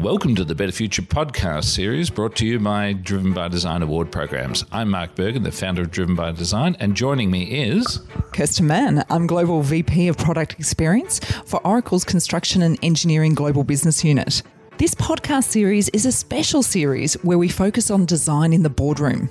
Welcome 0.00 0.34
to 0.36 0.44
the 0.44 0.54
Better 0.54 0.72
Future 0.72 1.02
podcast 1.02 1.64
series 1.64 2.08
brought 2.08 2.34
to 2.36 2.46
you 2.46 2.58
by 2.58 2.94
Driven 2.94 3.34
by 3.34 3.48
Design 3.48 3.82
Award 3.82 4.10
programs. 4.10 4.64
I'm 4.72 4.88
Mark 4.88 5.14
Bergin, 5.14 5.44
the 5.44 5.52
founder 5.52 5.82
of 5.82 5.90
Driven 5.90 6.14
by 6.14 6.32
Design, 6.32 6.74
and 6.80 6.96
joining 6.96 7.30
me 7.30 7.42
is 7.42 8.00
Kirsten 8.32 8.66
Mann. 8.66 9.04
I'm 9.10 9.26
Global 9.26 9.60
VP 9.60 10.08
of 10.08 10.16
Product 10.16 10.54
Experience 10.58 11.18
for 11.44 11.60
Oracle's 11.66 12.04
Construction 12.04 12.62
and 12.62 12.78
Engineering 12.82 13.34
Global 13.34 13.62
Business 13.62 14.02
Unit. 14.02 14.42
This 14.80 14.94
podcast 14.94 15.44
series 15.44 15.90
is 15.90 16.06
a 16.06 16.10
special 16.10 16.62
series 16.62 17.12
where 17.22 17.36
we 17.36 17.48
focus 17.48 17.90
on 17.90 18.06
design 18.06 18.54
in 18.54 18.62
the 18.62 18.70
boardroom. 18.70 19.28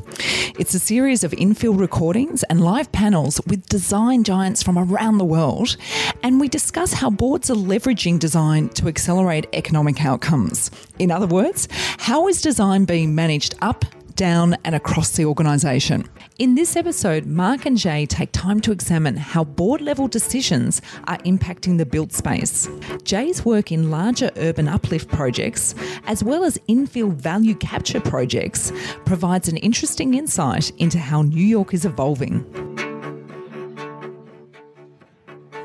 It's 0.59 0.75
a 0.75 0.79
series 0.79 1.23
of 1.23 1.33
infield 1.33 1.79
recordings 1.79 2.43
and 2.43 2.61
live 2.61 2.91
panels 2.91 3.41
with 3.47 3.67
design 3.67 4.23
giants 4.23 4.61
from 4.61 4.77
around 4.77 5.17
the 5.17 5.25
world, 5.25 5.75
and 6.21 6.39
we 6.39 6.49
discuss 6.49 6.93
how 6.93 7.09
boards 7.09 7.49
are 7.49 7.55
leveraging 7.55 8.19
design 8.19 8.69
to 8.75 8.87
accelerate 8.87 9.47
economic 9.53 10.05
outcomes. 10.05 10.69
In 10.99 11.09
other 11.09 11.25
words, 11.25 11.67
how 11.97 12.27
is 12.27 12.43
design 12.43 12.85
being 12.85 13.15
managed 13.15 13.55
up, 13.59 13.85
down, 14.19 14.57
and 14.65 14.75
across 14.75 15.11
the 15.11 15.23
organisation. 15.23 16.03
In 16.39 16.53
this 16.53 16.75
episode, 16.75 17.25
Mark 17.25 17.65
and 17.65 17.77
Jay 17.77 18.05
take 18.05 18.33
time 18.33 18.59
to 18.59 18.71
examine 18.73 19.15
how 19.15 19.45
board 19.45 19.79
level 19.79 20.09
decisions 20.09 20.81
are 21.07 21.17
impacting 21.19 21.77
the 21.77 21.85
built 21.85 22.11
space. 22.11 22.67
Jay's 23.03 23.45
work 23.45 23.71
in 23.71 23.89
larger 23.89 24.29
urban 24.35 24.67
uplift 24.67 25.07
projects, 25.07 25.73
as 26.05 26.21
well 26.21 26.43
as 26.43 26.57
infill 26.67 27.13
value 27.13 27.55
capture 27.55 28.01
projects, 28.01 28.73
provides 29.05 29.47
an 29.47 29.55
interesting 29.55 30.13
insight 30.13 30.69
into 30.79 30.99
how 30.99 31.21
New 31.21 31.45
York 31.45 31.73
is 31.73 31.85
evolving. 31.85 32.43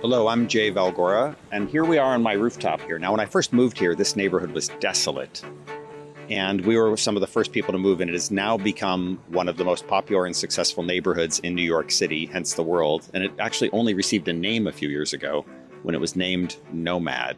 Hello, 0.00 0.28
I'm 0.28 0.46
Jay 0.46 0.70
Valgora, 0.70 1.34
and 1.50 1.68
here 1.68 1.84
we 1.84 1.98
are 1.98 2.14
on 2.14 2.22
my 2.22 2.34
rooftop 2.34 2.80
here. 2.82 3.00
Now, 3.00 3.10
when 3.10 3.20
I 3.20 3.26
first 3.26 3.52
moved 3.52 3.76
here, 3.76 3.96
this 3.96 4.14
neighborhood 4.14 4.52
was 4.52 4.68
desolate 4.78 5.42
and 6.30 6.64
we 6.64 6.76
were 6.76 6.96
some 6.96 7.16
of 7.16 7.20
the 7.20 7.26
first 7.26 7.52
people 7.52 7.72
to 7.72 7.78
move 7.78 8.00
in. 8.00 8.08
It 8.08 8.12
has 8.12 8.30
now 8.30 8.56
become 8.56 9.20
one 9.28 9.48
of 9.48 9.56
the 9.56 9.64
most 9.64 9.86
popular 9.86 10.26
and 10.26 10.34
successful 10.34 10.82
neighborhoods 10.82 11.38
in 11.40 11.54
New 11.54 11.62
York 11.62 11.90
City, 11.90 12.26
hence 12.26 12.54
the 12.54 12.62
world. 12.62 13.08
And 13.12 13.24
it 13.24 13.32
actually 13.38 13.70
only 13.70 13.94
received 13.94 14.28
a 14.28 14.32
name 14.32 14.66
a 14.66 14.72
few 14.72 14.88
years 14.88 15.12
ago 15.12 15.44
when 15.82 15.94
it 15.94 16.00
was 16.00 16.16
named 16.16 16.56
Nomad, 16.72 17.36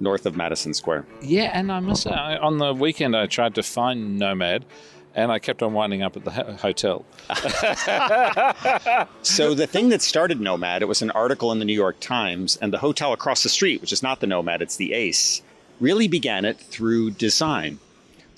north 0.00 0.26
of 0.26 0.36
Madison 0.36 0.74
Square. 0.74 1.06
Yeah, 1.22 1.50
and 1.54 1.70
I 1.70 1.80
must 1.80 2.02
say, 2.02 2.10
on 2.10 2.58
the 2.58 2.74
weekend 2.74 3.16
I 3.16 3.26
tried 3.26 3.54
to 3.54 3.62
find 3.62 4.18
Nomad. 4.18 4.64
And 5.14 5.32
I 5.32 5.40
kept 5.40 5.62
on 5.64 5.72
winding 5.72 6.02
up 6.02 6.16
at 6.16 6.24
the 6.24 6.30
hotel. 6.30 7.04
so 9.22 9.52
the 9.52 9.66
thing 9.66 9.88
that 9.88 10.00
started 10.00 10.40
Nomad, 10.40 10.82
it 10.82 10.84
was 10.84 11.02
an 11.02 11.10
article 11.10 11.50
in 11.50 11.58
the 11.58 11.64
New 11.64 11.72
York 11.72 11.98
Times, 11.98 12.56
and 12.56 12.72
the 12.72 12.78
hotel 12.78 13.12
across 13.12 13.42
the 13.42 13.48
street, 13.48 13.80
which 13.80 13.92
is 13.92 14.00
not 14.00 14.20
the 14.20 14.28
Nomad, 14.28 14.62
it's 14.62 14.76
the 14.76 14.92
Ace, 14.92 15.42
really 15.80 16.06
began 16.06 16.44
it 16.44 16.58
through 16.58 17.10
design. 17.12 17.80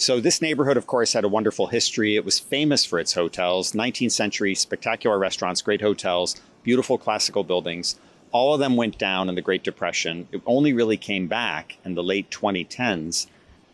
So, 0.01 0.19
this 0.19 0.41
neighborhood, 0.41 0.79
of 0.79 0.87
course, 0.87 1.13
had 1.13 1.25
a 1.25 1.29
wonderful 1.29 1.67
history. 1.67 2.17
It 2.17 2.25
was 2.25 2.39
famous 2.39 2.87
for 2.87 2.99
its 2.99 3.13
hotels, 3.13 3.73
19th 3.73 4.13
century, 4.13 4.55
spectacular 4.55 5.19
restaurants, 5.19 5.61
great 5.61 5.83
hotels, 5.83 6.41
beautiful 6.63 6.97
classical 6.97 7.45
buildings. 7.45 7.97
All 8.33 8.55
of 8.55 8.61
them 8.61 8.77
went 8.77 8.97
down 8.97 9.29
in 9.29 9.35
the 9.35 9.43
Great 9.43 9.63
Depression. 9.63 10.27
It 10.33 10.41
only 10.47 10.73
really 10.73 10.97
came 10.97 11.27
back 11.27 11.77
in 11.85 11.97
the 11.97 12.03
late 12.03 12.31
2010s. 12.31 13.27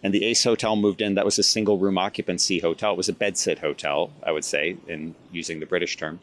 And 0.02 0.12
the 0.12 0.24
Ace 0.24 0.42
Hotel 0.42 0.74
moved 0.74 1.00
in. 1.00 1.14
That 1.14 1.24
was 1.24 1.38
a 1.38 1.44
single 1.44 1.78
room 1.78 1.96
occupancy 1.96 2.58
hotel. 2.58 2.94
It 2.94 2.96
was 2.96 3.08
a 3.08 3.12
bedsit 3.12 3.60
hotel, 3.60 4.10
I 4.20 4.32
would 4.32 4.44
say, 4.44 4.78
in 4.88 5.14
using 5.30 5.60
the 5.60 5.66
British 5.66 5.96
term. 5.96 6.18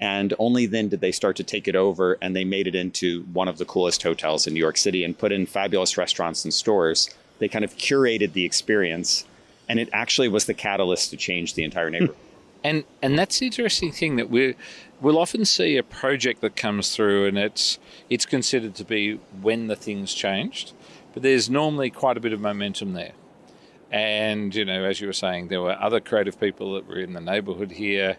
And 0.00 0.32
only 0.38 0.64
then 0.64 0.88
did 0.88 1.02
they 1.02 1.12
start 1.12 1.36
to 1.36 1.44
take 1.44 1.68
it 1.68 1.76
over 1.76 2.16
and 2.22 2.34
they 2.34 2.46
made 2.46 2.66
it 2.66 2.74
into 2.74 3.24
one 3.34 3.48
of 3.48 3.58
the 3.58 3.66
coolest 3.66 4.02
hotels 4.02 4.46
in 4.46 4.54
New 4.54 4.60
York 4.60 4.78
City 4.78 5.04
and 5.04 5.18
put 5.18 5.30
in 5.30 5.44
fabulous 5.44 5.98
restaurants 5.98 6.42
and 6.42 6.54
stores 6.54 7.10
they 7.38 7.48
kind 7.48 7.64
of 7.64 7.76
curated 7.76 8.32
the 8.32 8.44
experience, 8.44 9.26
and 9.68 9.78
it 9.78 9.88
actually 9.92 10.28
was 10.28 10.46
the 10.46 10.54
catalyst 10.54 11.10
to 11.10 11.16
change 11.16 11.54
the 11.54 11.64
entire 11.64 11.88
hmm. 11.88 11.92
neighborhood. 11.92 12.16
And 12.64 12.84
and 13.00 13.18
that's 13.18 13.38
the 13.38 13.46
interesting 13.46 13.92
thing 13.92 14.16
that 14.16 14.28
we 14.28 14.56
we'll 15.00 15.18
often 15.18 15.44
see 15.44 15.76
a 15.76 15.82
project 15.82 16.40
that 16.40 16.56
comes 16.56 16.94
through, 16.94 17.26
and 17.26 17.38
it's 17.38 17.78
it's 18.10 18.26
considered 18.26 18.74
to 18.76 18.84
be 18.84 19.20
when 19.40 19.68
the 19.68 19.76
things 19.76 20.14
changed, 20.14 20.72
but 21.14 21.22
there's 21.22 21.48
normally 21.48 21.90
quite 21.90 22.16
a 22.16 22.20
bit 22.20 22.32
of 22.32 22.40
momentum 22.40 22.94
there. 22.94 23.12
And, 23.90 24.52
you 24.52 24.64
know, 24.64 24.84
as 24.84 25.00
you 25.00 25.06
were 25.06 25.12
saying, 25.12 25.48
there 25.48 25.62
were 25.62 25.76
other 25.80 26.00
creative 26.00 26.40
people 26.40 26.74
that 26.74 26.88
were 26.88 26.98
in 26.98 27.12
the 27.12 27.20
neighborhood 27.20 27.70
here. 27.70 28.16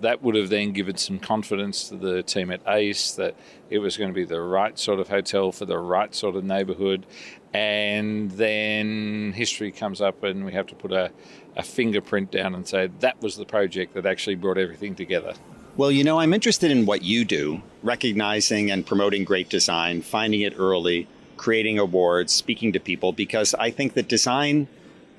That 0.00 0.22
would 0.22 0.34
have 0.34 0.48
then 0.48 0.72
given 0.72 0.96
some 0.96 1.18
confidence 1.18 1.90
to 1.90 1.96
the 1.96 2.22
team 2.22 2.50
at 2.50 2.62
ACE 2.66 3.12
that 3.12 3.34
it 3.68 3.80
was 3.80 3.98
going 3.98 4.08
to 4.08 4.14
be 4.14 4.24
the 4.24 4.40
right 4.40 4.78
sort 4.78 4.98
of 4.98 5.08
hotel 5.08 5.52
for 5.52 5.66
the 5.66 5.78
right 5.78 6.14
sort 6.14 6.36
of 6.36 6.44
neighborhood. 6.44 7.04
And 7.52 8.30
then 8.30 9.32
history 9.32 9.72
comes 9.72 10.00
up, 10.00 10.22
and 10.22 10.44
we 10.44 10.52
have 10.52 10.68
to 10.68 10.74
put 10.74 10.92
a, 10.92 11.10
a 11.56 11.62
fingerprint 11.62 12.30
down 12.30 12.54
and 12.54 12.66
say 12.66 12.90
that 13.00 13.20
was 13.20 13.36
the 13.36 13.44
project 13.44 13.94
that 13.94 14.06
actually 14.06 14.36
brought 14.36 14.58
everything 14.58 14.94
together. 14.94 15.34
Well, 15.76 15.90
you 15.90 16.04
know, 16.04 16.18
I'm 16.18 16.34
interested 16.34 16.70
in 16.70 16.86
what 16.86 17.02
you 17.02 17.24
do, 17.24 17.62
recognizing 17.82 18.70
and 18.70 18.86
promoting 18.86 19.24
great 19.24 19.48
design, 19.48 20.02
finding 20.02 20.42
it 20.42 20.54
early, 20.58 21.08
creating 21.36 21.78
awards, 21.78 22.32
speaking 22.32 22.72
to 22.72 22.80
people, 22.80 23.12
because 23.12 23.54
I 23.54 23.70
think 23.70 23.94
that 23.94 24.08
design 24.08 24.68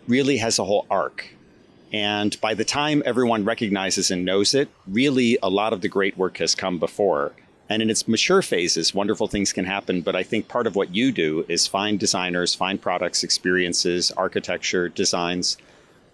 really 0.08 0.38
has 0.38 0.60
a 0.60 0.66
whole 0.66 0.86
arc. 0.90 1.36
And 1.92 2.40
by 2.42 2.54
the 2.54 2.64
time 2.64 3.02
everyone 3.06 3.44
recognizes 3.44 4.12
and 4.12 4.24
knows 4.24 4.54
it, 4.54 4.70
really 4.88 5.38
a 5.42 5.50
lot 5.50 5.74
of 5.74 5.82
the 5.82 5.90
great 5.90 6.18
work 6.18 6.38
has 6.38 6.56
come 6.56 6.80
before. 6.80 7.34
And 7.72 7.82
in 7.82 7.90
its 7.90 8.06
mature 8.06 8.42
phases, 8.42 8.94
wonderful 8.94 9.30
things 9.30 9.54
can 9.54 9.64
happen. 9.64 10.02
But 10.02 10.14
I 10.14 10.24
think 10.24 10.50
part 10.50 10.68
of 10.68 10.76
what 10.76 10.94
you 10.94 11.14
do 11.14 11.46
is 11.48 11.68
find 11.68 11.98
designers, 11.98 12.54
find 12.54 12.82
products, 12.82 13.24
experiences, 13.24 14.12
architecture, 14.12 14.90
designs 14.90 15.56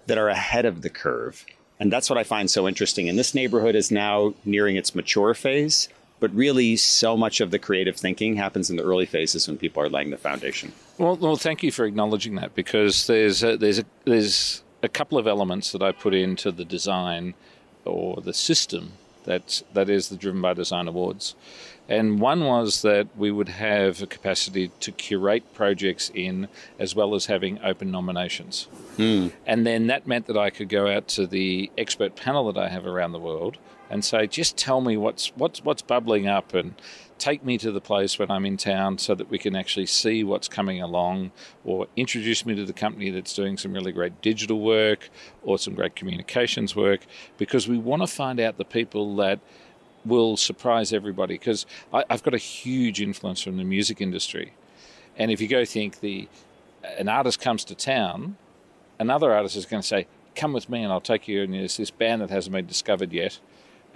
that 0.05 0.19
are 0.19 0.29
ahead 0.29 0.65
of 0.65 0.83
the 0.83 0.91
curve. 0.91 1.43
And 1.79 1.91
that's 1.91 2.11
what 2.11 2.19
I 2.19 2.23
find 2.23 2.47
so 2.51 2.67
interesting. 2.67 3.09
And 3.09 3.17
this 3.17 3.33
neighborhood 3.33 3.73
is 3.73 3.89
now 3.89 4.35
nearing 4.45 4.75
its 4.75 4.93
mature 4.93 5.33
phase. 5.33 5.89
But 6.19 6.31
really, 6.35 6.75
so 6.75 7.17
much 7.17 7.41
of 7.41 7.49
the 7.49 7.57
creative 7.57 7.95
thinking 7.95 8.35
happens 8.35 8.69
in 8.69 8.75
the 8.75 8.83
early 8.83 9.07
phases 9.07 9.47
when 9.47 9.57
people 9.57 9.81
are 9.81 9.89
laying 9.89 10.11
the 10.11 10.17
foundation. 10.17 10.73
Well, 10.99 11.15
well, 11.15 11.37
thank 11.37 11.63
you 11.63 11.71
for 11.71 11.85
acknowledging 11.85 12.35
that 12.35 12.53
because 12.53 13.07
there's 13.07 13.43
a, 13.43 13.57
there's 13.57 13.79
a, 13.79 13.85
there's 14.05 14.63
a 14.83 14.89
couple 14.89 15.17
of 15.17 15.25
elements 15.25 15.71
that 15.71 15.81
I 15.81 15.91
put 15.91 16.13
into 16.13 16.51
the 16.51 16.65
design 16.65 17.33
or 17.83 18.21
the 18.21 18.33
system 18.33 18.93
that 19.27 19.61
that 19.73 19.89
is 19.89 20.09
the 20.09 20.15
Driven 20.15 20.41
by 20.41 20.53
Design 20.53 20.87
Awards, 20.87 21.35
and 21.87 22.19
one 22.19 22.43
was 22.43 22.81
that 22.81 23.07
we 23.15 23.29
would 23.29 23.49
have 23.49 24.01
a 24.01 24.07
capacity 24.07 24.71
to 24.79 24.91
curate 24.91 25.53
projects 25.53 26.11
in 26.13 26.47
as 26.79 26.95
well 26.95 27.13
as 27.13 27.27
having 27.27 27.59
open 27.63 27.91
nominations, 27.91 28.67
mm. 28.97 29.31
and 29.45 29.67
then 29.67 29.87
that 29.87 30.07
meant 30.07 30.25
that 30.25 30.37
I 30.37 30.49
could 30.49 30.69
go 30.69 30.87
out 30.87 31.07
to 31.09 31.27
the 31.27 31.71
expert 31.77 32.15
panel 32.15 32.51
that 32.51 32.61
I 32.61 32.69
have 32.69 32.87
around 32.87 33.11
the 33.11 33.19
world 33.19 33.57
and 33.89 34.03
say, 34.03 34.27
just 34.27 34.57
tell 34.57 34.81
me 34.81 34.97
what's 34.97 35.27
what's 35.35 35.63
what's 35.63 35.81
bubbling 35.81 36.27
up 36.27 36.53
and 36.53 36.73
take 37.17 37.43
me 37.43 37.57
to 37.57 37.71
the 37.71 37.81
place 37.81 38.19
when 38.19 38.29
I'm 38.29 38.45
in 38.45 38.57
town 38.57 38.97
so 38.97 39.15
that 39.15 39.29
we 39.29 39.37
can 39.37 39.55
actually 39.55 39.87
see 39.87 40.23
what's 40.23 40.47
coming 40.47 40.81
along, 40.81 41.31
or 41.65 41.87
introduce 41.95 42.45
me 42.45 42.55
to 42.55 42.65
the 42.65 42.73
company 42.73 43.09
that's 43.09 43.33
doing 43.33 43.57
some 43.57 43.73
really 43.73 43.91
great 43.91 44.21
digital 44.21 44.59
work 44.59 45.09
or 45.43 45.57
some 45.57 45.73
great 45.73 45.95
communications 45.95 46.75
work, 46.75 47.01
because 47.37 47.67
we 47.67 47.77
want 47.77 48.01
to 48.01 48.07
find 48.07 48.39
out 48.39 48.57
the 48.57 48.65
people 48.65 49.15
that 49.17 49.39
will 50.05 50.37
surprise 50.37 50.93
everybody. 50.93 51.35
Because 51.35 51.65
I've 51.91 52.23
got 52.23 52.33
a 52.33 52.39
huge 52.39 53.01
influence 53.01 53.41
from 53.41 53.57
the 53.57 53.63
music 53.63 53.99
industry, 54.01 54.53
and 55.17 55.31
if 55.31 55.41
you 55.41 55.47
go 55.47 55.65
think 55.65 55.99
the 55.99 56.27
an 56.97 57.09
artist 57.09 57.41
comes 57.41 57.65
to 57.65 57.75
town, 57.75 58.37
another 58.99 59.33
artist 59.33 59.55
is 59.57 59.65
going 59.65 59.81
to 59.81 59.87
say, 59.87 60.07
"Come 60.35 60.53
with 60.53 60.69
me, 60.69 60.83
and 60.83 60.93
I'll 60.93 61.01
take 61.01 61.27
you." 61.27 61.41
And 61.43 61.53
there's 61.53 61.77
this 61.77 61.91
band 61.91 62.21
that 62.21 62.29
hasn't 62.29 62.53
been 62.53 62.67
discovered 62.67 63.11
yet 63.11 63.39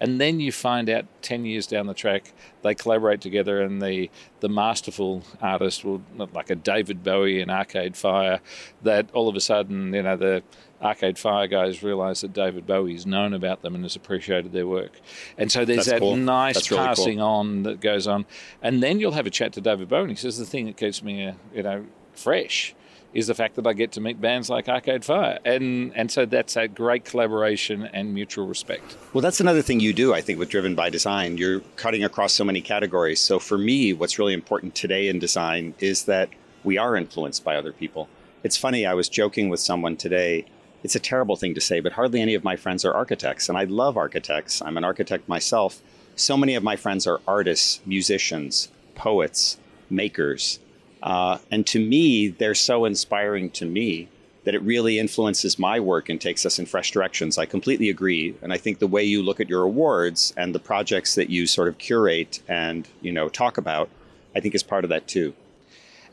and 0.01 0.19
then 0.19 0.39
you 0.39 0.51
find 0.51 0.89
out 0.89 1.05
10 1.21 1.45
years 1.45 1.67
down 1.67 1.85
the 1.85 1.93
track 1.93 2.33
they 2.63 2.75
collaborate 2.75 3.21
together 3.21 3.61
and 3.61 3.81
the 3.81 4.09
the 4.41 4.49
masterful 4.49 5.23
artist 5.41 5.85
will 5.85 6.01
like 6.33 6.49
a 6.49 6.55
David 6.55 7.03
Bowie 7.03 7.39
in 7.39 7.49
Arcade 7.49 7.95
Fire 7.95 8.41
that 8.81 9.09
all 9.13 9.29
of 9.29 9.35
a 9.35 9.39
sudden 9.39 9.93
you 9.93 10.03
know 10.03 10.17
the 10.17 10.43
Arcade 10.81 11.19
Fire 11.19 11.47
guys 11.47 11.83
realize 11.83 12.21
that 12.21 12.33
David 12.33 12.65
Bowie's 12.65 13.05
known 13.05 13.33
about 13.33 13.61
them 13.61 13.75
and 13.75 13.83
has 13.83 13.95
appreciated 13.95 14.51
their 14.51 14.65
work. 14.65 14.99
And 15.37 15.51
so 15.51 15.63
there's 15.63 15.85
That's 15.85 15.89
that 15.89 15.99
cool. 15.99 16.15
nice 16.15 16.71
really 16.71 16.83
passing 16.83 17.17
cool. 17.19 17.27
on 17.27 17.63
that 17.63 17.81
goes 17.81 18.07
on. 18.07 18.25
And 18.63 18.81
then 18.81 18.99
you'll 18.99 19.11
have 19.11 19.27
a 19.27 19.29
chat 19.29 19.53
to 19.53 19.61
David 19.61 19.89
Bowie 19.89 20.01
and 20.01 20.09
he 20.09 20.15
says 20.15 20.39
the 20.39 20.45
thing 20.45 20.65
that 20.65 20.77
keeps 20.77 21.03
me 21.03 21.27
uh, 21.27 21.33
you 21.53 21.61
know 21.61 21.85
fresh 22.13 22.73
is 23.13 23.27
the 23.27 23.35
fact 23.35 23.55
that 23.55 23.67
I 23.67 23.73
get 23.73 23.91
to 23.93 24.01
meet 24.01 24.21
bands 24.21 24.49
like 24.49 24.69
Arcade 24.69 25.03
Fire. 25.03 25.39
And, 25.43 25.91
and 25.95 26.09
so 26.11 26.25
that's 26.25 26.55
a 26.55 26.67
great 26.67 27.05
collaboration 27.05 27.83
and 27.83 28.13
mutual 28.13 28.47
respect. 28.47 28.97
Well, 29.13 29.21
that's 29.21 29.39
another 29.39 29.61
thing 29.61 29.79
you 29.79 29.93
do, 29.93 30.13
I 30.13 30.21
think, 30.21 30.39
with 30.39 30.49
Driven 30.49 30.75
by 30.75 30.89
Design. 30.89 31.37
You're 31.37 31.59
cutting 31.75 32.03
across 32.03 32.33
so 32.33 32.43
many 32.43 32.61
categories. 32.61 33.19
So 33.19 33.39
for 33.39 33.57
me, 33.57 33.93
what's 33.93 34.17
really 34.17 34.33
important 34.33 34.75
today 34.75 35.09
in 35.09 35.19
design 35.19 35.73
is 35.79 36.05
that 36.05 36.29
we 36.63 36.77
are 36.77 36.95
influenced 36.95 37.43
by 37.43 37.55
other 37.55 37.73
people. 37.73 38.07
It's 38.43 38.57
funny, 38.57 38.85
I 38.85 38.93
was 38.93 39.09
joking 39.09 39.49
with 39.49 39.59
someone 39.59 39.97
today. 39.97 40.45
It's 40.83 40.95
a 40.95 40.99
terrible 40.99 41.35
thing 41.35 41.53
to 41.55 41.61
say, 41.61 41.79
but 41.79 41.93
hardly 41.93 42.21
any 42.21 42.33
of 42.33 42.43
my 42.43 42.55
friends 42.55 42.85
are 42.85 42.93
architects. 42.93 43.49
And 43.49 43.57
I 43.57 43.65
love 43.65 43.97
architects. 43.97 44.61
I'm 44.61 44.77
an 44.77 44.83
architect 44.83 45.27
myself. 45.27 45.81
So 46.15 46.37
many 46.37 46.55
of 46.55 46.63
my 46.63 46.75
friends 46.75 47.05
are 47.07 47.21
artists, 47.27 47.81
musicians, 47.85 48.69
poets, 48.95 49.57
makers. 49.89 50.59
Uh, 51.03 51.39
and 51.49 51.65
to 51.67 51.79
me, 51.79 52.27
they're 52.27 52.55
so 52.55 52.85
inspiring 52.85 53.49
to 53.51 53.65
me 53.65 54.07
that 54.43 54.55
it 54.55 54.61
really 54.63 54.97
influences 54.97 55.59
my 55.59 55.79
work 55.79 56.09
and 56.09 56.19
takes 56.19 56.45
us 56.45 56.57
in 56.57 56.65
fresh 56.65 56.91
directions. 56.91 57.37
I 57.37 57.45
completely 57.45 57.89
agree, 57.89 58.35
and 58.41 58.51
I 58.51 58.57
think 58.57 58.79
the 58.79 58.87
way 58.87 59.03
you 59.03 59.21
look 59.21 59.39
at 59.39 59.49
your 59.49 59.63
awards 59.63 60.33
and 60.35 60.55
the 60.55 60.59
projects 60.59 61.15
that 61.15 61.29
you 61.29 61.45
sort 61.45 61.67
of 61.67 61.77
curate 61.77 62.41
and 62.47 62.87
you 63.01 63.11
know 63.11 63.29
talk 63.29 63.57
about, 63.57 63.89
I 64.35 64.39
think 64.39 64.55
is 64.55 64.63
part 64.63 64.83
of 64.83 64.89
that 64.89 65.07
too. 65.07 65.33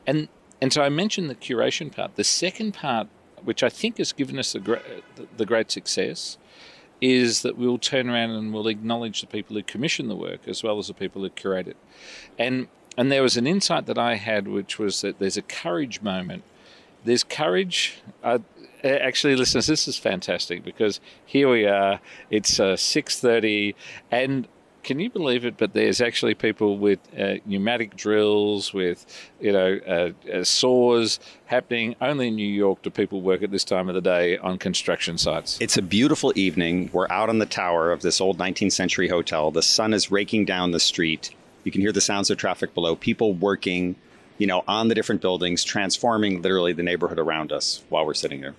And 0.07 0.29
and 0.61 0.73
so 0.73 0.83
I 0.83 0.89
mentioned 0.89 1.31
the 1.31 1.35
curation 1.35 1.95
part. 1.95 2.17
The 2.17 2.25
second 2.25 2.75
part, 2.75 3.09
which 3.45 3.63
I 3.63 3.69
think 3.69 3.99
has 3.99 4.13
given 4.13 4.39
us 4.39 4.53
the 4.53 4.61
great, 4.61 4.83
the 5.37 5.47
great 5.47 5.71
success, 5.71 6.37
is 7.01 7.43
that 7.43 7.57
we'll 7.57 7.79
turn 7.79 8.11
around 8.11 8.31
and 8.31 8.53
we'll 8.53 8.69
acknowledge 8.69 9.21
the 9.21 9.27
people 9.27 9.57
who 9.57 9.63
commission 9.63 10.09
the 10.09 10.17
work 10.17 10.47
as 10.47 10.63
well 10.63 10.79
as 10.79 10.89
the 10.89 10.95
people 10.95 11.23
who 11.23 11.31
curate 11.31 11.69
it. 11.69 11.77
And 12.39 12.69
and 12.97 13.13
there 13.13 13.23
was 13.23 13.37
an 13.37 13.47
insight 13.47 13.87
that 13.87 13.99
I 13.99 14.15
had, 14.15 14.49
which 14.49 14.79
was 14.79 15.03
that 15.03 15.19
there's 15.19 15.37
a 15.37 15.43
courage 15.43 16.03
moment 16.03 16.43
there's 17.05 17.25
courage. 17.25 17.99
Uh, 18.23 18.39
actually, 18.85 19.37
listeners, 19.37 19.67
this 19.67 19.89
is 19.89 19.99
fantastic 19.99 20.65
because 20.65 21.01
here 21.25 21.51
we 21.51 21.67
are. 21.67 22.01
It's 22.31 22.61
uh, 22.61 22.77
six 22.77 23.21
thirty, 23.21 23.75
and 24.11 24.47
can 24.83 25.01
you 25.01 25.11
believe 25.11 25.45
it? 25.45 25.57
But 25.57 25.73
there's 25.73 26.01
actually 26.01 26.35
people 26.35 26.79
with 26.79 27.01
uh, 27.19 27.37
pneumatic 27.45 27.97
drills, 27.97 28.73
with 28.73 29.07
you 29.41 29.53
know 29.53 29.79
uh, 29.87 30.31
uh, 30.31 30.45
saws 30.45 31.19
happening. 31.47 31.97
Only 32.01 32.29
in 32.29 32.37
New 32.37 32.47
York 32.47 32.83
do 32.83 32.91
people 32.91 33.21
work 33.21 33.43
at 33.43 33.51
this 33.51 33.65
time 33.65 33.89
of 33.89 33.95
the 33.95 34.01
day 34.01 34.39
on 34.39 34.59
construction 34.59 35.19
sites. 35.19 35.59
It's 35.61 35.77
a 35.77 35.83
beautiful 35.83 36.33
evening. 36.37 36.91
We're 36.93 37.11
out 37.11 37.29
on 37.29 37.39
the 37.39 37.47
tower 37.47 37.91
of 37.91 38.03
this 38.03 38.21
old 38.21 38.39
19th 38.39 38.73
century 38.73 39.09
hotel. 39.09 39.51
The 39.51 39.63
sun 39.63 39.95
is 39.95 40.11
raking 40.11 40.45
down 40.45 40.71
the 40.73 40.81
street. 40.81 41.35
You 41.69 41.73
can 41.73 41.83
hear 41.83 41.93
the 41.93 42.01
sounds 42.01 42.31
of 42.31 42.39
traffic 42.39 42.73
below. 42.73 42.97
People 42.97 43.35
working 43.35 43.97
you 44.39 44.47
know, 44.47 44.65
on 44.67 44.89
the 44.89 44.95
different 44.95 45.21
buildings, 45.21 45.65
transforming 45.65 46.41
literally 46.41 46.73
the 46.73 46.83
neighborhood 46.83 47.19
around 47.19 47.53
us 47.53 47.83
while 47.89 48.07
we're 48.07 48.15
sitting 48.15 48.41
there. 48.41 48.55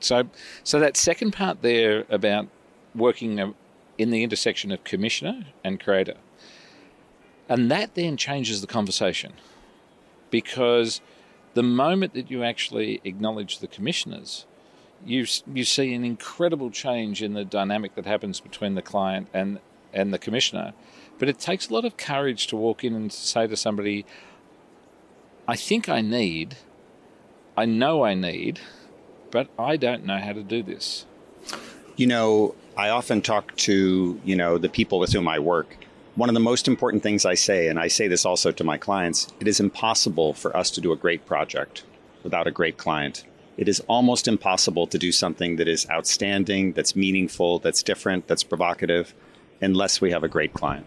So, 0.00 0.30
so 0.62 0.78
that 0.78 0.96
second 0.96 1.32
part 1.32 1.62
there 1.62 2.06
about 2.08 2.48
working 2.94 3.40
uh, 3.40 3.52
in 3.98 4.10
the 4.10 4.22
intersection 4.22 4.70
of 4.70 4.84
commissioner 4.84 5.46
and 5.62 5.80
creator, 5.80 6.14
and 7.48 7.70
that 7.70 7.94
then 7.94 8.16
changes 8.16 8.60
the 8.60 8.66
conversation 8.66 9.32
because 10.30 11.00
the 11.54 11.62
moment 11.62 12.14
that 12.14 12.30
you 12.30 12.44
actually 12.44 13.00
acknowledge 13.04 13.58
the 13.58 13.66
commissioners, 13.66 14.46
you 15.04 15.26
you 15.52 15.64
see 15.64 15.92
an 15.92 16.04
incredible 16.04 16.70
change 16.70 17.22
in 17.22 17.34
the 17.34 17.44
dynamic 17.44 17.96
that 17.96 18.06
happens 18.06 18.38
between 18.38 18.76
the 18.76 18.82
client 18.82 19.28
and 19.34 19.58
and 19.92 20.14
the 20.14 20.18
commissioner. 20.18 20.72
But 21.18 21.28
it 21.28 21.38
takes 21.38 21.68
a 21.68 21.74
lot 21.74 21.84
of 21.84 21.96
courage 21.96 22.46
to 22.48 22.56
walk 22.56 22.84
in 22.84 22.94
and 22.94 23.12
say 23.12 23.46
to 23.46 23.56
somebody, 23.56 24.06
I 25.48 25.56
think 25.56 25.88
I 25.88 26.00
need, 26.00 26.56
I 27.56 27.64
know 27.64 28.04
I 28.04 28.14
need, 28.14 28.60
but 29.30 29.48
I 29.58 29.76
don't 29.76 30.04
know 30.04 30.18
how 30.18 30.32
to 30.32 30.42
do 30.42 30.62
this. 30.62 31.06
You 31.96 32.06
know, 32.06 32.54
I 32.76 32.90
often 32.90 33.22
talk 33.22 33.56
to, 33.56 34.20
you 34.24 34.36
know, 34.36 34.58
the 34.58 34.68
people 34.68 35.00
with 35.00 35.12
whom 35.12 35.26
I 35.26 35.40
work. 35.40 35.76
One 36.14 36.28
of 36.28 36.34
the 36.34 36.40
most 36.40 36.68
important 36.68 37.02
things 37.02 37.24
I 37.24 37.34
say, 37.34 37.68
and 37.68 37.78
I 37.78 37.88
say 37.88 38.06
this 38.06 38.24
also 38.24 38.52
to 38.52 38.62
my 38.62 38.76
clients, 38.76 39.32
it 39.40 39.48
is 39.48 39.58
impossible 39.58 40.34
for 40.34 40.56
us 40.56 40.70
to 40.72 40.80
do 40.80 40.92
a 40.92 40.96
great 40.96 41.26
project 41.26 41.84
without 42.22 42.46
a 42.46 42.52
great 42.52 42.76
client. 42.76 43.24
It 43.56 43.68
is 43.68 43.80
almost 43.88 44.28
impossible 44.28 44.86
to 44.86 44.98
do 44.98 45.10
something 45.10 45.56
that 45.56 45.66
is 45.66 45.88
outstanding, 45.90 46.72
that's 46.74 46.94
meaningful, 46.94 47.58
that's 47.58 47.82
different, 47.82 48.28
that's 48.28 48.44
provocative, 48.44 49.14
unless 49.60 50.00
we 50.00 50.12
have 50.12 50.22
a 50.22 50.28
great 50.28 50.52
client. 50.52 50.86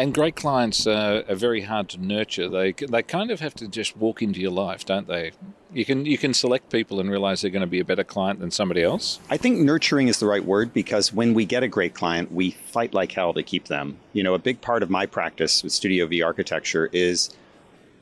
And 0.00 0.14
great 0.14 0.36
clients 0.36 0.86
are, 0.86 1.24
are, 1.28 1.34
very 1.34 1.62
hard 1.62 1.88
to 1.88 1.98
nurture. 1.98 2.48
They 2.48 2.72
they 2.72 3.02
kind 3.02 3.32
of 3.32 3.40
have 3.40 3.54
to 3.56 3.66
just 3.66 3.96
walk 3.96 4.22
into 4.22 4.40
your 4.40 4.52
life, 4.52 4.84
don't 4.84 5.08
they? 5.08 5.32
You 5.72 5.84
can 5.84 6.06
you 6.06 6.16
can 6.16 6.32
select 6.34 6.70
people 6.70 7.00
and 7.00 7.10
realize 7.10 7.42
they're 7.42 7.50
going 7.50 7.62
to 7.62 7.66
be 7.66 7.80
a 7.80 7.84
better 7.84 8.04
client 8.04 8.38
than 8.38 8.52
somebody 8.52 8.80
else. 8.80 9.18
I 9.28 9.36
think 9.36 9.58
nurturing 9.58 10.06
is 10.06 10.20
the 10.20 10.26
right 10.26 10.44
word 10.44 10.72
because 10.72 11.12
when 11.12 11.34
we 11.34 11.44
get 11.44 11.64
a 11.64 11.68
great 11.68 11.94
client, 11.94 12.30
we 12.30 12.52
fight 12.52 12.94
like 12.94 13.10
hell 13.10 13.34
to 13.34 13.42
keep 13.42 13.66
them. 13.66 13.98
You 14.12 14.22
know, 14.22 14.34
a 14.34 14.38
big 14.38 14.60
part 14.60 14.84
of 14.84 14.90
my 14.90 15.04
practice 15.04 15.64
with 15.64 15.72
Studio 15.72 16.06
V 16.06 16.22
architecture 16.22 16.88
is 16.92 17.30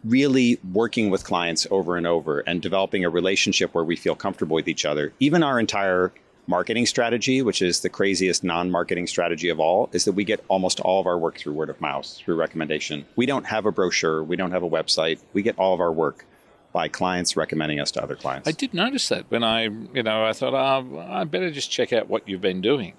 really 0.05 0.61
working 0.73 1.09
with 1.09 1.25
clients 1.25 1.67
over 1.71 1.97
and 1.97 2.07
over 2.07 2.41
and 2.41 2.61
developing 2.61 3.07
a 3.07 3.11
relationship 3.11 3.75
where 3.75 3.85
we 3.85 3.97
feel 3.97 4.15
comfortable 4.15 4.55
with 4.55 4.69
each 4.69 4.85
other. 4.85 5.15
Even 5.19 5.43
our 5.43 5.59
entire 5.59 6.13
marketing 6.47 6.87
strategy, 6.87 7.43
which 7.43 7.63
is 7.63 7.81
the 7.81 7.89
craziest 7.89 8.45
non 8.45 8.71
marketing 8.71 9.07
strategy 9.07 9.49
of 9.49 9.61
all, 9.61 9.89
is 9.93 10.05
that 10.05 10.13
we 10.13 10.25
get 10.25 10.45
almost 10.49 10.81
all 10.81 11.01
of 11.01 11.07
our 11.07 11.19
work 11.19 11.39
through 11.39 11.53
word 11.53 11.71
of 11.71 11.81
mouth, 11.81 12.07
through 12.07 12.37
recommendation. 12.37 13.05
We 13.17 13.27
don't 13.27 13.47
have 13.47 13.67
a 13.67 13.73
brochure, 13.73 14.23
we 14.23 14.37
don't 14.37 14.53
have 14.53 14.63
a 14.63 14.71
website. 14.71 15.19
We 15.33 15.43
get 15.43 15.59
all 15.59 15.75
of 15.75 15.81
our 15.81 15.93
work 15.93 16.25
by 16.73 16.89
clients 16.89 17.37
recommending 17.37 17.81
us 17.81 17.91
to 17.93 18.03
other 18.03 18.17
clients. 18.17 18.47
I 18.47 18.53
did 18.53 18.75
notice 18.75 19.09
that 19.09 19.25
when 19.31 19.43
I, 19.43 19.63
you 19.63 20.03
know, 20.03 20.27
I 20.27 20.33
thought, 20.33 20.53
oh, 20.53 21.07
I 21.09 21.25
better 21.25 21.51
just 21.51 21.71
check 21.71 21.93
out 21.93 22.09
what 22.09 22.29
you've 22.29 22.43
been 22.43 22.61
doing. 22.61 22.93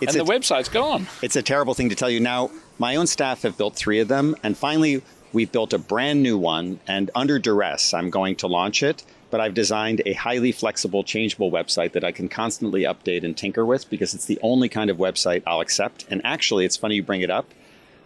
It's 0.00 0.14
and 0.14 0.22
a, 0.22 0.24
the 0.24 0.32
website's 0.32 0.70
gone. 0.70 1.06
It's 1.22 1.36
a 1.36 1.42
terrible 1.42 1.74
thing 1.74 1.90
to 1.90 1.94
tell 1.94 2.08
you. 2.08 2.20
Now, 2.20 2.50
my 2.78 2.96
own 2.96 3.06
staff 3.06 3.42
have 3.42 3.58
built 3.58 3.76
three 3.76 4.00
of 4.00 4.08
them, 4.08 4.34
and 4.42 4.56
finally, 4.56 5.02
we've 5.36 5.52
built 5.52 5.72
a 5.72 5.78
brand 5.78 6.22
new 6.22 6.36
one. 6.36 6.80
And 6.88 7.10
under 7.14 7.38
duress, 7.38 7.94
I'm 7.94 8.10
going 8.10 8.36
to 8.36 8.46
launch 8.46 8.82
it 8.82 9.04
but 9.30 9.40
I've 9.40 9.54
designed 9.54 10.02
a 10.06 10.12
highly 10.12 10.52
flexible, 10.52 11.02
changeable 11.02 11.50
website 11.50 11.92
that 11.92 12.04
I 12.04 12.12
can 12.12 12.28
constantly 12.28 12.82
update 12.82 13.24
and 13.24 13.36
tinker 13.36 13.66
with 13.66 13.90
because 13.90 14.14
it's 14.14 14.26
the 14.26 14.38
only 14.42 14.68
kind 14.68 14.88
of 14.88 14.98
website 14.98 15.42
I'll 15.46 15.60
accept. 15.60 16.06
And 16.08 16.20
actually, 16.24 16.64
it's 16.64 16.76
funny 16.76 16.94
you 16.94 17.02
bring 17.02 17.22
it 17.22 17.30
up. 17.30 17.52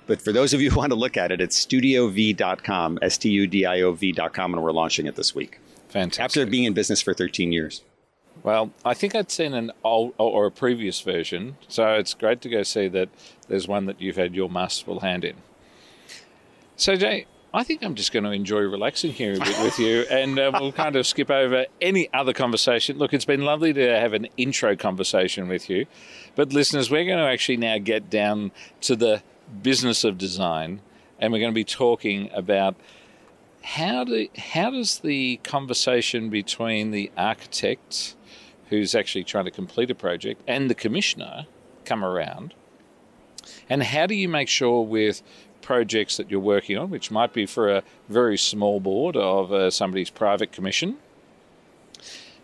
But 0.06 0.23
for 0.23 0.32
those 0.32 0.55
of 0.55 0.61
you 0.61 0.71
who 0.71 0.77
want 0.79 0.91
to 0.91 0.99
look 0.99 1.17
at 1.17 1.31
it, 1.31 1.41
it's 1.41 1.65
studiov.com, 1.65 2.99
S 3.03 3.19
T 3.19 3.31
U 3.31 3.47
D 3.47 3.65
I 3.67 3.82
O 3.82 3.93
V.com, 3.93 4.55
and 4.55 4.62
we're 4.62 4.73
launching 4.73 5.06
it 5.06 5.15
this 5.15 5.35
week. 5.35 5.61
Fantastic. 5.88 6.25
After 6.25 6.47
being 6.47 6.65
in 6.65 6.73
business 6.73 7.03
for 7.03 7.15
13 7.15 7.53
years. 7.53 7.82
Well, 8.43 8.71
I 8.85 8.94
think 8.94 9.15
I'd 9.15 9.31
seen 9.31 9.53
an 9.53 9.71
old 9.85 10.15
or 10.17 10.47
a 10.47 10.50
previous 10.50 11.00
version, 11.03 11.59
so 11.69 11.94
it's 11.94 12.15
great 12.15 12.41
to 12.41 12.49
go 12.49 12.62
see 12.62 12.88
that 12.88 13.11
there's 13.49 13.69
one 13.69 13.85
that 13.87 14.00
you've 14.00 14.17
had 14.17 14.35
your 14.35 14.49
masterful 14.49 15.00
hand 15.00 15.25
in. 15.25 15.37
So, 16.81 16.97
Jay, 16.97 17.27
I 17.53 17.62
think 17.62 17.85
I'm 17.85 17.94
just 17.94 18.11
going 18.11 18.25
to 18.25 18.31
enjoy 18.31 18.61
relaxing 18.61 19.12
here 19.12 19.35
a 19.35 19.38
bit 19.38 19.62
with 19.62 19.79
you, 19.79 20.06
and 20.11 20.38
uh, 20.38 20.50
we'll 20.55 20.73
kind 20.73 20.97
of 20.97 21.06
skip 21.06 21.31
over 21.31 21.67
any 21.79 22.09
other 22.15 22.32
conversation. 22.32 22.97
Look, 22.97 23.12
it's 23.12 23.27
been 23.27 23.43
lovely 23.43 23.75
to 23.75 24.00
have 24.00 24.15
an 24.15 24.29
intro 24.38 24.75
conversation 24.77 25.47
with 25.47 25.69
you, 25.69 25.85
but 26.37 26.55
listeners, 26.55 26.91
we're 26.91 27.05
going 27.05 27.19
to 27.19 27.31
actually 27.31 27.59
now 27.59 27.77
get 27.77 28.09
down 28.09 28.50
to 28.81 28.97
the 28.97 29.23
business 29.61 30.05
of 30.05 30.17
design, 30.17 30.81
and 31.19 31.35
we're 31.35 31.41
going 31.41 31.53
to 31.53 31.55
be 31.55 31.65
talking 31.65 32.31
about 32.32 32.77
how 33.62 34.05
do 34.05 34.27
how 34.38 34.71
does 34.71 35.00
the 35.00 35.37
conversation 35.44 36.31
between 36.31 36.93
the 36.93 37.12
architect, 37.15 38.17
who's 38.70 38.94
actually 38.94 39.25
trying 39.25 39.44
to 39.44 39.51
complete 39.51 39.91
a 39.91 39.94
project, 39.94 40.41
and 40.49 40.70
the 40.70 40.75
commissioner 40.75 41.46
come 41.84 42.03
around, 42.03 42.55
and 43.69 43.82
how 43.82 44.06
do 44.06 44.15
you 44.15 44.31
make 44.31 44.49
sure 44.49 44.82
with 44.82 45.22
projects 45.70 46.17
that 46.17 46.29
you're 46.29 46.41
working 46.41 46.77
on, 46.77 46.91
which 46.91 47.12
might 47.12 47.32
be 47.32 47.46
for 47.46 47.70
a 47.70 47.84
very 48.08 48.36
small 48.36 48.81
board 48.81 49.15
of 49.15 49.53
uh, 49.53 49.70
somebody's 49.70 50.10
private 50.10 50.50
commission, 50.50 50.96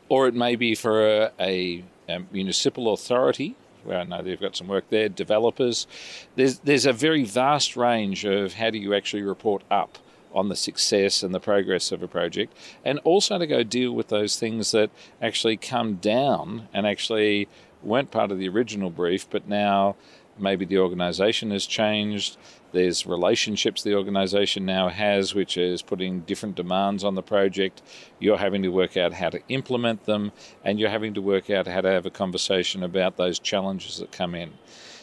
or 0.08 0.28
it 0.28 0.34
may 0.34 0.54
be 0.54 0.76
for 0.76 1.04
a, 1.04 1.30
a, 1.40 1.82
a, 2.08 2.20
municipal 2.30 2.92
authority. 2.92 3.56
Where 3.82 3.98
I 3.98 4.04
know 4.04 4.22
they've 4.22 4.40
got 4.40 4.54
some 4.54 4.68
work 4.68 4.84
there, 4.90 5.08
developers. 5.08 5.88
There's 6.36 6.60
there's 6.60 6.86
a 6.86 6.92
very 6.92 7.24
vast 7.24 7.76
range 7.76 8.24
of 8.24 8.54
how 8.54 8.70
do 8.70 8.78
you 8.78 8.94
actually 8.94 9.22
report 9.22 9.64
up 9.72 9.98
on 10.32 10.48
the 10.48 10.54
success 10.54 11.24
and 11.24 11.34
the 11.34 11.40
progress 11.40 11.90
of 11.90 12.04
a 12.04 12.08
project, 12.08 12.56
and 12.84 13.00
also 13.00 13.40
to 13.40 13.46
go 13.48 13.64
deal 13.64 13.90
with 13.90 14.06
those 14.06 14.36
things 14.36 14.70
that 14.70 14.90
actually 15.20 15.56
come 15.56 15.96
down 15.96 16.68
and 16.72 16.86
actually 16.86 17.48
weren't 17.82 18.12
part 18.12 18.30
of 18.30 18.38
the 18.38 18.48
original 18.48 18.90
brief, 18.90 19.28
but 19.28 19.48
now 19.48 19.96
maybe 20.38 20.64
the 20.64 20.78
organization 20.78 21.50
has 21.50 21.66
changed. 21.66 22.36
There's 22.76 23.06
relationships 23.06 23.82
the 23.82 23.94
organization 23.94 24.66
now 24.66 24.90
has, 24.90 25.34
which 25.34 25.56
is 25.56 25.80
putting 25.80 26.20
different 26.20 26.56
demands 26.56 27.04
on 27.04 27.14
the 27.14 27.22
project. 27.22 27.80
You're 28.18 28.36
having 28.36 28.62
to 28.64 28.68
work 28.68 28.98
out 28.98 29.14
how 29.14 29.30
to 29.30 29.40
implement 29.48 30.04
them, 30.04 30.30
and 30.62 30.78
you're 30.78 30.90
having 30.90 31.14
to 31.14 31.22
work 31.22 31.48
out 31.48 31.66
how 31.66 31.80
to 31.80 31.90
have 31.90 32.04
a 32.04 32.10
conversation 32.10 32.82
about 32.82 33.16
those 33.16 33.38
challenges 33.38 33.96
that 33.96 34.12
come 34.12 34.34
in. 34.34 34.52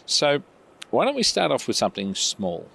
So, 0.05 0.43
why 0.91 1.05
don't 1.05 1.15
we 1.15 1.23
start 1.23 1.51
off 1.51 1.67
with 1.67 1.75
something 1.75 2.13
small? 2.13 2.69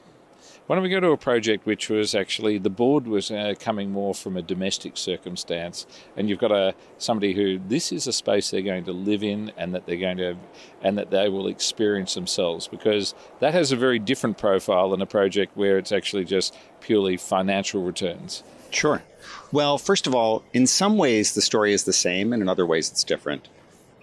Why 0.68 0.76
don't 0.76 0.82
we 0.82 0.90
go 0.90 1.00
to 1.00 1.12
a 1.12 1.16
project 1.16 1.64
which 1.64 1.88
was 1.88 2.14
actually 2.14 2.58
the 2.58 2.68
board 2.68 3.06
was 3.06 3.30
uh, 3.30 3.54
coming 3.58 3.90
more 3.90 4.12
from 4.12 4.36
a 4.36 4.42
domestic 4.42 4.98
circumstance, 4.98 5.86
and 6.14 6.28
you've 6.28 6.40
got 6.40 6.52
a 6.52 6.74
somebody 6.98 7.32
who 7.32 7.58
this 7.58 7.90
is 7.90 8.06
a 8.06 8.12
space 8.12 8.50
they're 8.50 8.60
going 8.60 8.84
to 8.84 8.92
live 8.92 9.22
in, 9.22 9.50
and 9.56 9.74
that 9.74 9.86
they're 9.86 9.96
going 9.96 10.18
to, 10.18 10.36
and 10.82 10.98
that 10.98 11.10
they 11.10 11.30
will 11.30 11.46
experience 11.46 12.12
themselves 12.12 12.68
because 12.68 13.14
that 13.40 13.54
has 13.54 13.72
a 13.72 13.76
very 13.76 13.98
different 13.98 14.36
profile 14.36 14.90
than 14.90 15.00
a 15.00 15.06
project 15.06 15.56
where 15.56 15.78
it's 15.78 15.90
actually 15.90 16.26
just 16.26 16.54
purely 16.82 17.16
financial 17.16 17.82
returns. 17.82 18.42
Sure. 18.68 19.02
Well, 19.50 19.78
first 19.78 20.06
of 20.06 20.14
all, 20.14 20.44
in 20.52 20.66
some 20.66 20.98
ways 20.98 21.32
the 21.32 21.40
story 21.40 21.72
is 21.72 21.84
the 21.84 21.94
same, 21.94 22.30
and 22.30 22.42
in 22.42 22.48
other 22.50 22.66
ways 22.66 22.90
it's 22.90 23.04
different. 23.04 23.48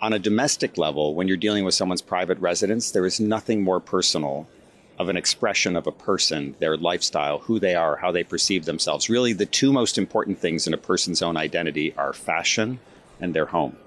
On 0.02 0.14
a 0.14 0.20
domestic 0.20 0.80
level, 0.80 1.14
when 1.14 1.28
you're 1.28 1.38
dealing 1.38 1.64
with 1.64 1.76
someone's 1.76 2.02
private 2.02 2.40
residence, 2.40 2.90
there 2.90 3.06
is 3.06 3.20
nothing 3.20 3.62
more 3.62 3.80
personal 3.80 4.48
of 4.98 5.10
an 5.10 5.18
expression 5.18 5.76
of 5.76 5.88
a 5.88 5.92
person, 5.92 6.56
their 6.60 6.78
lifestyle, 6.78 7.40
who 7.40 7.60
they 7.60 7.76
are, 7.76 7.98
how 7.98 8.12
they 8.12 8.24
perceive 8.24 8.66
themselves. 8.66 9.10
Really, 9.10 9.34
the 9.34 9.46
two 9.46 9.74
most 9.74 9.98
important 9.98 10.40
things 10.40 10.68
in 10.68 10.74
a 10.74 10.78
person's 10.78 11.22
own 11.22 11.36
identity 11.38 11.94
are 11.98 12.14
fashion 12.14 12.80
and 13.20 13.34
their 13.34 13.48
home. 13.48 13.78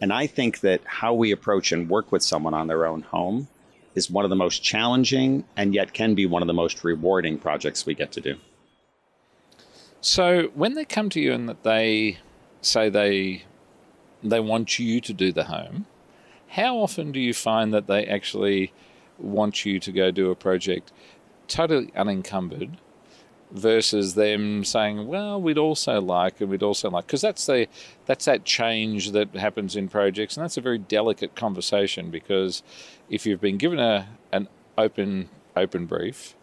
And 0.00 0.12
I 0.12 0.26
think 0.26 0.60
that 0.60 0.80
how 0.84 1.12
we 1.12 1.30
approach 1.30 1.72
and 1.72 1.90
work 1.90 2.10
with 2.10 2.22
someone 2.22 2.54
on 2.54 2.68
their 2.68 2.86
own 2.86 3.02
home 3.02 3.48
is 3.94 4.10
one 4.10 4.24
of 4.24 4.30
the 4.30 4.36
most 4.36 4.62
challenging 4.62 5.44
and 5.56 5.74
yet 5.74 5.92
can 5.92 6.14
be 6.14 6.24
one 6.24 6.42
of 6.42 6.46
the 6.46 6.54
most 6.54 6.82
rewarding 6.84 7.38
projects 7.38 7.84
we 7.84 7.94
get 7.94 8.12
to 8.12 8.20
do. 8.20 8.36
So 10.00 10.50
when 10.54 10.74
they 10.74 10.86
come 10.86 11.10
to 11.10 11.20
you 11.20 11.32
and 11.32 11.48
that 11.48 11.62
they 11.62 12.18
say 12.62 12.88
they 12.88 13.44
they 14.22 14.40
want 14.40 14.78
you 14.78 15.00
to 15.00 15.12
do 15.12 15.32
the 15.32 15.44
home, 15.44 15.86
how 16.48 16.78
often 16.78 17.10
do 17.12 17.20
you 17.20 17.32
find 17.32 17.72
that 17.72 17.86
they 17.86 18.06
actually 18.06 18.72
want 19.20 19.64
you 19.64 19.78
to 19.80 19.92
go 19.92 20.10
do 20.10 20.30
a 20.30 20.34
project 20.34 20.92
totally 21.48 21.92
unencumbered 21.96 22.78
versus 23.50 24.14
them 24.14 24.64
saying, 24.64 25.06
"Well, 25.06 25.40
we'd 25.40 25.58
also 25.58 26.00
like, 26.00 26.40
and 26.40 26.50
we'd 26.50 26.62
also 26.62 26.90
like," 26.90 27.06
because 27.06 27.20
that's 27.20 27.46
the 27.46 27.66
that's 28.06 28.24
that 28.24 28.44
change 28.44 29.12
that 29.12 29.34
happens 29.34 29.76
in 29.76 29.88
projects, 29.88 30.36
and 30.36 30.44
that's 30.44 30.56
a 30.56 30.60
very 30.60 30.78
delicate 30.78 31.34
conversation 31.34 32.10
because 32.10 32.62
if 33.08 33.26
you've 33.26 33.40
been 33.40 33.58
given 33.58 33.78
a 33.78 34.08
an 34.32 34.48
open 34.78 35.28
open 35.56 35.86
brief, 35.86 36.34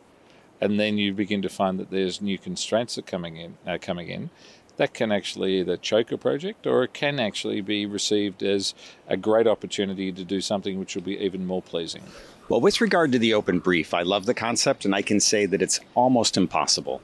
and 0.60 0.80
then 0.80 0.98
you 0.98 1.14
begin 1.14 1.42
to 1.42 1.50
find 1.50 1.80
that 1.80 1.92
there's 1.92 2.22
new 2.22 2.38
constraints 2.38 2.96
that 2.96 3.06
coming 3.06 3.38
in 3.38 3.58
uh, 3.66 3.78
coming 3.80 4.10
in, 4.10 4.30
that 4.78 4.94
can 4.94 5.12
actually 5.12 5.60
either 5.60 5.78
choke 5.78 6.12
a 6.12 6.18
project 6.18 6.66
or 6.66 6.84
it 6.84 6.94
can 6.94 7.20
actually 7.20 7.62
be 7.62 7.86
received 7.86 8.44
as 8.44 8.74
a 9.08 9.18
great 9.18 9.48
opportunity 9.48 10.12
to 10.12 10.24
do 10.24 10.42
something 10.42 10.80
which 10.80 10.96
will 10.96 11.04
be 11.04 11.18
even 11.18 11.46
more 11.46 11.62
pleasing. 11.62 12.04
Well, 12.50 12.62
with 12.62 12.80
regard 12.80 13.12
to 13.12 13.20
the 13.20 13.34
open 13.34 13.60
brief, 13.60 13.94
I 13.94 14.04
love 14.04 14.26
the 14.26 14.34
concept 14.34 14.86
and 14.86 14.96
I 14.96 15.02
can 15.02 15.20
say 15.20 15.46
that 15.46 15.62
it's 15.62 15.82
almost 15.96 16.38
impossible. 16.38 17.02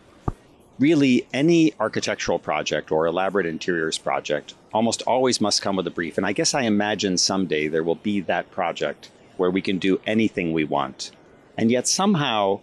Really, 0.79 1.27
any 1.33 1.73
architectural 1.81 2.39
project 2.39 2.93
or 2.93 3.05
elaborate 3.05 3.45
interiors 3.45 3.97
project 3.97 4.53
almost 4.73 5.01
always 5.01 5.41
must 5.41 5.61
come 5.61 5.75
with 5.75 5.85
a 5.85 5.91
brief. 5.91 6.17
And 6.17 6.25
I 6.25 6.31
guess 6.31 6.53
I 6.53 6.61
imagine 6.61 7.17
someday 7.17 7.67
there 7.67 7.83
will 7.83 7.95
be 7.95 8.21
that 8.21 8.51
project 8.51 9.11
where 9.35 9.51
we 9.51 9.61
can 9.61 9.79
do 9.79 9.99
anything 10.07 10.53
we 10.53 10.63
want. 10.63 11.11
And 11.57 11.69
yet 11.69 11.89
somehow 11.89 12.61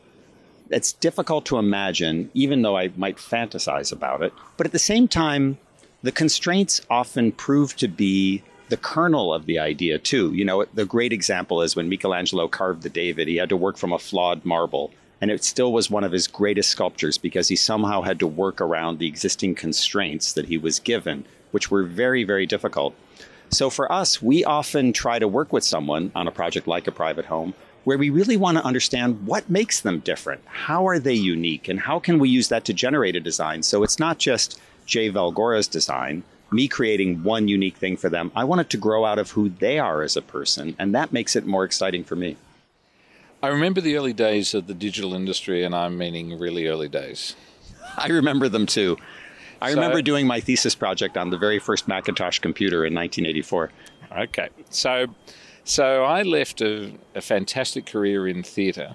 it's 0.70 0.94
difficult 0.94 1.44
to 1.46 1.58
imagine, 1.58 2.30
even 2.32 2.62
though 2.62 2.78
I 2.78 2.92
might 2.96 3.18
fantasize 3.18 3.92
about 3.92 4.22
it. 4.22 4.32
But 4.56 4.66
at 4.66 4.72
the 4.72 4.78
same 4.78 5.06
time, 5.06 5.58
the 6.02 6.12
constraints 6.12 6.80
often 6.88 7.32
prove 7.32 7.76
to 7.76 7.88
be 7.88 8.42
the 8.70 8.76
kernel 8.76 9.34
of 9.34 9.46
the 9.46 9.58
idea 9.58 9.98
too. 9.98 10.32
You 10.32 10.44
know, 10.44 10.64
the 10.72 10.86
great 10.86 11.12
example 11.12 11.60
is 11.60 11.76
when 11.76 11.88
Michelangelo 11.88 12.48
carved 12.48 12.82
the 12.82 12.88
David, 12.88 13.28
he 13.28 13.36
had 13.36 13.48
to 13.50 13.56
work 13.56 13.76
from 13.76 13.92
a 13.92 13.98
flawed 13.98 14.44
marble. 14.44 14.92
And 15.20 15.30
it 15.30 15.44
still 15.44 15.72
was 15.72 15.90
one 15.90 16.04
of 16.04 16.12
his 16.12 16.26
greatest 16.26 16.70
sculptures 16.70 17.18
because 17.18 17.48
he 17.48 17.56
somehow 17.56 18.00
had 18.00 18.18
to 18.20 18.26
work 18.26 18.60
around 18.60 18.98
the 18.98 19.08
existing 19.08 19.54
constraints 19.54 20.32
that 20.32 20.46
he 20.46 20.56
was 20.56 20.78
given, 20.78 21.26
which 21.50 21.70
were 21.70 21.82
very, 21.82 22.24
very 22.24 22.46
difficult. 22.46 22.94
So 23.50 23.68
for 23.68 23.90
us, 23.92 24.22
we 24.22 24.44
often 24.44 24.92
try 24.92 25.18
to 25.18 25.28
work 25.28 25.52
with 25.52 25.64
someone 25.64 26.12
on 26.14 26.26
a 26.26 26.32
project 26.32 26.66
like 26.66 26.86
a 26.86 26.92
private 26.92 27.26
home 27.26 27.52
where 27.84 27.98
we 27.98 28.08
really 28.08 28.36
want 28.36 28.56
to 28.56 28.64
understand 28.64 29.26
what 29.26 29.50
makes 29.50 29.80
them 29.80 29.98
different. 30.00 30.42
How 30.46 30.86
are 30.86 30.98
they 30.98 31.14
unique? 31.14 31.68
And 31.68 31.80
how 31.80 31.98
can 31.98 32.18
we 32.18 32.28
use 32.28 32.48
that 32.48 32.64
to 32.66 32.72
generate 32.72 33.16
a 33.16 33.20
design? 33.20 33.62
So 33.62 33.82
it's 33.82 33.98
not 33.98 34.18
just 34.18 34.60
Jay 34.86 35.08
Valgora's 35.08 35.66
design, 35.66 36.22
me 36.52 36.69
creating 36.69 37.23
one 37.23 37.49
unique 37.49 37.76
thing 37.76 37.97
for 37.97 38.09
them. 38.09 38.33
I 38.35 38.45
want 38.45 38.61
it 38.61 38.71
to 38.71 38.76
grow 38.76 39.04
out 39.04 39.19
of 39.19 39.30
who 39.33 39.49
they 39.49 39.78
are 39.78 40.02
as 40.02 40.16
a 40.16 40.23
person, 40.23 40.75
and 40.78 40.95
that 40.95 41.12
makes 41.12 41.37
it 41.37 41.47
more 41.47 41.64
exciting 41.64 42.04
for 42.04 42.16
me. 42.16 42.37
I 43.42 43.49
remember 43.49 43.80
the 43.80 43.97
early 43.97 44.12
days 44.12 44.52
of 44.52 44.66
the 44.66 44.75
digital 44.75 45.14
industry, 45.14 45.64
and 45.64 45.75
I'm 45.75 45.97
meaning 45.97 46.38
really 46.38 46.66
early 46.66 46.88
days. 46.88 47.35
I 47.97 48.09
remember 48.09 48.49
them 48.49 48.66
too. 48.66 48.99
I 49.62 49.71
so, 49.71 49.76
remember 49.76 50.02
doing 50.02 50.26
my 50.26 50.40
thesis 50.40 50.75
project 50.75 51.16
on 51.16 51.30
the 51.30 51.38
very 51.38 51.59
first 51.59 51.88
Macintosh 51.88 52.38
computer 52.38 52.85
in 52.85 52.95
1984. 52.95 53.71
Okay. 54.19 54.49
So, 54.71 55.07
so 55.64 56.04
I 56.04 56.23
left 56.23 56.61
a, 56.61 56.92
a 57.14 57.21
fantastic 57.21 57.87
career 57.87 58.26
in 58.26 58.42
theatre 58.42 58.95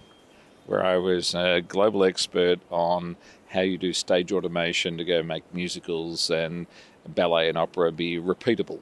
where 0.66 0.84
I 0.84 0.98
was 0.98 1.36
a 1.36 1.62
global 1.62 2.04
expert 2.04 2.60
on 2.70 3.16
how 3.50 3.62
you 3.62 3.78
do 3.78 3.94
stage 3.94 4.32
automation 4.32 4.98
to 4.98 5.06
go 5.06 5.24
make 5.24 5.44
musicals 5.54 6.30
and 6.30 6.66
ballet 7.10 7.50
and 7.50 7.58
opera 7.58 7.92
be 7.92 8.18
repeatable. 8.18 8.80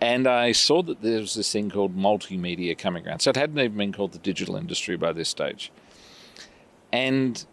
And 0.00 0.26
I 0.26 0.50
saw 0.50 0.82
that 0.82 1.00
there 1.00 1.20
was 1.20 1.34
this 1.34 1.52
thing 1.52 1.70
called 1.70 1.96
multimedia 1.96 2.76
coming 2.76 3.06
around. 3.06 3.20
So 3.20 3.30
it 3.30 3.36
hadn't 3.36 3.58
even 3.58 3.78
been 3.78 3.92
called 3.92 4.12
the 4.12 4.18
digital 4.18 4.56
industry 4.56 4.96
by 4.96 5.12
this 5.12 5.28
stage. 5.28 5.70
And 6.92 7.44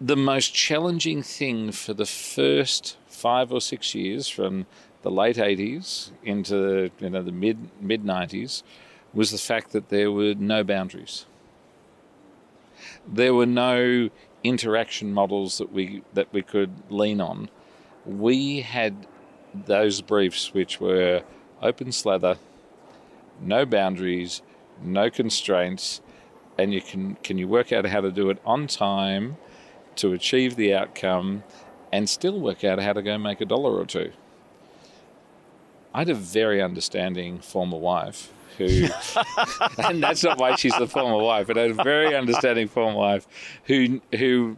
the 0.00 0.16
most 0.16 0.52
challenging 0.52 1.22
thing 1.22 1.72
for 1.72 1.94
the 1.94 2.04
first 2.04 2.98
five 3.06 3.52
or 3.52 3.62
six 3.62 3.94
years, 3.94 4.28
from 4.28 4.66
the 5.00 5.10
late 5.10 5.36
80s 5.36 6.10
into 6.22 6.90
you 6.98 7.10
know, 7.10 7.22
the 7.22 7.32
mid 7.32 7.70
mid 7.80 8.04
90s, 8.04 8.62
was 9.14 9.30
the 9.30 9.38
fact 9.38 9.72
that 9.72 9.88
there 9.88 10.12
were 10.12 10.34
no 10.34 10.62
boundaries. 10.62 11.24
There 13.06 13.32
were 13.32 13.46
no 13.46 14.10
interaction 14.42 15.14
models 15.14 15.56
that 15.56 15.72
we 15.72 16.02
that 16.12 16.30
we 16.32 16.42
could 16.42 16.70
lean 16.90 17.20
on 17.20 17.48
we 18.06 18.60
had 18.60 19.06
those 19.54 20.00
briefs 20.00 20.52
which 20.52 20.80
were 20.80 21.22
open 21.62 21.92
slather, 21.92 22.36
no 23.40 23.64
boundaries, 23.64 24.42
no 24.82 25.10
constraints, 25.10 26.00
and 26.58 26.72
you 26.72 26.80
can 26.80 27.16
can 27.16 27.38
you 27.38 27.48
work 27.48 27.72
out 27.72 27.86
how 27.86 28.00
to 28.00 28.10
do 28.10 28.30
it 28.30 28.38
on 28.44 28.66
time 28.66 29.36
to 29.96 30.12
achieve 30.12 30.56
the 30.56 30.74
outcome 30.74 31.42
and 31.92 32.08
still 32.08 32.40
work 32.40 32.64
out 32.64 32.80
how 32.80 32.92
to 32.92 33.02
go 33.02 33.16
make 33.16 33.40
a 33.40 33.44
dollar 33.44 33.78
or 33.78 33.86
two. 33.86 34.12
I 35.92 36.00
had 36.00 36.08
a 36.08 36.14
very 36.14 36.60
understanding 36.60 37.38
former 37.38 37.78
wife 37.78 38.32
who, 38.58 38.66
and 39.78 40.02
that's 40.02 40.24
not 40.24 40.38
why 40.38 40.56
she's 40.56 40.76
the 40.76 40.88
former 40.88 41.22
wife, 41.22 41.46
but 41.46 41.56
I 41.56 41.62
had 41.62 41.70
a 41.70 41.82
very 41.82 42.16
understanding 42.16 42.68
former 42.68 42.96
wife 42.96 43.26
who 43.64 44.00
who 44.12 44.56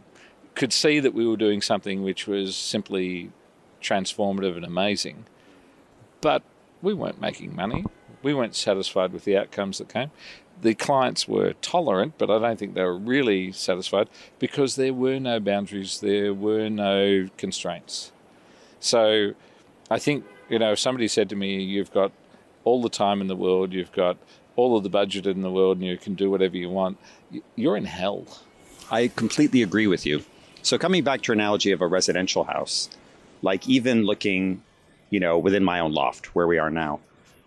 could 0.57 0.73
see 0.73 0.99
that 0.99 1.13
we 1.13 1.27
were 1.27 1.37
doing 1.37 1.61
something 1.61 2.01
which 2.01 2.25
was 2.25 2.55
simply 2.55 3.31
transformative 3.79 4.55
and 4.55 4.65
amazing. 4.65 5.25
But 6.19 6.41
we 6.81 6.95
weren't 6.95 7.21
making 7.21 7.55
money. 7.55 7.85
We 8.23 8.33
weren't 8.33 8.55
satisfied 8.55 9.13
with 9.13 9.23
the 9.23 9.37
outcomes 9.37 9.77
that 9.77 9.87
came. 9.87 10.09
The 10.59 10.73
clients 10.73 11.27
were 11.27 11.53
tolerant, 11.61 12.15
but 12.17 12.31
I 12.31 12.39
don't 12.39 12.57
think 12.57 12.73
they 12.73 12.81
were 12.81 12.97
really 12.97 13.51
satisfied 13.51 14.09
because 14.39 14.75
there 14.75 14.95
were 14.95 15.19
no 15.19 15.39
boundaries, 15.39 15.99
there 15.99 16.33
were 16.33 16.69
no 16.69 17.29
constraints. 17.37 18.11
So 18.79 19.33
I 19.91 19.99
think, 19.99 20.25
you 20.49 20.57
know, 20.57 20.71
if 20.71 20.79
somebody 20.79 21.07
said 21.07 21.29
to 21.29 21.35
me, 21.35 21.61
You've 21.61 21.93
got 21.93 22.11
all 22.63 22.81
the 22.81 22.89
time 22.89 23.21
in 23.21 23.27
the 23.27 23.35
world, 23.35 23.73
you've 23.73 23.91
got 23.91 24.17
all 24.55 24.75
of 24.75 24.81
the 24.81 24.89
budget 24.89 25.27
in 25.27 25.43
the 25.43 25.51
world, 25.51 25.77
and 25.77 25.85
you 25.85 25.97
can 25.97 26.15
do 26.15 26.31
whatever 26.31 26.57
you 26.57 26.69
want, 26.71 26.97
you're 27.55 27.77
in 27.77 27.85
hell. 27.85 28.25
I 28.89 29.09
completely 29.09 29.61
agree 29.61 29.85
with 29.85 30.03
you. 30.03 30.23
So, 30.67 30.77
coming 30.77 31.05
back 31.05 31.21
to 31.21 31.27
your 31.29 31.35
analogy 31.35 31.71
of 31.71 31.79
a 31.79 31.87
residential 31.87 32.43
house, 32.43 32.89
like 33.41 33.69
even 33.69 34.03
looking, 34.03 34.61
you 35.09 35.17
know, 35.17 35.37
within 35.37 35.63
my 35.63 35.79
own 35.79 35.93
loft 35.93 36.35
where 36.35 36.45
we 36.45 36.57
are 36.57 36.69
now, 36.69 36.99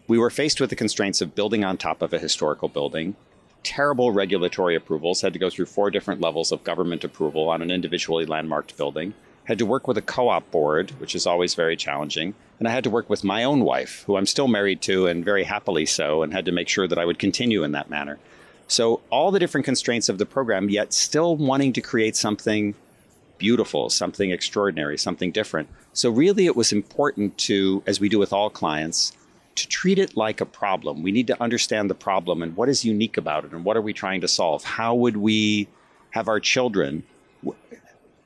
we 0.09 0.17
were 0.17 0.31
faced 0.31 0.59
with 0.59 0.71
the 0.71 0.77
constraints 0.77 1.21
of 1.21 1.35
building 1.35 1.62
on 1.62 1.77
top 1.77 2.00
of 2.00 2.15
a 2.15 2.19
historical 2.19 2.71
building, 2.71 3.15
terrible 3.62 4.11
regulatory 4.11 4.75
approvals, 4.75 5.21
had 5.21 5.35
to 5.35 5.39
go 5.39 5.50
through 5.50 5.67
four 5.67 5.91
different 5.91 6.23
levels 6.23 6.50
of 6.50 6.65
government 6.65 7.05
approval 7.05 7.50
on 7.50 7.61
an 7.61 7.71
individually 7.71 8.25
landmarked 8.25 8.79
building, 8.79 9.12
had 9.45 9.59
to 9.59 9.67
work 9.67 9.87
with 9.87 9.99
a 9.99 10.12
co 10.17 10.31
op 10.31 10.50
board, 10.50 10.93
which 10.93 11.15
is 11.15 11.27
always 11.27 11.55
very 11.55 11.77
challenging. 11.77 12.33
And 12.59 12.67
I 12.67 12.71
had 12.71 12.85
to 12.85 12.91
work 12.91 13.11
with 13.11 13.23
my 13.23 13.45
own 13.45 13.65
wife, 13.65 14.03
who 14.07 14.17
I'm 14.17 14.25
still 14.25 14.49
married 14.49 14.81
to 14.89 15.09
and 15.09 15.23
very 15.23 15.45
happily 15.45 15.85
so, 15.85 16.23
and 16.23 16.33
had 16.33 16.47
to 16.47 16.53
make 16.53 16.71
sure 16.71 16.89
that 16.89 16.99
I 16.99 17.05
would 17.05 17.19
continue 17.19 17.65
in 17.65 17.73
that 17.73 17.91
manner. 17.91 18.19
So, 18.67 19.03
all 19.11 19.31
the 19.31 19.39
different 19.39 19.67
constraints 19.67 20.09
of 20.09 20.17
the 20.17 20.25
program, 20.25 20.71
yet 20.71 20.95
still 20.95 21.37
wanting 21.37 21.75
to 21.75 21.83
create 21.83 22.17
something 22.17 22.75
beautiful, 23.41 23.91
something 23.91 24.31
extraordinary, 24.31 24.97
something 24.97 25.33
different. 25.33 25.69
So, 25.93 26.11
really, 26.11 26.47
it 26.47 26.55
was 26.55 26.71
important 26.73 27.37
to, 27.49 27.83
as 27.89 27.99
we 27.99 28.09
do 28.09 28.21
with 28.21 28.33
all 28.33 28.51
clients, 28.51 29.13
to 29.57 29.67
treat 29.67 29.99
it 29.99 30.17
like 30.17 30.41
a 30.41 30.47
problem. 30.47 31.03
We 31.03 31.11
need 31.11 31.27
to 31.27 31.43
understand 31.43 31.91
the 31.91 31.95
problem 31.97 32.43
and 32.43 32.57
what 32.57 32.69
is 32.69 32.85
unique 32.85 33.17
about 33.17 33.45
it 33.45 33.53
and 33.53 33.65
what 33.65 33.77
are 33.77 33.83
we 33.83 33.93
trying 33.93 34.21
to 34.21 34.29
solve. 34.29 34.63
How 34.63 34.95
would 34.95 35.17
we 35.17 35.67
have 36.11 36.29
our 36.29 36.41
children, 36.41 37.03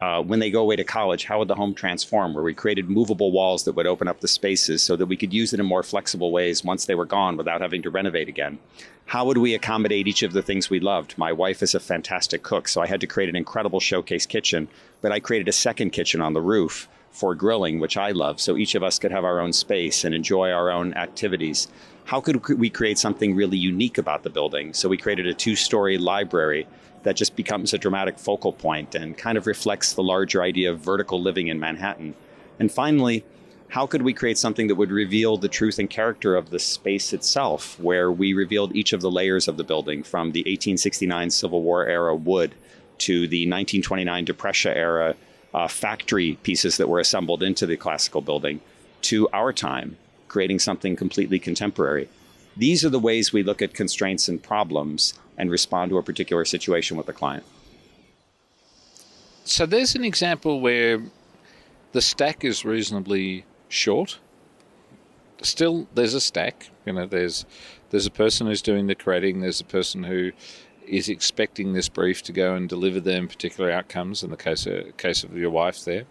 uh, 0.00 0.22
when 0.22 0.38
they 0.38 0.50
go 0.50 0.60
away 0.60 0.76
to 0.76 0.84
college, 0.84 1.24
how 1.24 1.38
would 1.38 1.48
the 1.48 1.54
home 1.54 1.74
transform? 1.74 2.34
Where 2.34 2.44
we 2.44 2.54
created 2.54 2.90
movable 2.90 3.32
walls 3.32 3.64
that 3.64 3.74
would 3.74 3.86
open 3.86 4.06
up 4.06 4.20
the 4.20 4.28
spaces 4.28 4.82
so 4.82 4.96
that 4.96 5.06
we 5.06 5.16
could 5.16 5.32
use 5.32 5.54
it 5.54 5.60
in 5.60 5.66
more 5.66 5.82
flexible 5.82 6.30
ways 6.30 6.62
once 6.62 6.84
they 6.84 6.94
were 6.94 7.06
gone 7.06 7.36
without 7.36 7.62
having 7.62 7.82
to 7.82 7.90
renovate 7.90 8.28
again. 8.28 8.58
How 9.06 9.26
would 9.26 9.38
we 9.38 9.54
accommodate 9.54 10.08
each 10.08 10.22
of 10.22 10.32
the 10.32 10.42
things 10.42 10.70
we 10.70 10.80
loved? 10.80 11.16
My 11.18 11.30
wife 11.30 11.62
is 11.62 11.74
a 11.74 11.80
fantastic 11.80 12.42
cook, 12.42 12.66
so 12.66 12.80
I 12.80 12.86
had 12.86 13.00
to 13.02 13.06
create 13.06 13.28
an 13.28 13.36
incredible 13.36 13.78
showcase 13.78 14.26
kitchen, 14.26 14.66
but 15.02 15.12
I 15.12 15.20
created 15.20 15.46
a 15.46 15.52
second 15.52 15.90
kitchen 15.90 16.20
on 16.20 16.32
the 16.32 16.40
roof 16.40 16.88
for 17.10 17.34
grilling, 17.34 17.78
which 17.78 17.96
I 17.96 18.10
love, 18.10 18.40
so 18.40 18.56
each 18.56 18.74
of 18.74 18.82
us 18.82 18.98
could 18.98 19.12
have 19.12 19.24
our 19.24 19.38
own 19.40 19.52
space 19.52 20.04
and 20.04 20.14
enjoy 20.14 20.50
our 20.50 20.70
own 20.70 20.94
activities. 20.94 21.68
how 22.06 22.20
could 22.20 22.46
we 22.58 22.68
create 22.68 22.98
something 22.98 23.34
really 23.34 23.56
unique 23.56 23.98
about 23.98 24.24
the 24.24 24.30
building? 24.30 24.74
So 24.74 24.88
we 24.88 24.98
created 24.98 25.26
a 25.26 25.34
two 25.34 25.56
story 25.56 25.96
library 25.96 26.66
that 27.02 27.16
just 27.16 27.36
becomes 27.36 27.72
a 27.72 27.78
dramatic 27.78 28.18
focal 28.18 28.52
point 28.52 28.94
and 28.94 29.16
kind 29.16 29.38
of 29.38 29.46
reflects 29.46 29.92
the 29.92 30.02
larger 30.02 30.42
idea 30.42 30.72
of 30.72 30.80
vertical 30.80 31.20
living 31.20 31.48
in 31.48 31.60
Manhattan. 31.60 32.14
And 32.58 32.70
finally, 32.70 33.24
how 33.74 33.88
could 33.88 34.02
we 34.02 34.12
create 34.12 34.38
something 34.38 34.68
that 34.68 34.76
would 34.76 34.92
reveal 34.92 35.36
the 35.36 35.48
truth 35.48 35.80
and 35.80 35.90
character 35.90 36.36
of 36.36 36.50
the 36.50 36.60
space 36.60 37.12
itself, 37.12 37.76
where 37.80 38.12
we 38.12 38.32
revealed 38.32 38.76
each 38.76 38.92
of 38.92 39.00
the 39.00 39.10
layers 39.10 39.48
of 39.48 39.56
the 39.56 39.64
building 39.64 40.04
from 40.04 40.30
the 40.30 40.42
1869 40.42 41.28
Civil 41.30 41.60
War 41.60 41.84
era 41.84 42.14
wood 42.14 42.54
to 42.98 43.26
the 43.26 43.50
1929 43.50 44.24
Depression 44.24 44.76
era 44.76 45.16
uh, 45.52 45.66
factory 45.66 46.38
pieces 46.44 46.76
that 46.76 46.88
were 46.88 47.00
assembled 47.00 47.42
into 47.42 47.66
the 47.66 47.76
classical 47.76 48.20
building 48.20 48.60
to 49.02 49.28
our 49.30 49.52
time, 49.52 49.96
creating 50.28 50.60
something 50.60 50.94
completely 50.94 51.40
contemporary. 51.40 52.08
These 52.56 52.84
are 52.84 52.90
the 52.90 53.00
ways 53.00 53.32
we 53.32 53.42
look 53.42 53.60
at 53.60 53.74
constraints 53.74 54.28
and 54.28 54.40
problems 54.40 55.14
and 55.36 55.50
respond 55.50 55.90
to 55.90 55.98
a 55.98 56.02
particular 56.04 56.44
situation 56.44 56.96
with 56.96 57.08
a 57.08 57.12
client. 57.12 57.42
So 59.42 59.66
there's 59.66 59.96
an 59.96 60.04
example 60.04 60.60
where 60.60 61.02
the 61.90 62.00
stack 62.00 62.44
is 62.44 62.64
reasonably 62.64 63.44
short. 63.74 64.18
Still, 65.42 65.86
there's 65.94 66.14
a 66.14 66.20
stack. 66.20 66.70
You 66.86 66.92
know, 66.94 67.06
there's 67.06 67.44
there's 67.90 68.06
a 68.06 68.10
person 68.10 68.46
who's 68.46 68.62
doing 68.62 68.86
the 68.86 68.94
creating. 68.94 69.40
There's 69.40 69.60
a 69.60 69.64
person 69.64 70.04
who 70.04 70.32
is 70.86 71.08
expecting 71.08 71.72
this 71.72 71.88
brief 71.88 72.22
to 72.22 72.32
go 72.32 72.54
and 72.54 72.68
deliver 72.68 73.00
them 73.00 73.28
particular 73.28 73.70
outcomes. 73.70 74.22
In 74.22 74.30
the 74.30 74.36
case 74.36 74.66
of 74.66 74.96
case 74.96 75.24
of 75.24 75.36
your 75.36 75.50
wife, 75.50 75.84
there. 75.84 76.04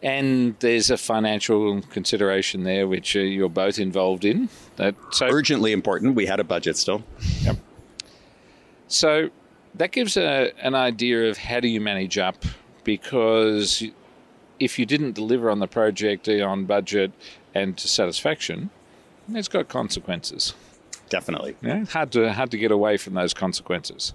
And 0.00 0.54
there's 0.60 0.90
a 0.90 0.96
financial 0.96 1.82
consideration 1.82 2.62
there, 2.62 2.86
which 2.86 3.16
uh, 3.16 3.20
you're 3.20 3.48
both 3.48 3.80
involved 3.80 4.24
in. 4.24 4.48
That 4.76 4.94
so 5.10 5.26
urgently 5.26 5.72
important. 5.72 6.14
We 6.14 6.26
had 6.26 6.38
a 6.38 6.44
budget 6.44 6.76
still. 6.76 7.02
Yep. 7.42 7.56
So 8.86 9.30
that 9.74 9.90
gives 9.90 10.16
a, 10.16 10.52
an 10.62 10.74
idea 10.74 11.28
of 11.28 11.36
how 11.36 11.58
do 11.60 11.68
you 11.68 11.80
manage 11.80 12.16
up 12.16 12.44
because 12.84 13.82
if 14.58 14.78
you 14.78 14.86
didn't 14.86 15.12
deliver 15.12 15.50
on 15.50 15.58
the 15.58 15.66
project 15.66 16.28
eh, 16.28 16.42
on 16.42 16.64
budget 16.64 17.12
and 17.54 17.76
to 17.78 17.88
satisfaction, 17.88 18.70
it's 19.30 19.48
got 19.48 19.68
consequences. 19.68 20.54
Definitely. 21.08 21.56
Yeah, 21.62 21.84
hard 21.86 22.12
to 22.12 22.32
hard 22.32 22.50
to 22.50 22.58
get 22.58 22.70
away 22.70 22.96
from 22.96 23.14
those 23.14 23.34
consequences. 23.34 24.12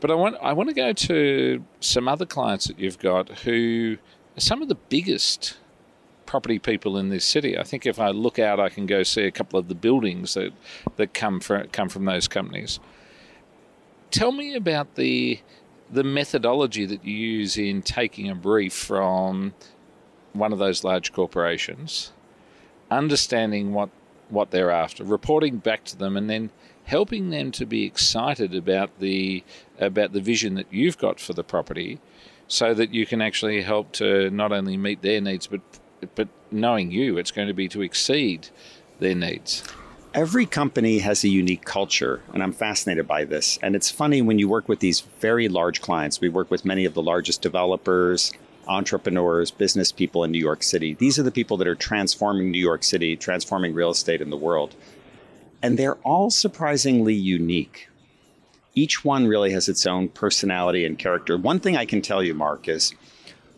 But 0.00 0.10
I 0.10 0.14
want 0.14 0.36
I 0.42 0.52
want 0.52 0.68
to 0.68 0.74
go 0.74 0.92
to 0.92 1.64
some 1.80 2.08
other 2.08 2.26
clients 2.26 2.66
that 2.66 2.78
you've 2.78 2.98
got 2.98 3.30
who 3.40 3.96
are 4.36 4.40
some 4.40 4.62
of 4.62 4.68
the 4.68 4.74
biggest 4.74 5.56
property 6.26 6.58
people 6.58 6.98
in 6.98 7.08
this 7.08 7.24
city. 7.24 7.56
I 7.58 7.62
think 7.62 7.86
if 7.86 7.98
I 7.98 8.10
look 8.10 8.38
out, 8.38 8.60
I 8.60 8.68
can 8.68 8.86
go 8.86 9.02
see 9.02 9.22
a 9.22 9.30
couple 9.30 9.58
of 9.58 9.68
the 9.68 9.74
buildings 9.74 10.34
that 10.34 10.52
that 10.96 11.14
come 11.14 11.40
from 11.40 11.68
come 11.68 11.88
from 11.88 12.04
those 12.04 12.28
companies. 12.28 12.78
Tell 14.10 14.32
me 14.32 14.54
about 14.54 14.94
the 14.96 15.40
the 15.90 16.04
methodology 16.04 16.84
that 16.86 17.04
you 17.04 17.14
use 17.14 17.56
in 17.56 17.82
taking 17.82 18.28
a 18.28 18.34
brief 18.34 18.72
from 18.72 19.54
one 20.32 20.52
of 20.52 20.58
those 20.58 20.84
large 20.84 21.12
corporations, 21.12 22.12
understanding 22.90 23.72
what 23.72 23.90
what 24.28 24.50
they're 24.50 24.72
after, 24.72 25.04
reporting 25.04 25.58
back 25.58 25.84
to 25.84 25.96
them, 25.96 26.16
and 26.16 26.28
then 26.28 26.50
helping 26.84 27.30
them 27.30 27.52
to 27.52 27.64
be 27.64 27.84
excited 27.84 28.54
about 28.54 28.90
the 28.98 29.44
about 29.78 30.12
the 30.12 30.20
vision 30.20 30.54
that 30.54 30.66
you've 30.70 30.98
got 30.98 31.20
for 31.20 31.32
the 31.32 31.44
property, 31.44 32.00
so 32.48 32.74
that 32.74 32.92
you 32.92 33.06
can 33.06 33.22
actually 33.22 33.62
help 33.62 33.92
to 33.92 34.30
not 34.30 34.52
only 34.52 34.76
meet 34.76 35.02
their 35.02 35.20
needs, 35.20 35.46
but 35.46 35.60
but 36.14 36.28
knowing 36.50 36.90
you, 36.90 37.18
it's 37.18 37.30
going 37.30 37.48
to 37.48 37.54
be 37.54 37.68
to 37.68 37.82
exceed 37.82 38.48
their 38.98 39.14
needs 39.14 39.62
every 40.16 40.46
company 40.46 41.00
has 41.00 41.22
a 41.22 41.28
unique 41.28 41.66
culture, 41.66 42.22
and 42.32 42.42
I'm 42.42 42.54
fascinated 42.54 43.06
by 43.06 43.24
this. 43.24 43.58
And 43.62 43.76
it's 43.76 43.90
funny 43.90 44.22
when 44.22 44.38
you 44.38 44.48
work 44.48 44.66
with 44.66 44.80
these 44.80 45.00
very 45.20 45.46
large 45.46 45.82
clients. 45.82 46.22
We 46.22 46.30
work 46.30 46.50
with 46.50 46.64
many 46.64 46.86
of 46.86 46.94
the 46.94 47.02
largest 47.02 47.42
developers, 47.42 48.32
entrepreneurs, 48.66 49.50
business 49.50 49.92
people 49.92 50.24
in 50.24 50.32
New 50.32 50.40
York 50.40 50.62
City. 50.62 50.94
These 50.94 51.18
are 51.18 51.22
the 51.22 51.30
people 51.30 51.58
that 51.58 51.68
are 51.68 51.74
transforming 51.74 52.50
New 52.50 52.58
York 52.58 52.82
City, 52.82 53.14
transforming 53.14 53.74
real 53.74 53.90
estate 53.90 54.22
in 54.22 54.30
the 54.30 54.38
world. 54.38 54.74
And 55.62 55.78
they're 55.78 55.96
all 55.96 56.30
surprisingly 56.30 57.14
unique. 57.14 57.88
Each 58.74 59.04
one 59.04 59.26
really 59.26 59.52
has 59.52 59.68
its 59.68 59.86
own 59.86 60.08
personality 60.08 60.86
and 60.86 60.98
character. 60.98 61.36
One 61.36 61.60
thing 61.60 61.76
I 61.76 61.84
can 61.84 62.00
tell 62.00 62.22
you, 62.22 62.32
Mark, 62.32 62.68
is 62.68 62.94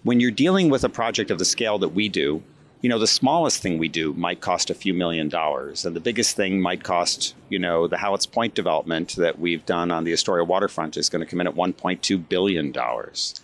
when 0.02 0.18
you're 0.18 0.32
dealing 0.32 0.70
with 0.70 0.82
a 0.82 0.88
project 0.88 1.30
of 1.30 1.38
the 1.38 1.44
scale 1.44 1.78
that 1.78 1.90
we 1.90 2.08
do, 2.08 2.42
you 2.80 2.88
know, 2.88 2.98
the 2.98 3.06
smallest 3.06 3.60
thing 3.60 3.78
we 3.78 3.88
do 3.88 4.12
might 4.14 4.40
cost 4.40 4.70
a 4.70 4.74
few 4.74 4.94
million 4.94 5.28
dollars, 5.28 5.84
and 5.84 5.96
the 5.96 6.00
biggest 6.00 6.36
thing 6.36 6.60
might 6.60 6.84
cost, 6.84 7.34
you 7.48 7.58
know, 7.58 7.88
the 7.88 7.98
Hallett's 7.98 8.26
Point 8.26 8.54
development 8.54 9.16
that 9.16 9.38
we've 9.38 9.66
done 9.66 9.90
on 9.90 10.04
the 10.04 10.12
Astoria 10.12 10.44
waterfront 10.44 10.96
is 10.96 11.08
going 11.08 11.20
to 11.20 11.26
come 11.26 11.40
in 11.40 11.48
at 11.48 11.54
1.2 11.54 12.28
billion 12.28 12.70
dollars. 12.70 13.40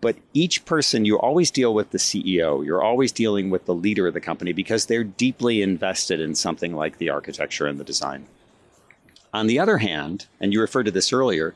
But 0.00 0.16
each 0.34 0.66
person, 0.66 1.06
you 1.06 1.18
always 1.18 1.50
deal 1.50 1.72
with 1.72 1.90
the 1.90 1.98
CEO. 1.98 2.64
You're 2.64 2.82
always 2.82 3.10
dealing 3.10 3.48
with 3.48 3.64
the 3.64 3.74
leader 3.74 4.06
of 4.06 4.14
the 4.14 4.20
company 4.20 4.52
because 4.52 4.86
they're 4.86 5.02
deeply 5.02 5.62
invested 5.62 6.20
in 6.20 6.34
something 6.34 6.74
like 6.74 6.98
the 6.98 7.08
architecture 7.08 7.66
and 7.66 7.80
the 7.80 7.84
design. 7.84 8.26
On 9.32 9.46
the 9.46 9.58
other 9.58 9.78
hand, 9.78 10.26
and 10.40 10.52
you 10.52 10.60
referred 10.60 10.84
to 10.84 10.90
this 10.90 11.12
earlier, 11.12 11.54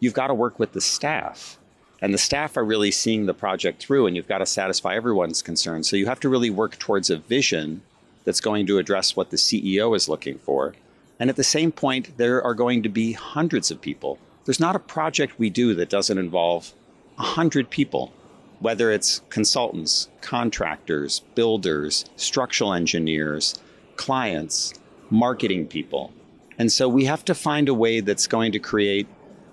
you've 0.00 0.14
got 0.14 0.28
to 0.28 0.34
work 0.34 0.58
with 0.58 0.72
the 0.72 0.80
staff 0.80 1.58
and 2.00 2.14
the 2.14 2.18
staff 2.18 2.56
are 2.56 2.64
really 2.64 2.90
seeing 2.90 3.26
the 3.26 3.34
project 3.34 3.82
through 3.82 4.06
and 4.06 4.16
you've 4.16 4.28
got 4.28 4.38
to 4.38 4.46
satisfy 4.46 4.94
everyone's 4.94 5.42
concerns. 5.42 5.88
So 5.88 5.96
you 5.96 6.06
have 6.06 6.20
to 6.20 6.28
really 6.28 6.50
work 6.50 6.78
towards 6.78 7.10
a 7.10 7.16
vision 7.16 7.82
that's 8.24 8.40
going 8.40 8.66
to 8.66 8.78
address 8.78 9.16
what 9.16 9.30
the 9.30 9.36
ceo 9.36 9.96
is 9.96 10.08
looking 10.08 10.38
for. 10.38 10.74
And 11.18 11.30
at 11.30 11.36
the 11.36 11.44
same 11.44 11.72
point 11.72 12.16
there 12.16 12.42
are 12.42 12.54
going 12.54 12.82
to 12.82 12.88
be 12.88 13.12
hundreds 13.12 13.70
of 13.70 13.80
people. 13.80 14.18
There's 14.44 14.60
not 14.60 14.76
a 14.76 14.80
project 14.80 15.38
we 15.38 15.50
do 15.50 15.74
that 15.74 15.90
doesn't 15.90 16.18
involve 16.18 16.72
100 17.16 17.70
people 17.70 18.12
whether 18.60 18.90
it's 18.90 19.20
consultants 19.30 20.08
contractors 20.20 21.20
builders 21.34 22.04
structural 22.16 22.74
engineers 22.74 23.54
clients 23.96 24.74
marketing 25.10 25.66
people. 25.66 26.12
And 26.58 26.72
so 26.72 26.88
we 26.88 27.04
have 27.04 27.24
to 27.26 27.34
find 27.34 27.68
a 27.68 27.74
way 27.74 28.00
that's 28.00 28.26
going 28.26 28.52
to 28.52 28.58
create 28.58 29.06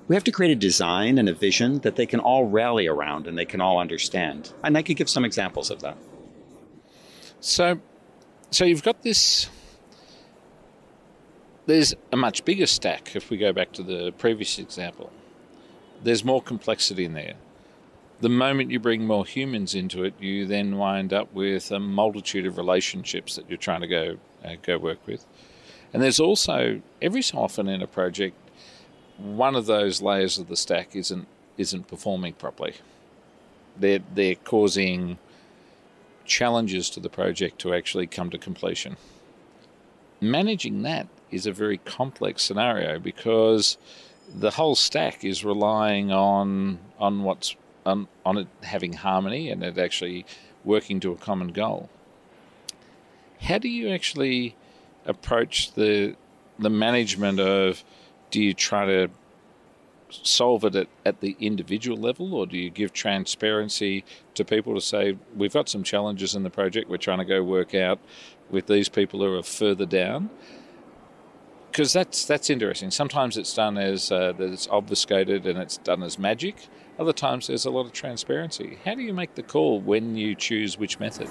we 0.07 0.15
have 0.15 0.23
to 0.25 0.31
create 0.31 0.51
a 0.51 0.55
design 0.55 1.17
and 1.17 1.27
a 1.27 1.33
vision 1.33 1.79
that 1.79 1.95
they 1.95 2.05
can 2.05 2.19
all 2.19 2.45
rally 2.45 2.87
around 2.87 3.27
and 3.27 3.37
they 3.37 3.45
can 3.45 3.59
all 3.59 3.79
understand. 3.79 4.53
And 4.63 4.77
I 4.77 4.83
could 4.83 4.97
give 4.97 5.09
some 5.09 5.25
examples 5.25 5.71
of 5.71 5.81
that. 5.81 5.97
So, 7.39 7.79
so 8.51 8.65
you've 8.65 8.83
got 8.83 9.01
this. 9.01 9.49
There's 11.65 11.95
a 12.11 12.17
much 12.17 12.45
bigger 12.45 12.67
stack 12.67 13.15
if 13.15 13.31
we 13.31 13.37
go 13.37 13.51
back 13.51 13.71
to 13.73 13.83
the 13.83 14.11
previous 14.11 14.59
example. 14.59 15.11
There's 16.03 16.23
more 16.23 16.41
complexity 16.41 17.05
in 17.05 17.13
there. 17.13 17.33
The 18.21 18.29
moment 18.29 18.71
you 18.71 18.79
bring 18.79 19.05
more 19.05 19.25
humans 19.25 19.73
into 19.73 20.03
it, 20.03 20.13
you 20.19 20.45
then 20.45 20.77
wind 20.77 21.13
up 21.13 21.33
with 21.33 21.71
a 21.71 21.79
multitude 21.79 22.45
of 22.45 22.57
relationships 22.57 23.35
that 23.35 23.49
you're 23.49 23.57
trying 23.57 23.81
to 23.81 23.87
go 23.87 24.17
uh, 24.43 24.55
go 24.61 24.77
work 24.77 25.05
with. 25.07 25.25
And 25.91 26.01
there's 26.01 26.19
also 26.19 26.81
every 27.01 27.21
so 27.21 27.39
often 27.39 27.67
in 27.67 27.81
a 27.81 27.87
project 27.87 28.37
one 29.17 29.55
of 29.55 29.65
those 29.65 30.01
layers 30.01 30.37
of 30.37 30.47
the 30.47 30.57
stack 30.57 30.95
isn't 30.95 31.27
isn't 31.57 31.87
performing 31.87 32.33
properly. 32.33 32.75
They're 33.77 33.99
they're 34.13 34.35
causing 34.35 35.17
challenges 36.25 36.89
to 36.89 36.99
the 36.99 37.09
project 37.09 37.59
to 37.59 37.73
actually 37.73 38.07
come 38.07 38.29
to 38.31 38.37
completion. 38.37 38.97
Managing 40.19 40.81
that 40.83 41.07
is 41.31 41.45
a 41.45 41.51
very 41.51 41.77
complex 41.77 42.43
scenario 42.43 42.99
because 42.99 43.77
the 44.33 44.51
whole 44.51 44.75
stack 44.75 45.23
is 45.23 45.45
relying 45.45 46.11
on 46.11 46.79
on 46.99 47.23
what's 47.23 47.55
on, 47.85 48.07
on 48.25 48.37
it 48.39 48.47
having 48.63 48.93
harmony 48.93 49.49
and 49.49 49.63
it 49.63 49.77
actually 49.77 50.25
working 50.63 50.99
to 50.99 51.11
a 51.11 51.15
common 51.15 51.49
goal. 51.49 51.89
How 53.41 53.59
do 53.59 53.69
you 53.69 53.89
actually 53.89 54.55
approach 55.05 55.73
the 55.73 56.15
the 56.57 56.69
management 56.69 57.39
of 57.39 57.83
do 58.35 58.43
you 58.43 58.53
try 58.53 58.85
to 58.85 59.07
solve 60.09 60.65
it 60.65 60.75
at, 60.75 60.87
at 61.05 61.21
the 61.21 61.37
individual 61.39 61.97
level 61.97 62.35
or 62.35 62.45
do 62.45 62.57
you 62.57 62.69
give 62.69 62.91
transparency 62.91 64.03
to 64.33 64.43
people 64.43 64.75
to 64.75 64.81
say 64.81 65.17
we've 65.37 65.53
got 65.53 65.69
some 65.69 65.83
challenges 65.83 66.35
in 66.35 66.43
the 66.43 66.49
project. 66.49 66.89
We're 66.89 66.97
trying 66.97 67.19
to 67.19 67.25
go 67.25 67.41
work 67.41 67.73
out 67.73 67.97
with 68.49 68.67
these 68.67 68.89
people 68.89 69.21
who 69.21 69.33
are 69.37 69.41
further 69.41 69.85
down. 69.85 70.29
Because 71.71 71.93
that's 71.93 72.25
that's 72.25 72.49
interesting. 72.49 72.91
Sometimes 72.91 73.37
it's 73.37 73.53
done 73.53 73.77
as 73.77 74.11
uh, 74.11 74.33
that 74.33 74.51
it's 74.51 74.67
obfuscated 74.67 75.45
and 75.45 75.57
it's 75.57 75.77
done 75.77 76.03
as 76.03 76.19
magic. 76.19 76.55
Other 76.99 77.13
times 77.13 77.47
there's 77.47 77.65
a 77.65 77.71
lot 77.71 77.85
of 77.85 77.93
transparency. 77.93 78.79
How 78.83 78.95
do 78.95 79.01
you 79.01 79.13
make 79.13 79.35
the 79.35 79.43
call 79.43 79.79
when 79.79 80.17
you 80.17 80.35
choose 80.35 80.77
which 80.77 80.99
method? 80.99 81.29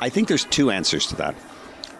I 0.00 0.08
think 0.08 0.28
there's 0.28 0.46
two 0.46 0.70
answers 0.70 1.06
to 1.08 1.16
that. 1.16 1.34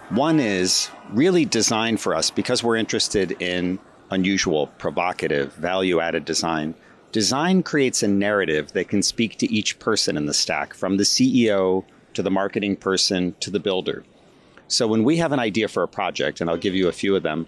One 0.09 0.41
is 0.41 0.89
really 1.11 1.45
designed 1.45 2.01
for 2.01 2.15
us 2.15 2.31
because 2.31 2.65
we're 2.65 2.77
interested 2.77 3.43
in 3.43 3.79
unusual, 4.11 4.69
provocative, 4.79 5.53
value 5.55 6.01
added 6.01 6.25
design. 6.25 6.75
Design 7.13 7.63
creates 7.63 8.03
a 8.03 8.09
narrative 8.09 8.73
that 8.73 8.89
can 8.89 9.03
speak 9.03 9.39
to 9.39 9.53
each 9.53 9.79
person 9.79 10.17
in 10.17 10.27
the 10.27 10.35
stack, 10.35 10.75
from 10.75 10.97
the 10.97 11.05
CEO 11.05 11.85
to 12.15 12.23
the 12.23 12.31
marketing 12.31 12.77
person 12.77 13.35
to 13.41 13.51
the 13.51 13.61
builder. 13.61 14.05
So 14.69 14.87
when 14.87 15.05
we 15.05 15.17
have 15.19 15.33
an 15.33 15.39
idea 15.39 15.69
for 15.69 15.83
a 15.83 15.89
project, 15.89 16.41
and 16.41 16.51
I'll 16.51 16.57
give 16.57 16.75
you 16.75 16.89
a 16.89 16.93
few 16.93 17.15
of 17.15 17.23
them, 17.23 17.47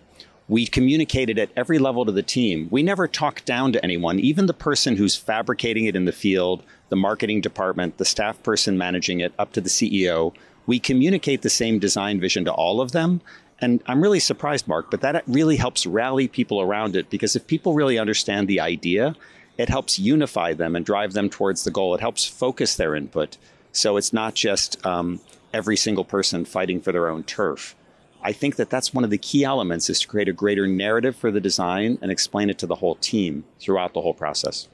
we 0.48 0.66
communicate 0.66 1.28
it 1.28 1.38
at 1.38 1.50
every 1.56 1.78
level 1.78 2.06
to 2.06 2.12
the 2.12 2.22
team. 2.22 2.68
We 2.70 2.82
never 2.82 3.06
talk 3.06 3.44
down 3.44 3.72
to 3.72 3.84
anyone, 3.84 4.18
even 4.18 4.46
the 4.46 4.54
person 4.54 4.96
who's 4.96 5.14
fabricating 5.16 5.84
it 5.84 5.96
in 5.96 6.06
the 6.06 6.12
field, 6.12 6.62
the 6.88 6.96
marketing 6.96 7.42
department, 7.42 7.98
the 7.98 8.04
staff 8.04 8.42
person 8.42 8.78
managing 8.78 9.20
it, 9.20 9.34
up 9.38 9.52
to 9.52 9.60
the 9.60 9.68
CEO. 9.68 10.32
We 10.66 10.78
communicate 10.78 11.42
the 11.42 11.50
same 11.50 11.78
design 11.78 12.18
vision 12.18 12.46
to 12.46 12.52
all 12.52 12.80
of 12.80 12.92
them. 12.92 13.20
And 13.60 13.82
I'm 13.86 14.00
really 14.00 14.20
surprised, 14.20 14.68
Mark, 14.68 14.90
but 14.90 15.00
that 15.00 15.24
really 15.26 15.56
helps 15.56 15.84
rally 15.84 16.28
people 16.28 16.60
around 16.60 16.94
it 16.94 17.10
because 17.10 17.34
if 17.34 17.46
people 17.46 17.74
really 17.74 17.98
understand 17.98 18.46
the 18.46 18.60
idea, 18.60 19.16
it 19.56 19.68
helps 19.68 19.98
unify 19.98 20.54
them 20.54 20.76
and 20.76 20.86
drive 20.86 21.12
them 21.12 21.28
towards 21.28 21.64
the 21.64 21.72
goal. 21.72 21.94
It 21.94 22.00
helps 22.00 22.24
focus 22.24 22.76
their 22.76 22.94
input. 22.94 23.36
So 23.72 23.96
it's 23.96 24.12
not 24.12 24.34
just 24.34 24.84
um, 24.86 25.20
every 25.52 25.76
single 25.76 26.04
person 26.04 26.44
fighting 26.44 26.80
for 26.80 26.92
their 26.92 27.08
own 27.08 27.24
turf. 27.24 27.74
I 28.22 28.32
think 28.32 28.56
that 28.56 28.70
that's 28.70 28.94
one 28.94 29.04
of 29.04 29.10
the 29.10 29.18
key 29.18 29.44
elements 29.44 29.90
is 29.90 30.00
to 30.00 30.08
create 30.08 30.28
a 30.28 30.32
greater 30.32 30.66
narrative 30.66 31.16
for 31.16 31.30
the 31.30 31.40
design 31.40 31.98
and 32.00 32.10
explain 32.10 32.50
it 32.50 32.58
to 32.58 32.66
the 32.66 32.76
whole 32.76 32.96
team 32.96 33.44
throughout 33.60 33.92
the 33.92 34.00
whole 34.00 34.14
process. 34.14 34.68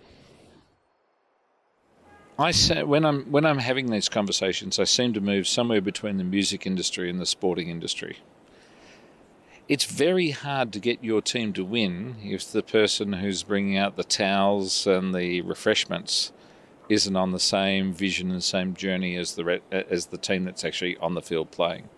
I 2.38 2.50
say 2.50 2.82
when 2.82 3.04
I'm 3.04 3.30
when 3.30 3.46
I'm 3.46 3.58
having 3.58 3.90
these 3.90 4.08
conversations, 4.08 4.78
I 4.78 4.84
seem 4.84 5.12
to 5.12 5.20
move 5.20 5.46
somewhere 5.46 5.80
between 5.80 6.16
the 6.16 6.24
music 6.24 6.66
industry 6.66 7.08
and 7.08 7.20
the 7.20 7.26
sporting 7.26 7.68
industry. 7.68 8.18
It's 9.66 9.84
very 9.84 10.30
hard 10.30 10.74
to 10.74 10.78
get 10.78 11.02
your 11.02 11.22
team 11.22 11.54
to 11.54 11.64
win 11.64 12.16
if 12.22 12.52
the 12.52 12.62
person 12.62 13.14
who's 13.14 13.42
bringing 13.42 13.78
out 13.78 13.96
the 13.96 14.04
towels 14.04 14.86
and 14.86 15.14
the 15.14 15.40
refreshments 15.40 16.32
isn't 16.90 17.16
on 17.16 17.32
the 17.32 17.40
same 17.40 17.94
vision 17.94 18.30
and 18.30 18.44
same 18.44 18.74
journey 18.74 19.16
as 19.16 19.36
the 19.36 19.62
as 19.72 20.06
the 20.06 20.18
team 20.18 20.44
that's 20.44 20.64
actually 20.64 20.98
on 20.98 21.14
the 21.14 21.22
field 21.22 21.50
playing. 21.50 21.88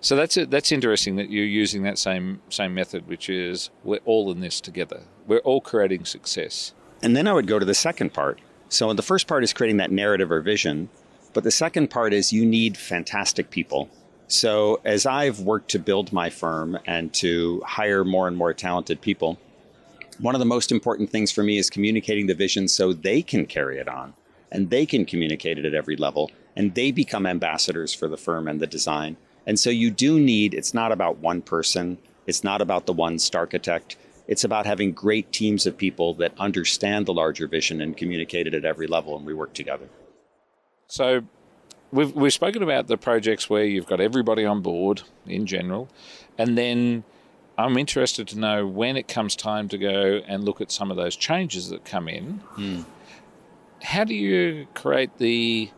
So 0.00 0.16
that's 0.16 0.36
it. 0.36 0.50
That's 0.50 0.72
interesting 0.72 1.14
that 1.16 1.30
you're 1.30 1.44
using 1.44 1.84
that 1.84 1.98
same 1.98 2.40
same 2.48 2.74
method, 2.74 3.06
which 3.06 3.28
is 3.28 3.70
we're 3.84 4.00
all 4.04 4.32
in 4.32 4.40
this 4.40 4.60
together. 4.60 5.02
We're 5.24 5.38
all 5.38 5.60
creating 5.60 6.04
success. 6.04 6.74
And 7.00 7.16
then 7.16 7.28
I 7.28 7.32
would 7.32 7.46
go 7.46 7.60
to 7.60 7.64
the 7.64 7.74
second 7.74 8.12
part. 8.12 8.40
So 8.68 8.92
the 8.92 9.02
first 9.02 9.28
part 9.28 9.44
is 9.44 9.52
creating 9.52 9.76
that 9.76 9.92
narrative 9.92 10.32
or 10.32 10.40
vision, 10.40 10.88
but 11.32 11.44
the 11.44 11.52
second 11.52 11.90
part 11.90 12.12
is 12.12 12.32
you 12.32 12.44
need 12.44 12.76
fantastic 12.76 13.50
people. 13.50 13.88
So 14.28 14.80
as 14.84 15.06
I've 15.06 15.40
worked 15.40 15.70
to 15.70 15.78
build 15.78 16.12
my 16.12 16.30
firm 16.30 16.78
and 16.86 17.12
to 17.14 17.62
hire 17.64 18.04
more 18.04 18.26
and 18.26 18.36
more 18.36 18.52
talented 18.52 19.00
people, 19.00 19.38
one 20.18 20.34
of 20.34 20.38
the 20.40 20.46
most 20.46 20.72
important 20.72 21.10
things 21.10 21.30
for 21.30 21.42
me 21.42 21.58
is 21.58 21.70
communicating 21.70 22.26
the 22.26 22.34
vision 22.34 22.68
so 22.68 22.92
they 22.92 23.22
can 23.22 23.46
carry 23.46 23.78
it 23.78 23.88
on 23.88 24.14
and 24.50 24.70
they 24.70 24.86
can 24.86 25.04
communicate 25.04 25.58
it 25.58 25.64
at 25.64 25.74
every 25.74 25.96
level 25.96 26.30
and 26.56 26.74
they 26.74 26.90
become 26.90 27.26
ambassadors 27.26 27.94
for 27.94 28.08
the 28.08 28.16
firm 28.16 28.48
and 28.48 28.60
the 28.60 28.66
design. 28.66 29.16
And 29.46 29.60
so 29.60 29.70
you 29.70 29.90
do 29.90 30.18
need, 30.18 30.54
it's 30.54 30.74
not 30.74 30.90
about 30.90 31.18
one 31.18 31.42
person, 31.42 31.98
it's 32.26 32.42
not 32.42 32.60
about 32.60 32.86
the 32.86 32.92
one 32.92 33.18
architect. 33.34 33.96
It's 34.26 34.42
about 34.42 34.66
having 34.66 34.92
great 34.92 35.32
teams 35.32 35.66
of 35.66 35.76
people 35.76 36.14
that 36.14 36.32
understand 36.38 37.06
the 37.06 37.14
larger 37.14 37.46
vision 37.46 37.80
and 37.80 37.96
communicate 37.96 38.48
it 38.48 38.54
at 38.54 38.64
every 38.64 38.88
level, 38.88 39.16
and 39.16 39.24
we 39.24 39.34
work 39.34 39.54
together. 39.54 39.88
So, 40.88 41.22
we've, 41.96 42.12
we've 42.12 42.32
spoken 42.32 42.62
about 42.62 42.86
the 42.86 42.96
projects 42.96 43.48
where 43.50 43.64
you've 43.64 43.86
got 43.86 44.00
everybody 44.00 44.44
on 44.44 44.60
board 44.60 45.02
in 45.26 45.46
general, 45.46 45.88
and 46.38 46.56
then 46.56 47.04
I'm 47.58 47.78
interested 47.78 48.28
to 48.28 48.38
know 48.38 48.66
when 48.66 48.96
it 48.96 49.08
comes 49.08 49.34
time 49.34 49.68
to 49.68 49.78
go 49.78 50.20
and 50.28 50.44
look 50.44 50.60
at 50.60 50.70
some 50.70 50.90
of 50.90 50.96
those 50.96 51.16
changes 51.16 51.70
that 51.70 51.84
come 51.84 52.08
in. 52.08 52.42
Mm. 52.56 52.84
How 53.82 54.04
do 54.04 54.14
you 54.14 54.66
create 54.74 55.16
the 55.18 55.70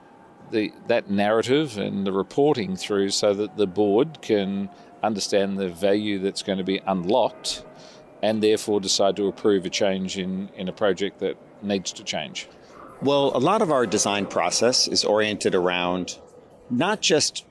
the 0.51 0.73
that 0.87 1.11
narrative 1.11 1.77
and 1.77 2.07
the 2.07 2.13
reporting 2.13 2.75
through 2.75 3.11
so 3.11 3.35
that 3.35 3.57
the 3.57 3.67
board 3.67 4.23
can 4.23 4.71
understand 5.03 5.59
the 5.59 5.69
value 5.69 6.19
that's 6.19 6.43
going 6.43 6.59
to 6.59 6.65
be 6.65 6.81
unlocked 6.87 7.65
and 8.23 8.43
therefore 8.43 8.81
decide 8.81 9.15
to 9.17 9.29
approve 9.29 9.65
a 9.67 9.71
change 9.71 10.19
in, 10.19 10.49
in 10.57 10.69
a 10.69 10.73
project 10.73 11.21
that 11.21 11.37
needs 11.63 11.93
to 11.93 12.03
change? 12.03 12.49
Well, 13.01 13.31
a 13.33 13.39
lot 13.39 13.63
of 13.63 13.71
our 13.71 13.87
design 13.87 14.27
process 14.27 14.89
is 14.89 15.05
oriented 15.05 15.55
around 15.55 16.19
not 16.69 17.01
just 17.01 17.45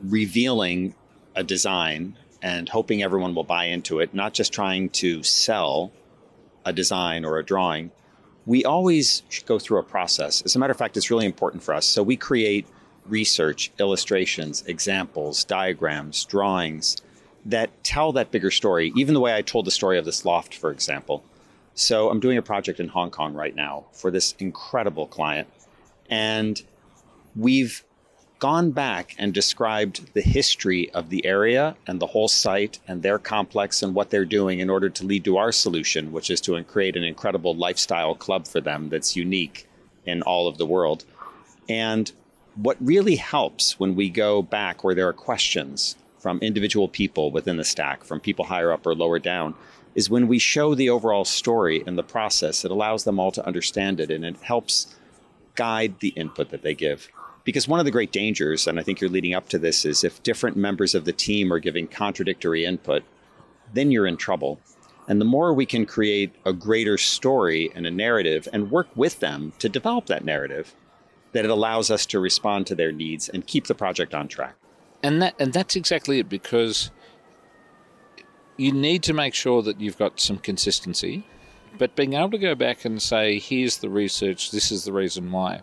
revealing 0.00 0.94
a 1.34 1.44
design 1.44 2.16
and 2.40 2.66
hoping 2.66 3.02
everyone 3.02 3.34
will 3.34 3.44
buy 3.44 3.64
into 3.64 4.00
it, 4.00 4.14
not 4.14 4.32
just 4.32 4.54
trying 4.54 4.88
to 4.90 5.22
sell 5.22 5.92
a 6.64 6.72
design 6.72 7.26
or 7.26 7.38
a 7.38 7.44
drawing, 7.44 7.90
we 8.46 8.64
always 8.64 9.22
go 9.44 9.58
through 9.58 9.80
a 9.80 9.82
process. 9.82 10.40
As 10.42 10.56
a 10.56 10.58
matter 10.58 10.70
of 10.70 10.78
fact, 10.78 10.96
it's 10.96 11.10
really 11.10 11.26
important 11.26 11.62
for 11.62 11.74
us. 11.74 11.84
So 11.84 12.02
we 12.02 12.16
create 12.16 12.66
research, 13.04 13.70
illustrations, 13.78 14.62
examples, 14.66 15.44
diagrams, 15.44 16.24
drawings 16.24 16.96
that 17.44 17.84
tell 17.84 18.12
that 18.12 18.30
bigger 18.30 18.50
story, 18.50 18.92
even 18.96 19.12
the 19.12 19.20
way 19.20 19.34
I 19.34 19.42
told 19.42 19.66
the 19.66 19.70
story 19.70 19.98
of 19.98 20.06
this 20.06 20.24
loft, 20.24 20.54
for 20.54 20.70
example. 20.70 21.22
So 21.78 22.08
I'm 22.08 22.20
doing 22.20 22.38
a 22.38 22.42
project 22.42 22.80
in 22.80 22.88
Hong 22.88 23.10
Kong 23.10 23.34
right 23.34 23.54
now 23.54 23.84
for 23.92 24.10
this 24.10 24.34
incredible 24.38 25.06
client. 25.06 25.46
And 26.08 26.60
we've 27.36 27.84
gone 28.38 28.70
back 28.70 29.14
and 29.18 29.34
described 29.34 30.14
the 30.14 30.22
history 30.22 30.90
of 30.92 31.10
the 31.10 31.24
area 31.26 31.76
and 31.86 32.00
the 32.00 32.06
whole 32.06 32.28
site 32.28 32.78
and 32.88 33.02
their 33.02 33.18
complex 33.18 33.82
and 33.82 33.94
what 33.94 34.08
they're 34.08 34.24
doing 34.24 34.58
in 34.58 34.70
order 34.70 34.88
to 34.88 35.04
lead 35.04 35.22
to 35.24 35.36
our 35.36 35.52
solution, 35.52 36.12
which 36.12 36.30
is 36.30 36.40
to 36.40 36.62
create 36.64 36.96
an 36.96 37.04
incredible 37.04 37.54
lifestyle 37.54 38.14
club 38.14 38.46
for 38.46 38.62
them 38.62 38.88
that's 38.88 39.14
unique 39.14 39.68
in 40.06 40.22
all 40.22 40.48
of 40.48 40.56
the 40.56 40.66
world. 40.66 41.04
And 41.68 42.10
what 42.54 42.78
really 42.80 43.16
helps 43.16 43.78
when 43.78 43.94
we 43.94 44.08
go 44.08 44.40
back 44.40 44.82
where 44.82 44.94
there 44.94 45.08
are 45.08 45.12
questions 45.12 45.94
from 46.18 46.38
individual 46.38 46.88
people 46.88 47.30
within 47.30 47.58
the 47.58 47.64
stack, 47.64 48.02
from 48.02 48.18
people 48.18 48.46
higher 48.46 48.72
up 48.72 48.86
or 48.86 48.94
lower 48.94 49.18
down, 49.18 49.54
is 49.96 50.10
when 50.10 50.28
we 50.28 50.38
show 50.38 50.74
the 50.74 50.90
overall 50.90 51.24
story 51.24 51.82
and 51.86 51.98
the 51.98 52.02
process. 52.04 52.64
It 52.64 52.70
allows 52.70 53.04
them 53.04 53.18
all 53.18 53.32
to 53.32 53.44
understand 53.46 53.98
it 53.98 54.10
and 54.10 54.24
it 54.24 54.36
helps 54.42 54.94
guide 55.54 55.98
the 56.00 56.10
input 56.10 56.50
that 56.50 56.62
they 56.62 56.74
give. 56.74 57.08
Because 57.44 57.66
one 57.66 57.80
of 57.80 57.86
the 57.86 57.92
great 57.92 58.12
dangers, 58.12 58.66
and 58.66 58.78
I 58.78 58.82
think 58.82 59.00
you're 59.00 59.08
leading 59.08 59.32
up 59.32 59.48
to 59.48 59.58
this, 59.58 59.86
is 59.86 60.04
if 60.04 60.22
different 60.22 60.56
members 60.56 60.94
of 60.94 61.06
the 61.06 61.12
team 61.12 61.50
are 61.52 61.58
giving 61.58 61.88
contradictory 61.88 62.66
input, 62.66 63.04
then 63.72 63.90
you're 63.90 64.06
in 64.06 64.18
trouble. 64.18 64.60
And 65.08 65.18
the 65.20 65.24
more 65.24 65.54
we 65.54 65.64
can 65.64 65.86
create 65.86 66.34
a 66.44 66.52
greater 66.52 66.98
story 66.98 67.70
and 67.74 67.86
a 67.86 67.90
narrative 67.90 68.48
and 68.52 68.70
work 68.70 68.88
with 68.94 69.20
them 69.20 69.54
to 69.60 69.68
develop 69.68 70.06
that 70.06 70.24
narrative, 70.24 70.74
that 71.32 71.44
it 71.44 71.50
allows 71.50 71.90
us 71.90 72.04
to 72.06 72.20
respond 72.20 72.66
to 72.66 72.74
their 72.74 72.92
needs 72.92 73.28
and 73.30 73.46
keep 73.46 73.66
the 73.66 73.74
project 73.74 74.14
on 74.14 74.28
track. 74.28 74.56
And 75.02 75.22
that 75.22 75.34
and 75.38 75.52
that's 75.52 75.76
exactly 75.76 76.18
it 76.18 76.28
because 76.28 76.90
you 78.56 78.72
need 78.72 79.02
to 79.04 79.12
make 79.12 79.34
sure 79.34 79.62
that 79.62 79.80
you've 79.80 79.98
got 79.98 80.20
some 80.20 80.38
consistency, 80.38 81.26
but 81.78 81.94
being 81.94 82.14
able 82.14 82.30
to 82.30 82.38
go 82.38 82.54
back 82.54 82.84
and 82.84 83.00
say, 83.00 83.38
here's 83.38 83.78
the 83.78 83.90
research, 83.90 84.50
this 84.50 84.70
is 84.70 84.84
the 84.84 84.92
reason 84.92 85.30
why 85.30 85.62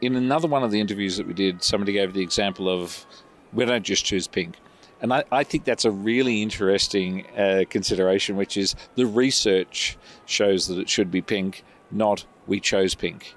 in 0.00 0.16
another 0.16 0.48
one 0.48 0.62
of 0.62 0.70
the 0.70 0.80
interviews 0.80 1.16
that 1.16 1.26
we 1.26 1.34
did, 1.34 1.62
somebody 1.62 1.92
gave 1.92 2.12
the 2.12 2.22
example 2.22 2.68
of 2.68 3.04
we 3.52 3.64
don't 3.64 3.84
just 3.84 4.04
choose 4.04 4.26
pink. 4.26 4.56
And 5.02 5.12
I, 5.12 5.24
I 5.32 5.44
think 5.44 5.64
that's 5.64 5.84
a 5.84 5.90
really 5.90 6.42
interesting 6.42 7.26
uh, 7.36 7.64
consideration, 7.68 8.36
which 8.36 8.56
is 8.56 8.74
the 8.96 9.06
research 9.06 9.96
shows 10.26 10.68
that 10.68 10.78
it 10.78 10.88
should 10.88 11.10
be 11.10 11.22
pink, 11.22 11.64
not 11.90 12.24
we 12.46 12.60
chose 12.60 12.94
pink. 12.94 13.34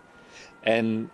And 0.64 1.10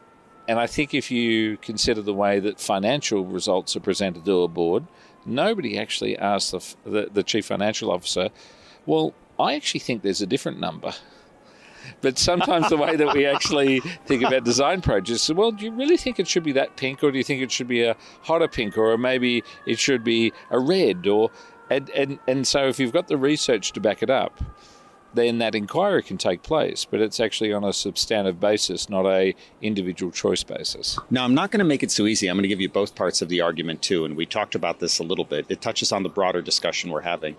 and 0.48 0.60
I 0.60 0.66
think 0.66 0.96
if 0.96 1.12
you 1.12 1.58
consider 1.58 2.02
the 2.02 2.14
way 2.14 2.40
that 2.40 2.60
financial 2.60 3.24
results 3.24 3.76
are 3.76 3.80
presented 3.80 4.26
to 4.26 4.42
a 4.42 4.48
board, 4.48 4.84
nobody 5.30 5.78
actually 5.78 6.18
asks 6.18 6.52
the, 6.52 6.90
the, 6.90 7.10
the 7.12 7.24
chief 7.24 7.46
financial 7.46 7.92
officer, 7.92 8.30
well, 8.86 9.14
I 9.40 9.56
actually 9.56 9.80
think 9.80 10.02
there's 10.02 10.22
a 10.22 10.28
different 10.28 10.60
number. 10.60 10.94
But 12.02 12.18
sometimes 12.18 12.70
the 12.70 12.78
way 12.78 12.96
that 12.96 13.14
we 13.14 13.26
actually 13.26 13.80
think 14.06 14.24
about 14.24 14.44
design 14.44 14.82
projects 14.82 15.30
is, 15.30 15.34
well, 15.34 15.52
do 15.52 15.66
you 15.66 15.72
really 15.72 15.98
think 15.98 16.20
it 16.20 16.28
should 16.28 16.44
be 16.44 16.52
that 16.54 16.76
pink, 16.76 17.04
or 17.04 17.12
do 17.12 17.18
you 17.18 17.24
think 17.24 17.42
it 17.42 17.52
should 17.52 17.68
be 17.68 17.84
a 17.84 17.96
hotter 18.22 18.48
pink, 18.48 18.78
or 18.78 18.98
maybe 18.98 19.44
it 19.66 19.80
should 19.80 20.04
be 20.04 20.32
a 20.52 20.60
red, 20.60 21.08
or 21.08 21.32
and 21.70 21.90
and 21.90 22.20
and 22.28 22.48
so 22.48 22.68
if 22.68 22.80
you've 22.80 22.94
got 22.94 23.08
the 23.08 23.18
research 23.18 23.72
to 23.74 23.80
back 23.80 24.04
it 24.04 24.10
up, 24.10 24.40
then 25.14 25.40
that 25.40 25.56
inquiry 25.56 26.04
can 26.04 26.18
take 26.18 26.44
place, 26.44 26.86
but 26.86 27.02
it's 27.02 27.20
actually 27.20 27.52
on 27.52 27.64
a 27.64 27.74
substantive 27.74 28.40
basis, 28.40 28.90
not 28.90 29.06
a 29.06 29.36
individual 29.62 30.12
choice 30.12 30.44
basis. 30.44 31.00
Now, 31.10 31.24
I'm 31.24 31.34
not 31.34 31.52
going 31.52 31.60
to 31.60 31.66
make 31.66 31.84
it 31.84 31.92
so 31.92 32.06
easy. 32.06 32.28
I'm 32.28 32.36
going 32.36 32.44
to 32.44 32.50
give 32.50 32.62
you 32.62 32.70
both 32.70 32.96
parts 32.96 33.22
of 33.22 33.30
the 33.30 33.42
argument 33.42 33.82
too, 33.82 34.06
and 34.06 34.16
we 34.16 34.26
talked 34.26 34.56
about 34.56 34.80
this 34.80 35.00
a 35.00 35.04
little 35.04 35.26
bit. 35.26 35.48
It 35.50 35.62
touches 35.62 35.92
on 35.92 36.04
the 36.04 36.10
broader 36.10 36.42
discussion 36.42 36.92
we're 36.92 37.02
having 37.02 37.36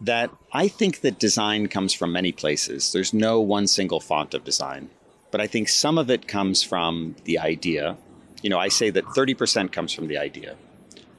that 0.00 0.30
I 0.52 0.68
think 0.68 1.00
that 1.02 1.18
design 1.18 1.68
comes 1.68 1.92
from 1.92 2.12
many 2.12 2.32
places. 2.32 2.92
There's 2.92 3.12
no 3.12 3.40
one 3.40 3.66
single 3.66 4.00
font 4.00 4.34
of 4.34 4.44
design, 4.44 4.90
but 5.30 5.40
I 5.40 5.46
think 5.46 5.68
some 5.68 5.98
of 5.98 6.10
it 6.10 6.26
comes 6.26 6.62
from 6.62 7.16
the 7.24 7.38
idea. 7.38 7.96
You 8.42 8.50
know, 8.50 8.58
I 8.58 8.68
say 8.68 8.90
that 8.90 9.04
30% 9.04 9.72
comes 9.72 9.92
from 9.92 10.08
the 10.08 10.16
idea. 10.16 10.56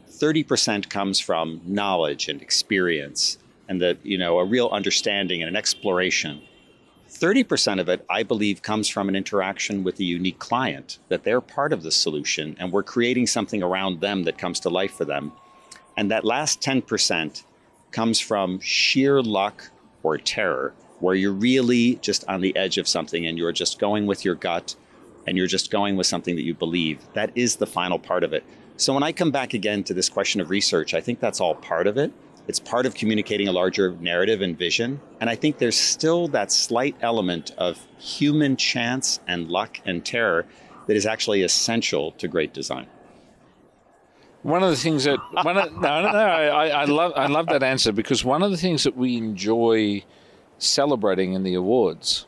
30% 0.10 0.89
comes 0.89 1.19
from 1.19 1.62
knowledge 1.65 2.27
and 2.27 2.41
experience 2.41 3.38
and 3.71 3.81
that, 3.81 4.05
you 4.05 4.17
know, 4.17 4.38
a 4.38 4.43
real 4.43 4.67
understanding 4.67 5.41
and 5.41 5.47
an 5.47 5.55
exploration. 5.55 6.41
30% 7.10 7.79
of 7.79 7.88
it, 7.88 8.05
I 8.10 8.21
believe, 8.21 8.62
comes 8.62 8.89
from 8.89 9.07
an 9.07 9.15
interaction 9.15 9.86
with 9.86 9.97
a 10.01 10.03
unique 10.03 10.39
client, 10.39 10.99
that 11.07 11.23
they're 11.23 11.39
part 11.39 11.71
of 11.71 11.81
the 11.81 11.89
solution 11.89 12.57
and 12.60 12.73
we're 12.73 12.84
creating 12.84 13.27
something 13.27 13.63
around 13.63 14.01
them 14.01 14.23
that 14.23 14.38
comes 14.38 14.60
to 14.62 14.69
life 14.69 14.95
for 14.95 15.05
them. 15.05 15.31
And 15.95 16.12
that 16.12 16.25
last 16.25 16.60
10% 16.60 17.43
comes 17.91 18.19
from 18.19 18.60
sheer 18.60 19.21
luck 19.21 19.69
or 20.03 20.17
terror, 20.17 20.73
where 20.99 21.15
you're 21.15 21.31
really 21.31 21.95
just 22.01 22.27
on 22.27 22.41
the 22.41 22.53
edge 22.57 22.77
of 22.77 22.89
something 22.89 23.25
and 23.25 23.38
you're 23.38 23.53
just 23.53 23.79
going 23.79 24.05
with 24.05 24.25
your 24.25 24.36
gut 24.36 24.75
and 25.25 25.38
you're 25.38 25.47
just 25.47 25.71
going 25.71 25.95
with 25.95 26.07
something 26.07 26.36
that 26.36 26.43
you 26.43 26.53
believe. 26.53 26.99
That 27.13 27.31
is 27.36 27.55
the 27.55 27.67
final 27.67 27.99
part 27.99 28.25
of 28.25 28.34
it. 28.34 28.43
So 28.75 28.93
when 28.93 29.03
I 29.03 29.13
come 29.13 29.31
back 29.31 29.53
again 29.53 29.86
to 29.86 29.93
this 29.93 30.10
question 30.10 30.41
of 30.41 30.49
research, 30.49 30.93
I 30.93 30.99
think 30.99 31.21
that's 31.21 31.39
all 31.39 31.55
part 31.55 31.88
of 31.88 31.97
it. 31.97 32.12
It's 32.47 32.60
part 32.60 32.86
of 32.86 32.95
communicating 32.95 33.47
a 33.47 33.51
larger 33.51 33.95
narrative 33.99 34.41
and 34.41 34.58
vision. 34.58 34.99
And 35.19 35.30
I 35.30 35.36
think 35.36 35.58
there's 35.60 35.77
still 35.77 36.27
that 36.30 36.51
slight 36.51 36.95
element 37.01 37.51
of 37.58 37.80
human 37.97 38.58
chance 38.58 39.19
and 39.27 39.47
luck 39.47 39.80
and 39.86 40.04
terror 40.04 40.45
that 40.88 40.95
is 40.95 41.06
actually 41.06 41.43
essential 41.43 42.12
to 42.13 42.27
great 42.27 42.54
design. 42.54 42.88
One 44.43 44.63
of 44.63 44.71
the 44.71 44.75
things 44.75 45.04
that 45.04 45.19
one 45.43 45.56
of, 45.56 45.71
no 45.73 46.01
no 46.01 46.12
no 46.12 46.17
I, 46.17 46.67
I 46.69 46.86
love 46.86 47.13
I 47.15 47.27
love 47.27 47.45
that 47.47 47.62
answer 47.62 47.91
because 47.91 48.25
one 48.25 48.41
of 48.41 48.49
the 48.49 48.58
things 48.58 48.84
that 48.86 48.97
we 48.97 49.15
enjoy 49.15 50.04
celebrating 50.58 51.34
in 51.34 51.43
the 51.43 51.54
awards 51.54 52.25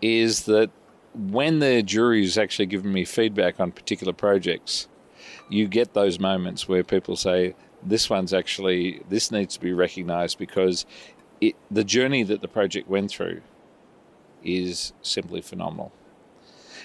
is 0.00 0.44
that 0.44 0.70
when 1.14 1.58
the 1.58 1.82
jury 1.82 2.24
is 2.24 2.38
actually 2.38 2.66
giving 2.66 2.92
me 2.92 3.04
feedback 3.04 3.58
on 3.58 3.72
particular 3.72 4.12
projects, 4.12 4.86
you 5.48 5.66
get 5.66 5.94
those 5.94 6.20
moments 6.20 6.68
where 6.68 6.84
people 6.84 7.16
say, 7.16 7.54
this 7.82 8.10
one's 8.10 8.34
actually, 8.34 9.02
this 9.08 9.30
needs 9.30 9.54
to 9.54 9.60
be 9.60 9.72
recognized 9.72 10.38
because 10.38 10.86
it, 11.40 11.54
the 11.70 11.84
journey 11.84 12.22
that 12.24 12.40
the 12.40 12.48
project 12.48 12.88
went 12.88 13.10
through 13.10 13.40
is 14.42 14.92
simply 15.02 15.40
phenomenal. 15.40 15.92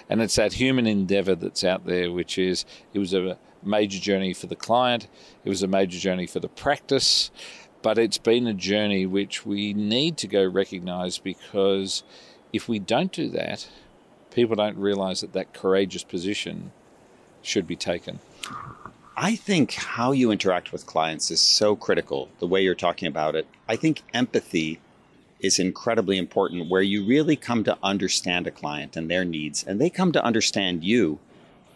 And 0.10 0.22
it's 0.22 0.36
that 0.36 0.54
human 0.54 0.86
endeavor 0.86 1.36
that's 1.36 1.64
out 1.64 1.86
there, 1.86 2.12
which 2.12 2.38
is 2.38 2.66
it 2.94 3.00
was 3.00 3.14
a 3.14 3.38
major 3.64 4.00
journey 4.00 4.34
for 4.34 4.48
the 4.48 4.56
client, 4.56 5.08
it 5.44 5.50
was 5.50 5.64
a 5.64 5.68
major 5.68 5.98
journey 5.98 6.28
for 6.28 6.40
the 6.40 6.50
practice, 6.50 7.32
but 7.82 7.98
it's 7.98 8.18
been 8.18 8.48
a 8.48 8.54
journey 8.54 9.06
which 9.06 9.46
we 9.46 9.74
need 9.74 10.18
to 10.18 10.28
go 10.28 10.46
recognize 10.46 11.18
because 11.18 12.04
if 12.52 12.68
we 12.68 12.80
don't 12.80 13.12
do 13.12 13.30
that, 13.30 13.68
people 14.32 14.56
don't 14.56 14.78
realize 14.78 15.22
that 15.22 15.34
that 15.34 15.54
courageous 15.54 16.04
position 16.04 16.72
should 17.42 17.68
be 17.68 17.76
taken. 17.76 18.20
I 19.16 19.36
think 19.36 19.74
how 19.74 20.12
you 20.12 20.32
interact 20.32 20.72
with 20.72 20.88
clients 20.88 21.30
is 21.30 21.40
so 21.40 21.76
critical, 21.76 22.30
the 22.40 22.48
way 22.48 22.64
you're 22.64 22.74
talking 22.74 23.08
about 23.08 23.36
it. 23.36 23.46
I 23.70 23.76
think 23.76 24.02
empathy 24.12 24.80
is 25.40 25.60
incredibly 25.60 26.18
important, 26.18 26.68
where 26.68 26.82
you 26.82 27.06
really 27.06 27.36
come 27.36 27.64
to 27.66 27.78
understand 27.84 28.48
a 28.48 28.52
client 28.52 28.98
and 28.98 29.12
their 29.12 29.24
needs, 29.24 29.64
and 29.64 29.80
they 29.80 29.92
come 29.92 30.14
to 30.14 30.24
understand 30.24 30.84
you. 30.84 31.20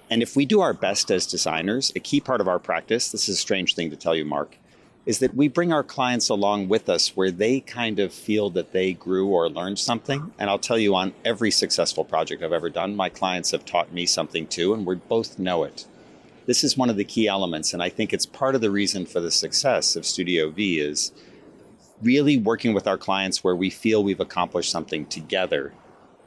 And 0.09 0.23
if 0.23 0.35
we 0.35 0.47
do 0.47 0.61
our 0.61 0.73
best 0.73 1.11
as 1.11 1.27
designers, 1.27 1.91
a 1.95 1.99
key 1.99 2.19
part 2.19 2.41
of 2.41 2.47
our 2.47 2.57
practice, 2.57 3.11
this 3.11 3.29
is 3.29 3.35
a 3.35 3.39
strange 3.39 3.75
thing 3.75 3.91
to 3.91 3.95
tell 3.95 4.15
you, 4.15 4.25
Mark, 4.25 4.57
is 5.05 5.19
that 5.19 5.35
we 5.35 5.47
bring 5.47 5.71
our 5.71 5.83
clients 5.83 6.29
along 6.29 6.69
with 6.69 6.89
us 6.89 7.15
where 7.15 7.29
they 7.29 7.59
kind 7.59 7.99
of 7.99 8.11
feel 8.11 8.49
that 8.49 8.71
they 8.71 8.93
grew 8.93 9.27
or 9.27 9.47
learned 9.47 9.77
something. 9.77 10.33
And 10.39 10.49
I'll 10.49 10.57
tell 10.57 10.79
you, 10.79 10.95
on 10.95 11.13
every 11.23 11.51
successful 11.51 12.03
project 12.03 12.41
I've 12.41 12.51
ever 12.51 12.71
done, 12.71 12.95
my 12.95 13.09
clients 13.09 13.51
have 13.51 13.63
taught 13.63 13.93
me 13.93 14.07
something 14.07 14.47
too, 14.47 14.73
and 14.73 14.87
we 14.87 14.95
both 14.95 15.37
know 15.37 15.63
it. 15.63 15.85
This 16.47 16.63
is 16.63 16.77
one 16.77 16.89
of 16.89 16.95
the 16.95 17.03
key 17.03 17.27
elements, 17.27 17.73
and 17.73 17.83
I 17.83 17.89
think 17.89 18.13
it's 18.13 18.25
part 18.25 18.55
of 18.55 18.61
the 18.61 18.71
reason 18.71 19.05
for 19.05 19.19
the 19.19 19.31
success 19.31 19.97
of 19.97 20.05
Studio 20.05 20.49
V 20.49 20.79
is 20.79 21.11
really 22.01 22.37
working 22.37 22.73
with 22.73 22.87
our 22.87 22.97
clients 22.97 23.43
where 23.43 23.55
we 23.55 23.69
feel 23.69 24.01
we've 24.01 24.21
accomplished 24.21 24.71
something 24.71 25.05
together 25.07 25.73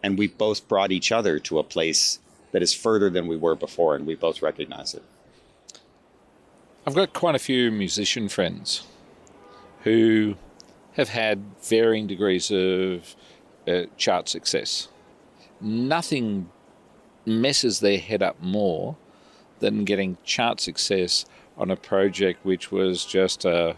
and 0.02 0.18
we've 0.18 0.36
both 0.36 0.68
brought 0.68 0.92
each 0.92 1.10
other 1.10 1.38
to 1.38 1.58
a 1.58 1.64
place 1.64 2.18
that 2.52 2.62
is 2.62 2.74
further 2.74 3.08
than 3.08 3.28
we 3.28 3.36
were 3.36 3.54
before, 3.54 3.96
and 3.96 4.06
we 4.06 4.14
both 4.14 4.42
recognize 4.42 4.92
it. 4.92 5.02
I've 6.86 6.94
got 6.94 7.14
quite 7.14 7.34
a 7.34 7.38
few 7.38 7.70
musician 7.70 8.28
friends 8.28 8.82
who 9.84 10.36
have 10.94 11.08
had 11.08 11.42
varying 11.62 12.06
degrees 12.06 12.50
of 12.50 13.16
uh, 13.66 13.84
chart 13.96 14.28
success. 14.28 14.88
Nothing 15.62 16.50
messes 17.24 17.80
their 17.80 17.98
head 17.98 18.22
up 18.22 18.42
more 18.42 18.96
than 19.60 19.84
getting 19.84 20.16
chart 20.24 20.60
success 20.60 21.24
on 21.56 21.70
a 21.70 21.76
project 21.76 22.44
which 22.44 22.72
was 22.72 23.04
just 23.04 23.46
uh, 23.46 23.74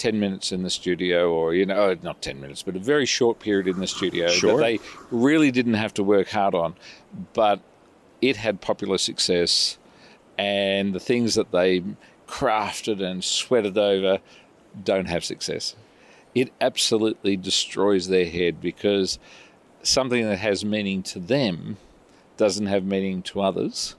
10 0.00 0.18
minutes 0.18 0.50
in 0.50 0.62
the 0.62 0.70
studio 0.70 1.30
or 1.30 1.52
you 1.52 1.66
know 1.66 1.94
not 2.02 2.22
10 2.22 2.40
minutes 2.40 2.62
but 2.62 2.74
a 2.74 2.78
very 2.78 3.04
short 3.04 3.38
period 3.38 3.68
in 3.68 3.78
the 3.80 3.86
studio 3.86 4.28
sure. 4.28 4.56
that 4.56 4.62
they 4.62 4.78
really 5.10 5.50
didn't 5.50 5.74
have 5.74 5.92
to 5.92 6.02
work 6.02 6.30
hard 6.30 6.54
on. 6.54 6.74
But 7.34 7.60
it 8.22 8.36
had 8.36 8.62
popular 8.62 8.96
success 8.96 9.76
and 10.38 10.94
the 10.94 11.00
things 11.00 11.34
that 11.34 11.52
they 11.52 11.82
crafted 12.26 13.02
and 13.02 13.22
sweated 13.22 13.76
over 13.76 14.20
don't 14.82 15.06
have 15.06 15.22
success. 15.22 15.76
It 16.34 16.50
absolutely 16.62 17.36
destroys 17.36 18.08
their 18.08 18.24
head 18.24 18.58
because 18.58 19.18
something 19.82 20.24
that 20.24 20.38
has 20.38 20.64
meaning 20.64 21.02
to 21.02 21.18
them 21.18 21.76
doesn't 22.38 22.66
have 22.66 22.84
meaning 22.84 23.20
to 23.22 23.42
others 23.42 23.96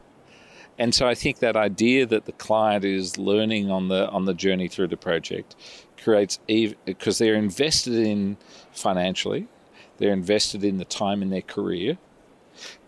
and 0.78 0.96
so 0.96 1.08
I 1.08 1.16
think 1.16 1.40
that 1.40 1.56
idea 1.56 2.06
that 2.06 2.26
the 2.26 2.32
client 2.32 2.86
is 2.86 3.18
learning 3.18 3.70
on 3.70 3.88
the 3.88 4.10
on 4.10 4.26
the 4.26 4.34
journey 4.34 4.68
through 4.68 4.88
the 4.88 4.98
project 4.98 5.56
creates 6.02 6.40
because 6.48 7.18
they're 7.18 7.36
invested 7.36 7.94
in 7.94 8.38
financially, 8.72 9.48
they're 9.98 10.14
invested 10.14 10.64
in 10.64 10.78
the 10.78 10.86
time 10.86 11.22
in 11.22 11.30
their 11.30 11.42
career, 11.42 11.98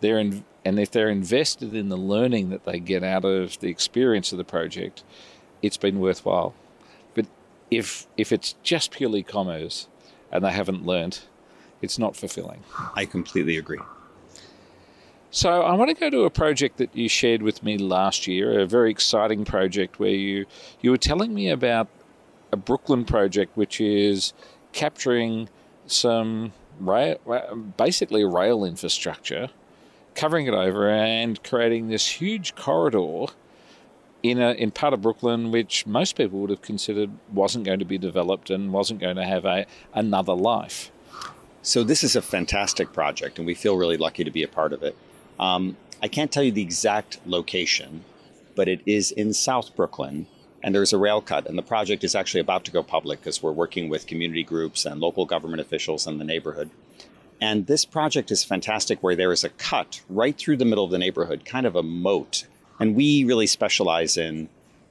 they're 0.00 0.18
in, 0.18 0.44
and 0.64 0.78
if 0.78 0.90
they're 0.90 1.08
invested 1.08 1.74
in 1.74 1.88
the 1.88 1.96
learning 1.96 2.50
that 2.50 2.64
they 2.64 2.80
get 2.80 3.04
out 3.04 3.24
of 3.24 3.58
the 3.60 3.68
experience 3.68 4.32
of 4.32 4.38
the 4.38 4.44
project, 4.44 5.04
it's 5.62 5.76
been 5.76 6.00
worthwhile. 6.00 6.54
But 7.14 7.26
if 7.70 8.06
if 8.16 8.32
it's 8.32 8.54
just 8.62 8.90
purely 8.90 9.22
commerce 9.22 9.88
and 10.32 10.44
they 10.44 10.50
haven't 10.50 10.84
learned, 10.84 11.20
it's 11.80 11.98
not 11.98 12.16
fulfilling. 12.16 12.64
I 12.94 13.06
completely 13.06 13.56
agree. 13.56 13.80
So 15.34 15.62
I 15.62 15.74
want 15.74 15.88
to 15.88 15.96
go 15.96 16.10
to 16.10 16.22
a 16.22 16.30
project 16.30 16.76
that 16.76 16.94
you 16.94 17.08
shared 17.08 17.42
with 17.42 17.64
me 17.64 17.76
last 17.76 18.28
year, 18.28 18.60
a 18.60 18.66
very 18.66 18.92
exciting 18.92 19.44
project 19.44 19.98
where 19.98 20.10
you 20.10 20.46
you 20.80 20.92
were 20.92 20.96
telling 20.96 21.34
me 21.34 21.50
about 21.50 21.88
a 22.52 22.56
Brooklyn 22.56 23.04
project 23.04 23.56
which 23.56 23.80
is 23.80 24.32
capturing 24.70 25.48
some 25.88 26.52
rail, 26.78 27.18
basically 27.76 28.24
rail 28.24 28.64
infrastructure, 28.64 29.48
covering 30.14 30.46
it 30.46 30.54
over 30.54 30.88
and 30.88 31.42
creating 31.42 31.88
this 31.88 32.06
huge 32.06 32.54
corridor 32.54 33.32
in 34.22 34.40
a 34.40 34.52
in 34.52 34.70
part 34.70 34.94
of 34.94 35.02
Brooklyn 35.02 35.50
which 35.50 35.84
most 35.84 36.14
people 36.14 36.38
would 36.42 36.50
have 36.50 36.62
considered 36.62 37.10
wasn't 37.32 37.64
going 37.64 37.80
to 37.80 37.84
be 37.84 37.98
developed 37.98 38.50
and 38.50 38.72
wasn't 38.72 39.00
going 39.00 39.16
to 39.16 39.24
have 39.24 39.44
a 39.44 39.66
another 39.92 40.34
life. 40.34 40.92
So 41.60 41.82
this 41.82 42.04
is 42.04 42.14
a 42.14 42.22
fantastic 42.22 42.92
project 42.92 43.38
and 43.38 43.46
we 43.48 43.54
feel 43.54 43.76
really 43.76 43.96
lucky 43.96 44.22
to 44.22 44.30
be 44.30 44.44
a 44.44 44.48
part 44.48 44.72
of 44.72 44.84
it. 44.84 44.96
Um, 45.38 45.76
I 46.02 46.08
can't 46.08 46.30
tell 46.30 46.42
you 46.42 46.52
the 46.52 46.62
exact 46.62 47.18
location, 47.26 48.04
but 48.54 48.68
it 48.68 48.80
is 48.86 49.10
in 49.10 49.32
South 49.32 49.74
Brooklyn, 49.74 50.26
and 50.62 50.74
there's 50.74 50.92
a 50.92 50.98
rail 50.98 51.20
cut, 51.20 51.46
and 51.46 51.56
the 51.58 51.62
project 51.62 52.04
is 52.04 52.14
actually 52.14 52.40
about 52.40 52.64
to 52.64 52.70
go 52.70 52.82
public 52.82 53.20
because 53.20 53.42
we're 53.42 53.52
working 53.52 53.88
with 53.88 54.06
community 54.06 54.42
groups 54.42 54.84
and 54.84 55.00
local 55.00 55.26
government 55.26 55.60
officials 55.60 56.06
in 56.06 56.18
the 56.18 56.24
neighborhood. 56.24 56.70
And 57.40 57.66
this 57.66 57.84
project 57.84 58.30
is 58.30 58.44
fantastic 58.44 59.02
where 59.02 59.16
there 59.16 59.32
is 59.32 59.44
a 59.44 59.48
cut 59.50 60.02
right 60.08 60.36
through 60.36 60.56
the 60.56 60.64
middle 60.64 60.84
of 60.84 60.90
the 60.90 60.98
neighborhood, 60.98 61.44
kind 61.44 61.66
of 61.66 61.76
a 61.76 61.82
moat. 61.82 62.46
And 62.78 62.94
we 62.94 63.24
really 63.24 63.46
specialize 63.46 64.16
in 64.16 64.48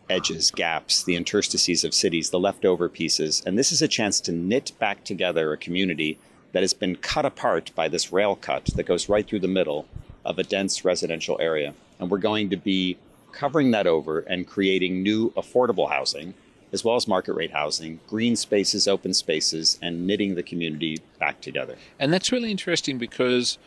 edges, 0.10 0.52
gaps, 0.52 1.04
the 1.04 1.16
interstices 1.16 1.84
of 1.84 1.94
cities, 1.94 2.30
the 2.30 2.40
leftover 2.40 2.90
pieces. 2.90 3.42
And 3.46 3.58
this 3.58 3.72
is 3.72 3.82
a 3.82 3.88
chance 3.88 4.20
to 4.22 4.32
knit 4.32 4.74
back 4.78 5.04
together 5.04 5.52
a 5.52 5.58
community 5.58 6.20
that 6.52 6.64
has 6.64 6.74
been 6.74 6.96
cut 6.96 7.26
apart 7.26 7.72
by 7.76 7.88
this 7.88 8.12
rail 8.12 8.36
cut 8.36 8.66
that 8.76 8.86
goes 8.86 9.10
right 9.10 9.28
through 9.28 9.40
the 9.40 9.48
middle 9.48 9.88
of 10.26 10.40
a 10.40 10.44
dense 10.44 10.86
residential 10.86 11.38
area. 11.40 11.74
And 12.00 12.10
we're 12.10 12.18
going 12.18 12.50
to 12.50 12.58
be 12.58 12.98
covering 13.32 13.72
that 13.72 13.88
over 13.88 14.20
and 14.20 14.48
creating 14.48 15.04
new 15.04 15.32
affordable 15.32 15.90
housing, 15.90 16.34
as 16.72 16.84
well 16.84 16.96
as 16.96 17.08
market 17.08 17.34
rate 17.34 17.52
housing, 17.52 18.00
green 18.08 18.36
spaces, 18.36 18.88
open 18.88 19.14
spaces, 19.14 19.78
and 19.82 20.08
knitting 20.08 20.36
the 20.36 20.44
community 20.44 21.00
back 21.20 21.42
together. 21.42 21.76
And 22.00 22.14
that's 22.14 22.32
really 22.32 22.52
interesting 22.52 22.98
because 22.98 23.58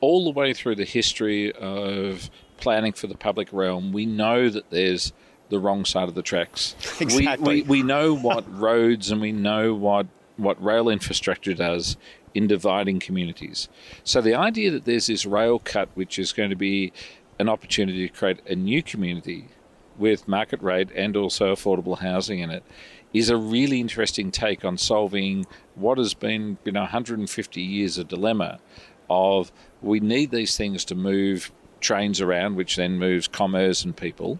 all 0.00 0.24
the 0.24 0.30
way 0.30 0.52
through 0.52 0.76
the 0.76 0.84
history 0.84 1.52
of 1.52 2.30
planning 2.58 2.92
for 2.92 3.06
the 3.06 3.16
public 3.16 3.48
realm, 3.52 3.92
we 3.92 4.06
know 4.06 4.48
that 4.48 4.70
there's 4.70 5.12
the 5.48 5.58
wrong 5.58 5.84
side 5.84 6.08
of 6.08 6.14
the 6.14 6.22
tracks. 6.22 6.74
Exactly. 7.00 7.62
We, 7.62 7.62
we, 7.62 7.68
we 7.68 7.82
know 7.82 8.14
what 8.14 8.44
roads 8.58 9.10
and 9.10 9.20
we 9.20 9.32
know 9.32 9.74
what, 9.74 10.06
what 10.36 10.62
rail 10.62 10.88
infrastructure 10.88 11.54
does 11.54 11.96
in 12.36 12.46
dividing 12.46 13.00
communities. 13.00 13.68
So 14.04 14.20
the 14.20 14.34
idea 14.34 14.70
that 14.70 14.84
there's 14.84 15.06
this 15.06 15.24
rail 15.24 15.58
cut, 15.58 15.88
which 15.94 16.18
is 16.18 16.32
going 16.32 16.50
to 16.50 16.56
be 16.56 16.92
an 17.38 17.48
opportunity 17.48 18.06
to 18.08 18.14
create 18.14 18.40
a 18.46 18.54
new 18.54 18.82
community, 18.82 19.48
with 19.98 20.28
market 20.28 20.62
rate 20.62 20.90
and 20.94 21.16
also 21.16 21.54
affordable 21.54 21.98
housing 21.98 22.40
in 22.40 22.50
it 22.50 22.62
is 23.12 23.30
a 23.30 23.36
really 23.36 23.80
interesting 23.80 24.30
take 24.30 24.64
on 24.64 24.76
solving 24.76 25.46
what 25.74 25.96
has 25.96 26.12
been, 26.12 26.58
you 26.64 26.72
know, 26.72 26.82
150 26.82 27.62
years 27.62 27.96
of 27.96 28.08
dilemma 28.08 28.58
of 29.08 29.50
we 29.80 30.00
need 30.00 30.30
these 30.30 30.56
things 30.56 30.84
to 30.84 30.94
move 30.94 31.50
trains 31.80 32.20
around, 32.20 32.56
which 32.56 32.76
then 32.76 32.98
moves 32.98 33.28
commerce 33.28 33.84
and 33.84 33.96
people, 33.96 34.38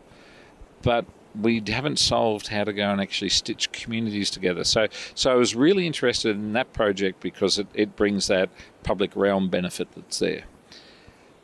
but 0.82 1.06
we 1.40 1.62
haven't 1.66 1.98
solved 1.98 2.48
how 2.48 2.64
to 2.64 2.72
go 2.72 2.90
and 2.90 3.00
actually 3.00 3.28
stitch 3.28 3.70
communities 3.72 4.30
together. 4.30 4.64
So, 4.64 4.88
so 5.14 5.30
I 5.30 5.34
was 5.34 5.54
really 5.54 5.86
interested 5.86 6.36
in 6.36 6.52
that 6.54 6.72
project 6.72 7.20
because 7.20 7.58
it, 7.58 7.66
it 7.74 7.96
brings 7.96 8.26
that 8.28 8.48
public 8.82 9.14
realm 9.14 9.48
benefit 9.48 9.88
that's 9.94 10.18
there. 10.18 10.44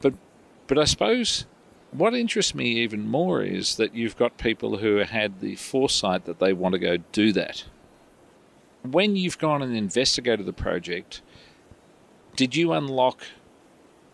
But, 0.01 0.15
but 0.67 0.79
I 0.79 0.85
suppose 0.85 1.47
what 1.91 2.15
interests 2.15 2.55
me 2.55 2.67
even 2.79 3.07
more 3.07 3.43
is 3.43 3.77
that 3.77 3.95
you've 3.95 4.17
got 4.17 4.39
people 4.39 4.79
who 4.79 4.97
had 4.99 5.41
the 5.41 5.57
foresight 5.57 6.25
that 6.25 6.39
they 6.39 6.53
want 6.53 6.73
to 6.73 6.79
go 6.79 6.97
do 7.13 7.33
that. 7.33 7.65
When 8.83 9.15
you've 9.15 9.39
gone 9.39 9.63
and 9.63 9.77
investigated 9.77 10.47
the 10.47 10.53
project, 10.53 11.21
did 12.35 12.57
you 12.57 12.73
unlock 12.73 13.23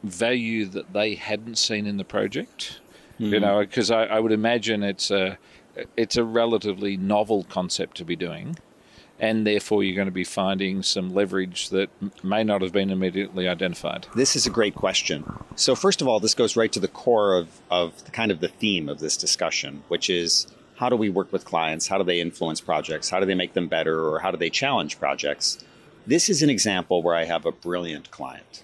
value 0.03 0.67
that 0.67 0.93
they 0.93 1.15
hadn't 1.15 1.57
seen 1.57 1.87
in 1.87 1.97
the 1.97 2.05
project? 2.05 2.81
Mm-hmm. 3.19 3.35
You 3.35 3.41
know, 3.41 3.61
because 3.61 3.91
I, 3.91 4.05
I 4.05 4.21
would 4.21 4.33
imagine 4.33 4.83
it's 4.83 5.11
a 5.11 5.39
it's 5.97 6.17
a 6.17 6.25
relatively 6.25 6.97
novel 6.97 7.45
concept 7.45 7.97
to 7.99 8.05
be 8.05 8.17
doing 8.17 8.57
and 9.21 9.47
therefore 9.47 9.83
you're 9.83 9.97
going 9.97 10.07
to 10.07 10.13
be 10.13 10.25
finding 10.25 10.83
some 10.83 11.13
leverage 11.13 11.71
that 11.71 11.91
may 12.23 12.45
not 12.45 12.63
have 12.63 12.73
been 12.73 12.91
immediately 12.91 13.49
identified? 13.49 14.07
This 14.15 14.37
is 14.37 14.47
a 14.47 14.51
great 14.51 14.75
question. 14.75 15.25
So, 15.57 15.75
first 15.75 16.01
of 16.01 16.09
all, 16.09 16.21
this 16.21 16.35
goes 16.35 16.57
right 16.57 16.71
to 16.73 16.81
the 16.81 16.89
core 16.89 17.37
of, 17.37 17.61
of 17.71 18.05
the 18.05 18.11
kind 18.11 18.31
of 18.31 18.41
the 18.41 18.49
theme 18.49 18.89
of 18.89 19.01
this 19.01 19.17
discussion, 19.17 19.83
which 19.89 20.09
is 20.09 20.47
how 20.77 20.89
do 20.89 20.97
we 20.97 21.09
work 21.09 21.33
with 21.33 21.45
clients? 21.45 21.89
How 21.89 21.99
do 21.99 22.05
they 22.05 22.21
influence 22.21 22.61
projects? 22.61 23.11
How 23.11 23.19
do 23.19 23.27
they 23.27 23.35
make 23.35 23.55
them 23.55 23.67
better? 23.67 24.09
Or 24.09 24.21
how 24.21 24.31
do 24.31 24.37
they 24.37 24.51
challenge 24.51 24.99
projects? 24.99 25.65
This 26.07 26.29
is 26.29 26.43
an 26.43 26.51
example 26.51 27.03
where 27.03 27.17
I 27.17 27.25
have 27.25 27.45
a 27.45 27.53
brilliant 27.53 28.11
client, 28.11 28.63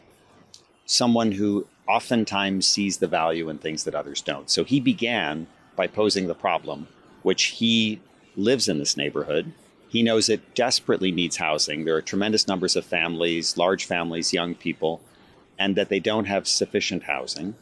someone 0.86 1.32
who 1.32 1.66
oftentimes 1.86 2.66
sees 2.66 2.98
the 2.98 3.08
value 3.08 3.50
in 3.50 3.58
things 3.58 3.84
that 3.84 3.94
others 3.94 4.22
don't. 4.22 4.48
So, 4.48 4.64
he 4.64 4.78
began 4.78 5.48
by 5.76 5.88
posing 5.88 6.28
the 6.28 6.34
problem, 6.36 6.86
which 7.24 7.44
he 7.46 8.00
lives 8.36 8.68
in 8.68 8.78
this 8.78 8.96
neighborhood 8.96 9.52
he 9.94 10.02
knows 10.02 10.28
it 10.28 10.56
desperately 10.56 11.12
needs 11.12 11.36
housing. 11.36 11.84
There 11.84 11.94
are 11.94 12.02
tremendous 12.02 12.48
numbers 12.48 12.74
of 12.74 12.84
families, 12.84 13.56
large 13.56 13.84
families, 13.84 14.32
young 14.32 14.56
people, 14.56 15.00
and 15.56 15.76
that 15.76 15.88
they 15.88 16.00
don't 16.00 16.24
have 16.24 16.48
sufficient 16.48 17.04
housing. 17.04 17.54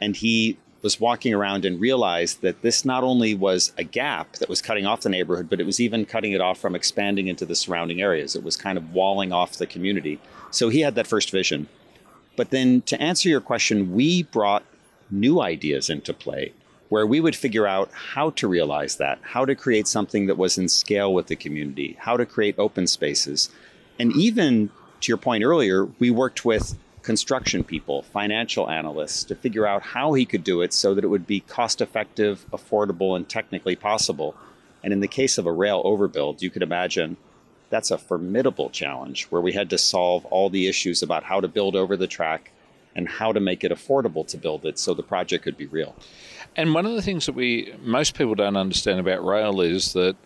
And 0.00 0.16
he 0.16 0.56
was 0.80 0.98
walking 0.98 1.34
around 1.34 1.66
and 1.66 1.78
realized 1.78 2.40
that 2.40 2.62
this 2.62 2.86
not 2.86 3.04
only 3.04 3.34
was 3.34 3.74
a 3.76 3.84
gap 3.84 4.36
that 4.36 4.48
was 4.48 4.62
cutting 4.62 4.86
off 4.86 5.02
the 5.02 5.10
neighborhood, 5.10 5.50
but 5.50 5.60
it 5.60 5.66
was 5.66 5.78
even 5.78 6.06
cutting 6.06 6.32
it 6.32 6.40
off 6.40 6.58
from 6.58 6.74
expanding 6.74 7.28
into 7.28 7.44
the 7.44 7.54
surrounding 7.54 8.00
areas. 8.00 8.34
It 8.34 8.42
was 8.42 8.56
kind 8.56 8.78
of 8.78 8.94
walling 8.94 9.30
off 9.30 9.58
the 9.58 9.66
community. 9.66 10.18
So 10.50 10.70
he 10.70 10.80
had 10.80 10.94
that 10.94 11.06
first 11.06 11.30
vision. 11.30 11.68
But 12.36 12.48
then 12.48 12.80
to 12.86 12.98
answer 13.02 13.28
your 13.28 13.42
question, 13.42 13.92
we 13.94 14.22
brought 14.22 14.64
new 15.10 15.42
ideas 15.42 15.90
into 15.90 16.14
play 16.14 16.54
where 16.88 17.06
we 17.06 17.20
would 17.20 17.36
figure 17.36 17.66
out 17.66 17.90
how 17.92 18.30
to 18.30 18.46
realize 18.46 18.96
that, 18.96 19.18
how 19.22 19.44
to 19.44 19.54
create 19.54 19.88
something 19.88 20.26
that 20.26 20.38
was 20.38 20.56
in 20.56 20.68
scale 20.68 21.12
with 21.12 21.26
the 21.26 21.36
community, 21.36 21.96
how 21.98 22.16
to 22.16 22.26
create 22.26 22.54
open 22.58 22.86
spaces. 22.86 23.50
And 23.98 24.14
even 24.14 24.70
to 25.00 25.08
your 25.08 25.16
point 25.16 25.44
earlier, 25.44 25.86
we 25.98 26.10
worked 26.10 26.44
with 26.44 26.76
construction 27.02 27.62
people, 27.62 28.02
financial 28.02 28.68
analysts 28.68 29.24
to 29.24 29.34
figure 29.34 29.66
out 29.66 29.82
how 29.82 30.12
he 30.12 30.24
could 30.24 30.42
do 30.42 30.60
it 30.60 30.72
so 30.72 30.94
that 30.94 31.04
it 31.04 31.08
would 31.08 31.26
be 31.26 31.40
cost 31.40 31.80
effective, 31.80 32.44
affordable, 32.50 33.16
and 33.16 33.28
technically 33.28 33.76
possible. 33.76 34.34
And 34.82 34.92
in 34.92 35.00
the 35.00 35.08
case 35.08 35.38
of 35.38 35.46
a 35.46 35.52
rail 35.52 35.82
overbuild, 35.84 36.42
you 36.42 36.50
could 36.50 36.62
imagine 36.62 37.16
that's 37.70 37.90
a 37.90 37.98
formidable 37.98 38.70
challenge 38.70 39.24
where 39.24 39.40
we 39.40 39.52
had 39.52 39.70
to 39.70 39.78
solve 39.78 40.24
all 40.26 40.50
the 40.50 40.68
issues 40.68 41.02
about 41.02 41.24
how 41.24 41.40
to 41.40 41.48
build 41.48 41.74
over 41.76 41.96
the 41.96 42.06
track 42.06 42.52
and 42.94 43.08
how 43.08 43.32
to 43.32 43.40
make 43.40 43.62
it 43.62 43.70
affordable 43.70 44.26
to 44.26 44.38
build 44.38 44.64
it 44.64 44.78
so 44.78 44.94
the 44.94 45.02
project 45.02 45.44
could 45.44 45.56
be 45.56 45.66
real. 45.66 45.94
And 46.56 46.72
one 46.72 46.86
of 46.86 46.92
the 46.92 47.02
things 47.02 47.26
that 47.26 47.34
we 47.34 47.74
most 47.82 48.16
people 48.16 48.34
don't 48.34 48.56
understand 48.56 48.98
about 48.98 49.24
rail 49.24 49.60
is 49.60 49.92
that 49.92 50.16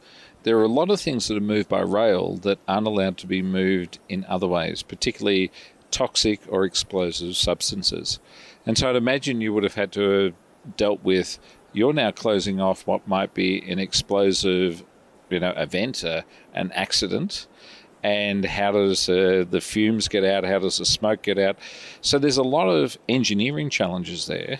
there 0.44 0.56
are 0.58 0.64
a 0.64 0.68
lot 0.68 0.88
of 0.88 1.00
things 1.00 1.28
that 1.28 1.36
are 1.36 1.40
moved 1.40 1.68
by 1.68 1.80
rail 1.80 2.36
that 2.38 2.58
aren't 2.66 2.86
allowed 2.86 3.18
to 3.18 3.26
be 3.26 3.42
moved 3.42 3.98
in 4.08 4.24
other 4.26 4.46
ways, 4.46 4.82
particularly 4.82 5.50
toxic 5.90 6.40
or 6.48 6.64
explosive 6.64 7.36
substances. 7.36 8.20
And 8.64 8.78
so 8.78 8.88
I'd 8.88 8.96
imagine 8.96 9.40
you 9.40 9.52
would 9.52 9.64
have 9.64 9.74
had 9.74 9.92
to 9.92 10.00
have 10.10 10.34
dealt 10.76 11.02
with 11.02 11.38
you're 11.72 11.92
now 11.92 12.10
closing 12.10 12.60
off 12.60 12.86
what 12.86 13.06
might 13.06 13.34
be 13.34 13.60
an 13.70 13.78
explosive, 13.78 14.84
you 15.28 15.40
know, 15.40 15.50
event, 15.50 16.04
uh, 16.04 16.22
an 16.54 16.72
accident, 16.72 17.46
and 18.02 18.44
how 18.44 18.72
does 18.72 19.08
uh, 19.08 19.44
the 19.48 19.60
fumes 19.60 20.08
get 20.08 20.24
out? 20.24 20.44
How 20.44 20.58
does 20.58 20.78
the 20.78 20.84
smoke 20.84 21.22
get 21.22 21.38
out? 21.38 21.58
So 22.00 22.18
there's 22.18 22.38
a 22.38 22.42
lot 22.42 22.68
of 22.68 22.98
engineering 23.08 23.70
challenges 23.70 24.26
there 24.26 24.58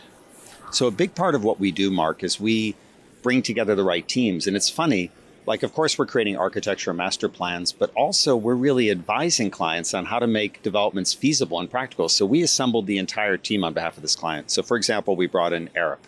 so 0.70 0.86
a 0.86 0.90
big 0.90 1.14
part 1.14 1.34
of 1.34 1.44
what 1.44 1.60
we 1.60 1.70
do, 1.70 1.90
Mark, 1.90 2.22
is 2.22 2.40
we 2.40 2.74
bring 3.22 3.42
together 3.42 3.74
the 3.74 3.84
right 3.84 4.06
teams. 4.06 4.46
And 4.46 4.56
it's 4.56 4.70
funny, 4.70 5.10
like, 5.46 5.62
of 5.62 5.72
course, 5.72 5.98
we're 5.98 6.06
creating 6.06 6.36
architecture 6.36 6.92
master 6.92 7.28
plans, 7.28 7.72
but 7.72 7.90
also 7.94 8.36
we're 8.36 8.54
really 8.54 8.90
advising 8.90 9.50
clients 9.50 9.94
on 9.94 10.06
how 10.06 10.18
to 10.18 10.26
make 10.26 10.62
developments 10.62 11.12
feasible 11.12 11.60
and 11.60 11.70
practical. 11.70 12.08
So 12.08 12.24
we 12.26 12.42
assembled 12.42 12.86
the 12.86 12.98
entire 12.98 13.36
team 13.36 13.64
on 13.64 13.74
behalf 13.74 13.96
of 13.96 14.02
this 14.02 14.16
client. 14.16 14.50
So, 14.50 14.62
for 14.62 14.76
example, 14.76 15.16
we 15.16 15.26
brought 15.26 15.52
in 15.52 15.68
Arup, 15.68 15.98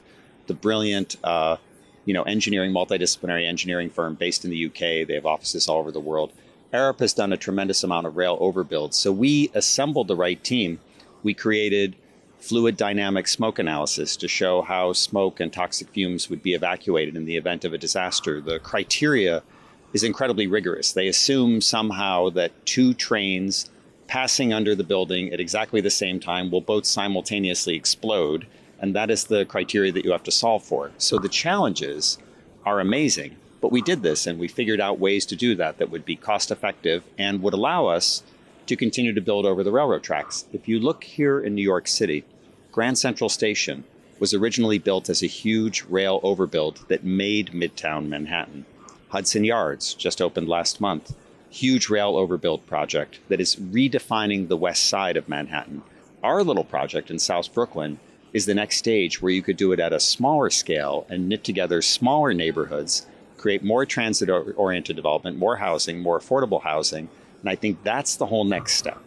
the 0.47 0.55
brilliant, 0.55 1.17
uh, 1.25 1.57
you 2.05 2.15
know, 2.15 2.23
engineering, 2.23 2.73
multidisciplinary 2.73 3.47
engineering 3.47 3.91
firm 3.91 4.15
based 4.15 4.45
in 4.45 4.51
the 4.51 4.67
UK. 4.67 5.07
They 5.07 5.15
have 5.15 5.27
offices 5.27 5.69
all 5.69 5.79
over 5.79 5.93
the 5.93 6.01
world. 6.01 6.33
Arup 6.73 7.01
has 7.01 7.13
done 7.13 7.33
a 7.33 7.37
tremendous 7.37 7.85
amount 7.85 8.07
of 8.07 8.17
rail 8.17 8.39
overbuilds. 8.39 8.95
So 8.95 9.13
we 9.13 9.51
assembled 9.55 10.09
the 10.09 10.17
right 10.17 10.43
team. 10.43 10.81
We 11.23 11.35
created 11.35 11.95
fluid 12.43 12.77
dynamic 12.77 13.29
smoke 13.29 13.61
analysis 13.61 14.17
to 14.17 14.27
show 14.27 14.63
how 14.63 14.93
smoke 14.93 15.39
and 15.39 15.53
toxic 15.53 15.89
fumes 15.91 16.29
would 16.29 16.43
be 16.43 16.55
evacuated 16.55 17.17
in 17.17 17.25
the 17.25 17.37
event 17.37 17.65
of 17.65 17.73
a 17.73 17.79
disaster. 17.79 18.41
The 18.41 18.59
criteria 18.59 19.45
is 19.93 20.03
incredibly 20.03 20.49
rigorous. 20.49 20.93
They 20.93 21.07
assume 21.07 21.61
somehow 21.61 22.31
that 22.31 22.67
two 22.67 22.95
trains 22.95 23.71
passing 24.09 24.53
under 24.53 24.75
the 24.75 24.83
building 24.83 25.33
at 25.33 25.39
exactly 25.39 25.81
the 25.81 25.89
same 25.89 26.19
time 26.19 26.51
will 26.51 26.61
both 26.61 26.85
simultaneously 26.85 27.77
explode, 27.77 28.47
and 28.81 28.95
that 28.95 29.11
is 29.11 29.25
the 29.25 29.45
criteria 29.45 29.93
that 29.93 30.05
you 30.05 30.11
have 30.11 30.25
to 30.25 30.33
solve 30.33 30.65
for. 30.65 30.91
So 30.99 31.19
the 31.19 31.29
challenges 31.29 32.19
are 32.67 32.81
amazing, 32.81 33.37
but 33.61 33.71
we 33.71 33.83
did 33.83 34.03
this 34.03 34.27
and 34.27 34.41
we 34.41 34.49
figured 34.49 34.81
out 34.81 34.99
ways 34.99 35.25
to 35.27 35.37
do 35.37 35.55
that 35.55 35.79
that 35.79 35.91
would 35.91 36.05
be 36.05 36.17
cost 36.17 36.51
effective 36.51 37.05
and 37.17 37.41
would 37.41 37.55
allow 37.55 37.87
us 37.87 38.25
to 38.67 38.77
continue 38.77 39.13
to 39.13 39.21
build 39.21 39.47
over 39.47 39.63
the 39.63 39.73
railroad 39.73 40.03
tracks. 40.03 40.47
If 40.53 40.69
you 40.69 40.79
look 40.79 41.05
here 41.05 41.41
in 41.41 41.55
New 41.55 41.63
York 41.63 41.89
City, 41.89 42.25
Grand 42.73 42.97
Central 42.97 43.29
Station 43.29 43.85
was 44.19 44.33
originally 44.33 44.79
built 44.79 45.11
as 45.11 45.23
a 45.23 45.27
huge 45.27 45.85
rail 45.91 46.23
overbuild 46.23 46.87
that 46.89 47.05
made 47.05 47.53
Midtown 47.53 48.09
Manhattan. 48.09 48.65
Hudson 49.11 49.45
Yards 49.45 49.93
just 49.93 50.23
opened 50.23 50.49
last 50.49 50.81
month. 50.81 51.15
Huge 51.51 51.91
rail 51.91 52.15
overbuild 52.15 52.65
project 52.65 53.21
that 53.29 53.43
is 53.43 53.57
redefining 53.57 54.49
the 54.49 54.57
west 54.57 54.87
side 54.87 55.19
of 55.19 55.29
Manhattan. 55.29 55.83
Our 56.23 56.43
little 56.43 56.65
project 56.65 57.11
in 57.11 57.19
South 57.19 57.53
Brooklyn 57.53 58.01
is 58.33 58.47
the 58.47 58.55
next 58.55 58.79
stage 58.79 59.21
where 59.21 59.33
you 59.33 59.43
could 59.43 59.59
do 59.59 59.73
it 59.73 59.81
at 59.81 59.93
a 59.93 60.01
smaller 60.01 60.49
scale 60.49 61.07
and 61.11 61.29
knit 61.29 61.45
together 61.45 61.83
smaller 61.83 62.33
neighborhoods, 62.33 63.05
create 63.37 63.63
more 63.63 63.85
transit 63.85 64.31
oriented 64.31 64.97
development, 64.97 65.37
more 65.37 65.57
housing, 65.57 66.01
more 66.01 66.19
affordable 66.19 66.63
housing. 66.63 67.11
And 67.43 67.51
I 67.51 67.55
think 67.55 67.83
that's 67.83 68.17
the 68.17 68.27
whole 68.27 68.45
next 68.45 68.77
step. 68.77 69.03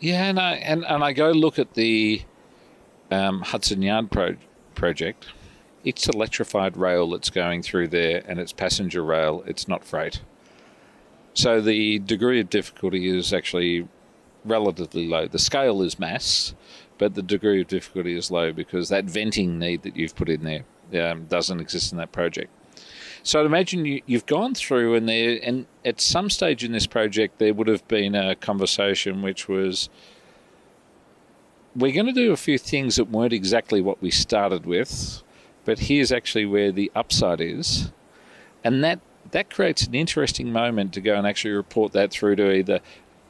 Yeah, 0.00 0.24
and 0.24 0.38
I 0.38 0.54
and, 0.54 0.84
and 0.84 1.02
I 1.02 1.12
go 1.12 1.30
look 1.30 1.58
at 1.58 1.74
the 1.74 2.22
um, 3.10 3.42
Hudson 3.42 3.82
Yard 3.82 4.10
pro- 4.10 4.36
project. 4.74 5.26
It's 5.84 6.08
electrified 6.08 6.76
rail 6.76 7.10
that's 7.10 7.30
going 7.30 7.62
through 7.62 7.88
there, 7.88 8.22
and 8.26 8.38
it's 8.38 8.52
passenger 8.52 9.02
rail. 9.02 9.42
It's 9.46 9.66
not 9.66 9.84
freight. 9.84 10.20
So 11.34 11.60
the 11.60 12.00
degree 12.00 12.40
of 12.40 12.50
difficulty 12.50 13.08
is 13.08 13.32
actually 13.32 13.88
relatively 14.44 15.06
low. 15.06 15.26
The 15.26 15.38
scale 15.38 15.82
is 15.82 15.98
mass, 15.98 16.54
but 16.98 17.14
the 17.14 17.22
degree 17.22 17.60
of 17.60 17.68
difficulty 17.68 18.16
is 18.16 18.30
low 18.30 18.52
because 18.52 18.88
that 18.88 19.04
venting 19.04 19.58
need 19.58 19.82
that 19.82 19.96
you've 19.96 20.16
put 20.16 20.28
in 20.28 20.42
there 20.90 21.10
um, 21.10 21.26
doesn't 21.26 21.60
exist 21.60 21.92
in 21.92 21.98
that 21.98 22.12
project. 22.12 22.50
So 23.22 23.40
I'd 23.40 23.46
imagine 23.46 23.84
you, 23.84 24.02
have 24.10 24.26
gone 24.26 24.54
through, 24.54 24.94
and 24.94 25.08
there, 25.08 25.38
and 25.42 25.66
at 25.84 26.00
some 26.00 26.30
stage 26.30 26.64
in 26.64 26.72
this 26.72 26.86
project, 26.86 27.38
there 27.38 27.54
would 27.54 27.68
have 27.68 27.86
been 27.88 28.14
a 28.14 28.34
conversation 28.36 29.22
which 29.22 29.48
was, 29.48 29.88
we're 31.74 31.92
going 31.92 32.06
to 32.06 32.12
do 32.12 32.32
a 32.32 32.36
few 32.36 32.58
things 32.58 32.96
that 32.96 33.10
weren't 33.10 33.32
exactly 33.32 33.80
what 33.80 34.00
we 34.00 34.10
started 34.10 34.66
with, 34.66 35.22
but 35.64 35.80
here's 35.80 36.12
actually 36.12 36.46
where 36.46 36.72
the 36.72 36.90
upside 36.94 37.40
is, 37.40 37.92
and 38.64 38.82
that 38.84 39.00
that 39.30 39.50
creates 39.50 39.86
an 39.86 39.94
interesting 39.94 40.50
moment 40.50 40.94
to 40.94 41.02
go 41.02 41.14
and 41.14 41.26
actually 41.26 41.52
report 41.52 41.92
that 41.92 42.10
through 42.10 42.36
to 42.36 42.50
either 42.50 42.80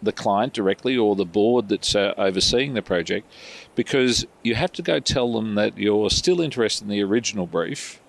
the 0.01 0.12
client 0.12 0.53
directly 0.53 0.97
or 0.97 1.17
the 1.17 1.25
board 1.25 1.69
that's 1.69 1.95
uh, 1.95 2.15
overseeing 2.17 2.75
the 2.75 2.83
project 2.83 3.27
because 3.75 4.25
you 4.45 4.55
have 4.55 4.71
to 4.73 4.83
go 4.83 5.01
tell 5.01 5.33
them 5.33 5.57
that 5.57 5.77
you're 5.77 6.09
still 6.09 6.41
interested 6.41 6.85
in 6.85 6.91
the 6.91 7.03
original 7.03 7.47
brief 7.47 8.01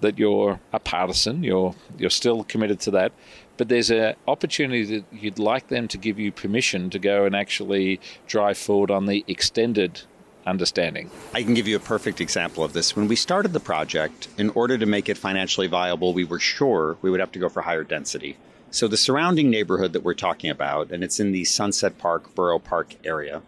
that 0.00 0.18
you're 0.18 0.60
a 0.72 0.78
partisan, 0.78 1.42
you're 1.42 1.74
you're 1.98 2.10
still 2.10 2.44
committed 2.44 2.80
to 2.80 2.90
that, 2.92 3.12
but 3.56 3.68
there's 3.68 3.90
an 3.90 4.14
opportunity 4.26 4.84
that 4.84 5.04
you'd 5.12 5.38
like 5.38 5.68
them 5.68 5.88
to 5.88 5.98
give 5.98 6.18
you 6.18 6.32
permission 6.32 6.90
to 6.90 6.98
go 6.98 7.24
and 7.24 7.36
actually 7.36 8.00
drive 8.26 8.58
forward 8.58 8.90
on 8.90 9.06
the 9.06 9.24
extended 9.28 10.02
understanding. 10.46 11.10
I 11.34 11.42
can 11.42 11.54
give 11.54 11.68
you 11.68 11.76
a 11.76 11.80
perfect 11.80 12.20
example 12.20 12.64
of 12.64 12.72
this. 12.72 12.96
When 12.96 13.08
we 13.08 13.16
started 13.16 13.52
the 13.52 13.60
project, 13.60 14.28
in 14.38 14.50
order 14.50 14.78
to 14.78 14.86
make 14.86 15.08
it 15.08 15.18
financially 15.18 15.66
viable, 15.66 16.12
we 16.14 16.24
were 16.24 16.38
sure 16.38 16.96
we 17.02 17.10
would 17.10 17.20
have 17.20 17.32
to 17.32 17.38
go 17.38 17.48
for 17.48 17.62
higher 17.62 17.84
density. 17.84 18.36
So 18.70 18.88
the 18.88 18.96
surrounding 18.96 19.50
neighborhood 19.50 19.92
that 19.92 20.04
we're 20.04 20.14
talking 20.14 20.48
about, 20.48 20.90
and 20.92 21.02
it's 21.02 21.20
in 21.20 21.32
the 21.32 21.44
Sunset 21.44 21.98
Park, 21.98 22.34
Borough 22.34 22.60
Park 22.60 22.94
area, 23.04 23.42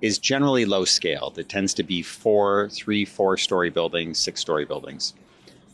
is 0.00 0.18
generally 0.18 0.64
low 0.64 0.84
scale. 0.84 1.32
It 1.36 1.48
tends 1.48 1.74
to 1.74 1.82
be 1.82 2.02
four, 2.02 2.68
three, 2.70 3.04
four 3.04 3.36
story 3.36 3.70
buildings, 3.70 4.18
six 4.18 4.40
story 4.40 4.64
buildings. 4.64 5.14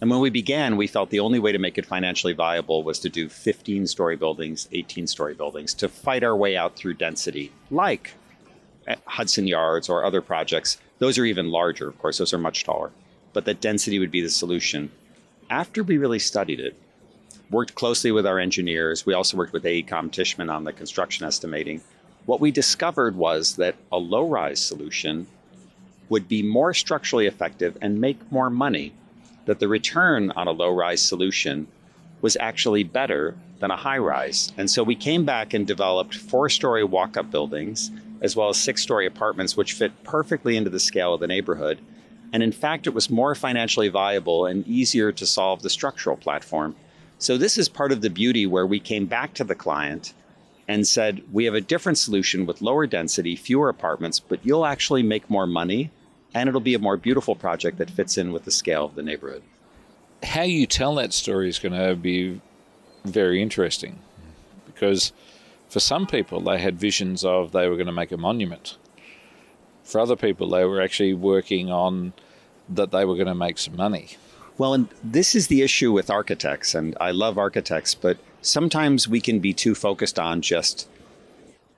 And 0.02 0.10
when 0.10 0.18
we 0.18 0.30
began, 0.30 0.76
we 0.76 0.88
felt 0.88 1.10
the 1.10 1.20
only 1.20 1.38
way 1.38 1.52
to 1.52 1.60
make 1.60 1.78
it 1.78 1.86
financially 1.86 2.32
viable 2.32 2.82
was 2.82 2.98
to 2.98 3.08
do 3.08 3.28
15 3.28 3.86
story 3.86 4.16
buildings, 4.16 4.68
18 4.72 5.06
story 5.06 5.32
buildings, 5.32 5.74
to 5.74 5.88
fight 5.88 6.24
our 6.24 6.34
way 6.34 6.56
out 6.56 6.74
through 6.74 6.94
density, 6.94 7.52
like 7.70 8.14
eh, 8.88 8.96
Hudson 9.04 9.46
Yards 9.46 9.88
or 9.88 10.04
other 10.04 10.20
projects. 10.20 10.78
Those 10.98 11.18
are 11.18 11.24
even 11.24 11.52
larger, 11.52 11.88
of 11.88 11.96
course, 12.00 12.18
those 12.18 12.34
are 12.34 12.38
much 12.38 12.64
taller. 12.64 12.90
But 13.32 13.44
that 13.44 13.60
density 13.60 14.00
would 14.00 14.10
be 14.10 14.22
the 14.22 14.28
solution. 14.28 14.90
After 15.48 15.84
we 15.84 15.98
really 15.98 16.18
studied 16.18 16.58
it, 16.58 16.76
worked 17.48 17.76
closely 17.76 18.10
with 18.10 18.26
our 18.26 18.40
engineers, 18.40 19.06
we 19.06 19.14
also 19.14 19.36
worked 19.36 19.52
with 19.52 19.62
AECOM 19.62 20.10
Tishman 20.10 20.52
on 20.52 20.64
the 20.64 20.72
construction 20.72 21.28
estimating. 21.28 21.80
What 22.26 22.40
we 22.40 22.50
discovered 22.50 23.14
was 23.14 23.54
that 23.54 23.76
a 23.92 23.98
low 23.98 24.26
rise 24.26 24.58
solution 24.58 25.28
would 26.08 26.26
be 26.26 26.42
more 26.42 26.74
structurally 26.74 27.28
effective 27.28 27.78
and 27.80 28.00
make 28.00 28.32
more 28.32 28.50
money, 28.50 28.94
that 29.46 29.58
the 29.58 29.68
return 29.68 30.30
on 30.32 30.46
a 30.46 30.52
low 30.52 30.70
rise 30.70 31.02
solution 31.02 31.66
was 32.20 32.36
actually 32.40 32.84
better 32.84 33.36
than 33.58 33.70
a 33.70 33.76
high 33.76 33.98
rise. 33.98 34.52
And 34.56 34.70
so 34.70 34.82
we 34.82 34.94
came 34.94 35.24
back 35.24 35.54
and 35.54 35.66
developed 35.66 36.14
four 36.14 36.48
story 36.48 36.84
walk 36.84 37.16
up 37.16 37.30
buildings 37.30 37.90
as 38.20 38.36
well 38.36 38.48
as 38.48 38.56
six 38.56 38.80
story 38.82 39.04
apartments, 39.04 39.56
which 39.56 39.72
fit 39.72 40.04
perfectly 40.04 40.56
into 40.56 40.70
the 40.70 40.80
scale 40.80 41.12
of 41.12 41.20
the 41.20 41.26
neighborhood. 41.26 41.80
And 42.32 42.42
in 42.42 42.52
fact, 42.52 42.86
it 42.86 42.94
was 42.94 43.10
more 43.10 43.34
financially 43.34 43.88
viable 43.88 44.46
and 44.46 44.66
easier 44.66 45.12
to 45.12 45.26
solve 45.26 45.62
the 45.62 45.68
structural 45.68 46.16
platform. 46.16 46.76
So, 47.18 47.36
this 47.36 47.58
is 47.58 47.68
part 47.68 47.92
of 47.92 48.00
the 48.00 48.10
beauty 48.10 48.46
where 48.46 48.66
we 48.66 48.80
came 48.80 49.06
back 49.06 49.34
to 49.34 49.44
the 49.44 49.54
client 49.54 50.14
and 50.66 50.86
said, 50.86 51.22
We 51.30 51.44
have 51.44 51.54
a 51.54 51.60
different 51.60 51.98
solution 51.98 52.46
with 52.46 52.62
lower 52.62 52.86
density, 52.86 53.36
fewer 53.36 53.68
apartments, 53.68 54.18
but 54.18 54.44
you'll 54.46 54.66
actually 54.66 55.02
make 55.02 55.28
more 55.28 55.46
money 55.46 55.90
and 56.34 56.48
it'll 56.48 56.60
be 56.60 56.74
a 56.74 56.78
more 56.78 56.96
beautiful 56.96 57.34
project 57.34 57.78
that 57.78 57.90
fits 57.90 58.16
in 58.16 58.32
with 58.32 58.44
the 58.44 58.50
scale 58.50 58.84
of 58.84 58.94
the 58.94 59.02
neighborhood. 59.02 59.42
How 60.22 60.42
you 60.42 60.66
tell 60.66 60.94
that 60.96 61.12
story 61.12 61.48
is 61.48 61.58
going 61.58 61.72
to 61.72 61.96
be 61.96 62.40
very 63.04 63.42
interesting 63.42 63.98
because 64.66 65.12
for 65.68 65.80
some 65.80 66.06
people, 66.06 66.40
they 66.40 66.58
had 66.58 66.78
visions 66.78 67.24
of 67.24 67.52
they 67.52 67.66
were 67.66 67.76
going 67.76 67.86
to 67.86 67.92
make 67.92 68.12
a 68.12 68.16
monument. 68.16 68.76
For 69.84 70.00
other 70.00 70.16
people, 70.16 70.48
they 70.48 70.64
were 70.64 70.82
actually 70.82 71.14
working 71.14 71.70
on 71.70 72.12
that 72.68 72.90
they 72.90 73.04
were 73.04 73.14
going 73.14 73.26
to 73.26 73.34
make 73.34 73.58
some 73.58 73.76
money. 73.76 74.10
Well, 74.58 74.74
and 74.74 74.88
this 75.02 75.34
is 75.34 75.46
the 75.46 75.62
issue 75.62 75.90
with 75.90 76.10
architects, 76.10 76.74
and 76.74 76.94
I 77.00 77.10
love 77.10 77.38
architects, 77.38 77.94
but 77.94 78.18
sometimes 78.42 79.08
we 79.08 79.20
can 79.20 79.38
be 79.38 79.54
too 79.54 79.74
focused 79.74 80.18
on 80.18 80.42
just 80.42 80.88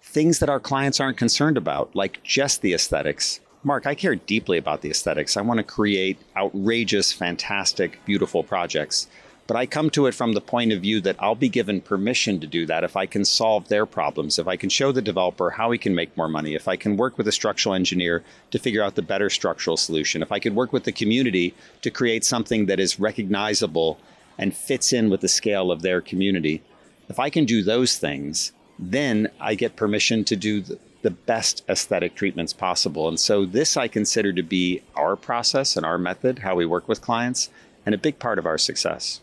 things 0.03 0.41
that 0.41 0.49
our 0.49 0.61
clients 0.61 0.99
aren't 0.99 1.17
concerned 1.17 1.57
about, 1.57 1.95
like 1.95 2.21
just 2.25 2.63
the 2.63 2.75
aesthetics. 2.75 3.39
Mark, 3.67 3.87
I 3.87 3.95
care 3.95 4.15
deeply 4.15 4.59
about 4.59 4.83
the 4.83 4.91
aesthetics. 4.91 5.39
I 5.39 5.41
want 5.41 5.57
to 5.57 5.65
create 5.65 6.19
outrageous, 6.37 7.15
fantastic, 7.15 7.99
beautiful 8.05 8.45
projects. 8.45 9.07
But 9.47 9.57
I 9.57 9.65
come 9.65 9.89
to 9.91 10.07
it 10.07 10.15
from 10.15 10.33
the 10.33 10.43
point 10.43 10.73
of 10.73 10.83
view 10.83 11.01
that 11.01 11.17
I'll 11.19 11.35
be 11.35 11.49
given 11.49 11.81
permission 11.81 12.41
to 12.41 12.47
do 12.47 12.67
that 12.67 12.85
if 12.85 12.95
I 12.95 13.07
can 13.07 13.25
solve 13.25 13.69
their 13.69 13.87
problems, 13.87 14.39
if 14.39 14.47
I 14.47 14.57
can 14.57 14.69
show 14.69 14.93
the 14.93 15.01
developer 15.01 15.51
how 15.51 15.71
he 15.71 15.79
can 15.79 15.95
make 15.95 16.15
more 16.17 16.29
money, 16.29 16.55
if 16.55 16.69
I 16.69 16.77
can 16.77 16.99
work 16.99 17.17
with 17.17 17.27
a 17.27 17.33
structural 17.33 17.75
engineer 17.75 18.23
to 18.51 18.59
figure 18.59 18.83
out 18.83 18.97
the 18.97 19.03
better 19.03 19.31
structural 19.31 19.79
solution, 19.79 20.23
if 20.23 20.31
I 20.31 20.41
could 20.41 20.55
work 20.55 20.73
with 20.73 20.85
the 20.85 20.93
community 20.93 21.55
to 21.81 21.91
create 21.91 22.25
something 22.25 22.67
that 22.67 22.81
is 22.81 23.01
recognizable 23.01 23.99
and 24.39 24.55
fits 24.55 24.93
in 24.93 25.09
with 25.09 25.23
the 25.23 25.29
scale 25.29 25.71
of 25.71 25.81
their 25.81 26.03
community. 26.03 26.63
If 27.09 27.19
I 27.19 27.31
can 27.31 27.47
do 27.47 27.63
those 27.63 27.97
things, 27.97 28.53
then 28.79 29.31
I 29.41 29.55
get 29.55 29.77
permission 29.77 30.25
to 30.25 30.37
do 30.37 30.61
the, 30.61 30.79
the 31.05 31.13
best 31.13 31.63
aesthetic 31.69 32.17
treatments 32.17 32.53
possible. 32.53 33.07
And 33.07 33.21
so, 33.21 33.47
this 33.47 33.77
I 33.77 33.87
consider 33.87 34.33
to 34.33 34.43
be 34.43 34.83
our 34.97 35.15
process 35.15 35.77
and 35.77 35.87
our 35.87 35.99
method, 35.99 36.41
how 36.41 36.57
we 36.57 36.67
work 36.67 36.89
with 36.89 37.01
clients, 37.01 37.49
and 37.87 37.95
a 37.95 37.99
big 37.99 38.19
part 38.19 38.41
of 38.41 38.47
our 38.47 38.59
success 38.59 39.21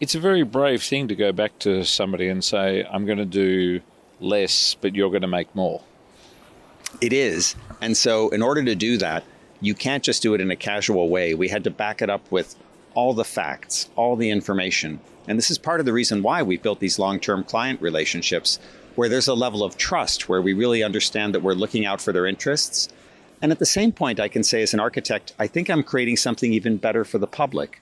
it's 0.00 0.14
a 0.14 0.20
very 0.20 0.42
brave 0.42 0.82
thing 0.82 1.08
to 1.08 1.16
go 1.16 1.32
back 1.32 1.58
to 1.60 1.84
somebody 1.84 2.28
and 2.28 2.44
say, 2.44 2.84
I'm 2.84 3.06
going 3.06 3.18
to 3.18 3.24
do 3.24 3.80
less, 4.20 4.76
but 4.80 4.94
you're 4.94 5.10
going 5.10 5.22
to 5.22 5.28
make 5.28 5.54
more. 5.54 5.82
It 7.00 7.12
is. 7.12 7.56
And 7.80 7.96
so, 7.96 8.28
in 8.30 8.42
order 8.42 8.62
to 8.64 8.74
do 8.74 8.98
that, 8.98 9.24
you 9.60 9.74
can't 9.74 10.02
just 10.02 10.22
do 10.22 10.34
it 10.34 10.40
in 10.40 10.50
a 10.50 10.56
casual 10.56 11.08
way. 11.08 11.34
We 11.34 11.48
had 11.48 11.64
to 11.64 11.70
back 11.70 12.02
it 12.02 12.10
up 12.10 12.30
with 12.30 12.54
all 12.94 13.14
the 13.14 13.24
facts, 13.24 13.88
all 13.96 14.16
the 14.16 14.30
information. 14.30 15.00
And 15.28 15.38
this 15.38 15.50
is 15.50 15.58
part 15.58 15.80
of 15.80 15.86
the 15.86 15.92
reason 15.92 16.22
why 16.22 16.42
we 16.42 16.56
built 16.56 16.80
these 16.80 16.98
long 16.98 17.18
term 17.18 17.42
client 17.42 17.80
relationships, 17.80 18.58
where 18.96 19.08
there's 19.08 19.28
a 19.28 19.34
level 19.34 19.62
of 19.62 19.76
trust, 19.76 20.28
where 20.28 20.42
we 20.42 20.52
really 20.52 20.82
understand 20.82 21.34
that 21.34 21.42
we're 21.42 21.52
looking 21.52 21.86
out 21.86 22.00
for 22.00 22.12
their 22.12 22.26
interests. 22.26 22.88
And 23.40 23.52
at 23.52 23.58
the 23.58 23.66
same 23.66 23.92
point, 23.92 24.18
I 24.18 24.28
can 24.28 24.42
say 24.42 24.62
as 24.62 24.74
an 24.74 24.80
architect, 24.80 25.34
I 25.38 25.46
think 25.46 25.70
I'm 25.70 25.82
creating 25.82 26.16
something 26.16 26.52
even 26.52 26.78
better 26.78 27.04
for 27.04 27.18
the 27.18 27.26
public 27.26 27.80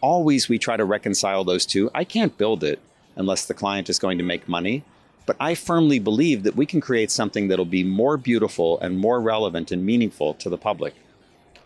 always 0.00 0.48
we 0.48 0.58
try 0.58 0.76
to 0.76 0.84
reconcile 0.84 1.44
those 1.44 1.66
two. 1.66 1.90
I 1.94 2.04
can't 2.04 2.38
build 2.38 2.62
it 2.62 2.80
unless 3.16 3.46
the 3.46 3.54
client 3.54 3.88
is 3.88 3.98
going 3.98 4.18
to 4.18 4.24
make 4.24 4.48
money. 4.48 4.84
But 5.24 5.36
I 5.40 5.54
firmly 5.54 5.98
believe 5.98 6.44
that 6.44 6.54
we 6.54 6.66
can 6.66 6.80
create 6.80 7.10
something 7.10 7.48
that'll 7.48 7.64
be 7.64 7.82
more 7.82 8.16
beautiful 8.16 8.78
and 8.78 8.98
more 8.98 9.20
relevant 9.20 9.72
and 9.72 9.84
meaningful 9.84 10.34
to 10.34 10.48
the 10.48 10.58
public. 10.58 10.94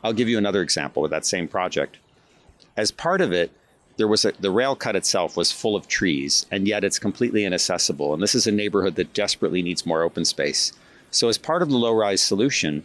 I'll 0.03 0.14
give 0.14 0.28
you 0.30 0.38
another 0.38 0.62
example 0.62 1.03
with 1.03 1.11
that 1.11 1.26
same 1.26 1.47
project. 1.47 1.99
As 2.76 2.91
part 2.91 3.20
of 3.20 3.32
it, 3.32 3.51
there 4.01 4.09
was 4.09 4.24
a, 4.24 4.32
the 4.40 4.51
rail 4.51 4.74
cut 4.74 4.96
itself 4.96 5.36
was 5.36 5.53
full 5.53 5.76
of 5.76 5.86
trees, 5.86 6.46
and 6.51 6.66
yet 6.66 6.84
it's 6.84 6.98
completely 6.98 7.44
inaccessible. 7.44 8.14
And 8.14 8.22
this 8.22 8.34
is 8.34 8.46
a 8.46 8.53
neighborhood 8.53 8.94
that 8.94 9.12
desperately 9.12 9.61
needs 9.61 9.84
more 9.84 10.03
open 10.03 10.24
space. 10.24 10.72
So, 11.11 11.28
as 11.28 11.36
part 11.36 11.61
of 11.61 11.68
the 11.68 11.76
low 11.76 11.92
rise 11.92 12.22
solution, 12.22 12.82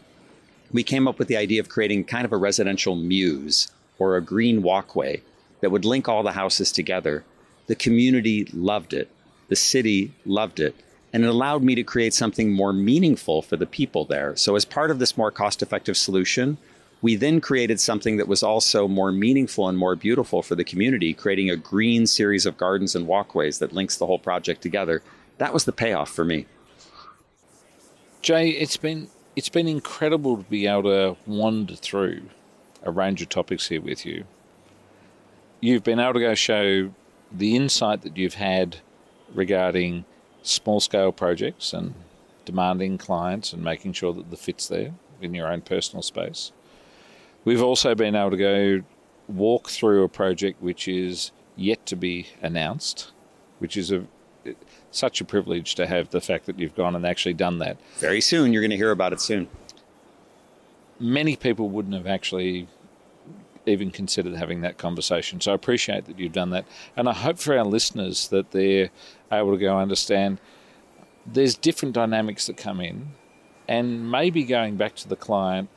we 0.73 0.83
came 0.83 1.07
up 1.07 1.17
with 1.17 1.29
the 1.29 1.37
idea 1.37 1.61
of 1.61 1.69
creating 1.69 2.03
kind 2.03 2.25
of 2.25 2.33
a 2.33 2.37
residential 2.37 2.97
mews 2.97 3.71
or 3.97 4.17
a 4.17 4.21
green 4.21 4.61
walkway 4.61 5.21
that 5.61 5.71
would 5.71 5.85
link 5.85 6.09
all 6.09 6.21
the 6.21 6.33
houses 6.33 6.69
together. 6.73 7.23
The 7.67 7.75
community 7.75 8.45
loved 8.51 8.93
it, 8.93 9.09
the 9.47 9.55
city 9.55 10.11
loved 10.25 10.59
it, 10.59 10.75
and 11.13 11.23
it 11.23 11.29
allowed 11.29 11.63
me 11.63 11.75
to 11.75 11.83
create 11.83 12.13
something 12.13 12.51
more 12.51 12.73
meaningful 12.73 13.41
for 13.41 13.55
the 13.55 13.65
people 13.65 14.03
there. 14.03 14.35
So, 14.35 14.57
as 14.57 14.65
part 14.65 14.91
of 14.91 14.99
this 14.99 15.15
more 15.15 15.31
cost 15.31 15.61
effective 15.61 15.95
solution, 15.95 16.57
we 17.01 17.15
then 17.15 17.41
created 17.41 17.79
something 17.79 18.17
that 18.17 18.27
was 18.27 18.43
also 18.43 18.87
more 18.87 19.11
meaningful 19.11 19.67
and 19.67 19.77
more 19.77 19.95
beautiful 19.95 20.41
for 20.41 20.55
the 20.55 20.63
community, 20.63 21.13
creating 21.13 21.49
a 21.49 21.55
green 21.55 22.07
series 22.07 22.45
of 22.45 22.57
gardens 22.57 22.95
and 22.95 23.07
walkways 23.07 23.59
that 23.59 23.73
links 23.73 23.97
the 23.97 24.05
whole 24.05 24.19
project 24.19 24.61
together. 24.61 25.01
That 25.37 25.53
was 25.53 25.65
the 25.65 25.71
payoff 25.71 26.09
for 26.09 26.25
me. 26.25 26.45
Jay, 28.21 28.49
it's 28.49 28.77
been 28.77 29.09
it's 29.35 29.49
been 29.49 29.67
incredible 29.67 30.37
to 30.37 30.43
be 30.43 30.65
able 30.65 30.83
to 30.83 31.17
wander 31.27 31.75
through 31.75 32.23
a 32.83 32.91
range 32.91 33.21
of 33.21 33.29
topics 33.29 33.67
here 33.67 33.81
with 33.81 34.05
you 34.05 34.23
you've 35.65 35.83
been 35.83 35.99
able 35.99 36.13
to 36.13 36.19
go 36.19 36.35
show 36.35 36.91
the 37.31 37.55
insight 37.55 38.03
that 38.03 38.15
you've 38.17 38.35
had 38.35 38.77
regarding 39.33 40.05
small 40.43 40.79
scale 40.79 41.11
projects 41.11 41.73
and 41.73 41.93
demanding 42.45 42.97
clients 42.97 43.51
and 43.51 43.63
making 43.63 43.91
sure 43.91 44.13
that 44.13 44.29
the 44.29 44.37
fit's 44.37 44.67
there 44.67 44.93
in 45.21 45.33
your 45.33 45.47
own 45.47 45.61
personal 45.61 46.03
space. 46.03 46.51
We've 47.45 47.61
also 47.61 47.95
been 47.95 48.15
able 48.15 48.31
to 48.31 48.37
go 48.37 48.81
walk 49.27 49.69
through 49.69 50.03
a 50.03 50.09
project 50.09 50.61
which 50.61 50.87
is 50.87 51.31
yet 51.55 51.85
to 51.85 51.95
be 51.95 52.27
announced, 52.41 53.11
which 53.59 53.77
is 53.77 53.91
a 53.91 54.05
such 54.91 55.19
a 55.21 55.25
privilege 55.25 55.75
to 55.75 55.87
have 55.87 56.09
the 56.09 56.21
fact 56.21 56.45
that 56.45 56.59
you've 56.59 56.75
gone 56.75 56.95
and 56.95 57.05
actually 57.05 57.33
done 57.33 57.59
that. 57.59 57.77
Very 57.97 58.21
soon, 58.21 58.53
you're 58.53 58.61
going 58.61 58.69
to 58.69 58.77
hear 58.77 58.91
about 58.91 59.11
it 59.11 59.19
soon. 59.19 59.47
Many 60.99 61.35
people 61.35 61.69
wouldn't 61.69 61.95
have 61.95 62.07
actually 62.07 62.67
even 63.65 63.89
considered 63.89 64.35
having 64.35 64.61
that 64.61 64.77
conversation. 64.77 65.41
So 65.41 65.51
I 65.51 65.55
appreciate 65.55 66.05
that 66.05 66.19
you've 66.19 66.31
done 66.31 66.51
that. 66.51 66.65
And 66.95 67.09
I 67.09 67.13
hope 67.13 67.39
for 67.39 67.57
our 67.57 67.65
listeners 67.65 68.27
that 68.27 68.51
they're 68.51 68.91
able 69.31 69.51
to 69.51 69.57
go 69.57 69.79
understand 69.79 70.39
there's 71.25 71.55
different 71.55 71.95
dynamics 71.95 72.45
that 72.45 72.55
come 72.55 72.79
in, 72.79 73.13
and 73.67 74.11
maybe 74.11 74.43
going 74.43 74.75
back 74.75 74.95
to 74.95 75.07
the 75.07 75.15
client, 75.15 75.69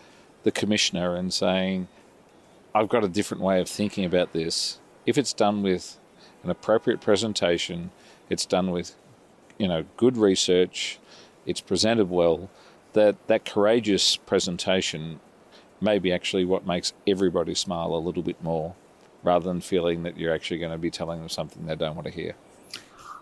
the 0.49 0.61
commissioner, 0.61 1.14
and 1.14 1.32
saying, 1.32 1.88
I've 2.74 2.88
got 2.88 3.05
a 3.05 3.09
different 3.09 3.42
way 3.42 3.61
of 3.61 3.68
thinking 3.68 4.07
about 4.07 4.32
this. 4.32 4.78
If 5.05 5.18
it's 5.18 5.34
done 5.34 5.62
with 5.62 5.99
an 6.42 6.49
appropriate 6.49 7.03
presentation, 7.03 7.90
it's 8.30 8.46
done 8.46 8.70
with 8.70 8.94
you 9.59 9.68
know 9.68 9.84
good 9.99 10.16
research, 10.16 10.99
it's 11.44 11.61
presented 11.61 12.09
well, 12.09 12.49
that 12.94 13.14
that 13.26 13.44
courageous 13.44 14.16
presentation 14.16 15.20
maybe 15.82 16.11
actually 16.11 16.46
what 16.46 16.66
makes 16.66 16.94
everybody 17.07 17.55
smile 17.55 17.94
a 17.94 18.01
little 18.07 18.22
bit 18.22 18.42
more 18.42 18.74
rather 19.22 19.44
than 19.44 19.61
feeling 19.61 20.03
that 20.03 20.18
you're 20.18 20.34
actually 20.34 20.59
going 20.59 20.72
to 20.72 20.78
be 20.78 20.90
telling 20.90 21.20
them 21.20 21.28
something 21.28 21.66
they 21.66 21.76
don't 21.76 21.94
want 21.94 22.07
to 22.07 22.12
hear. 22.12 22.34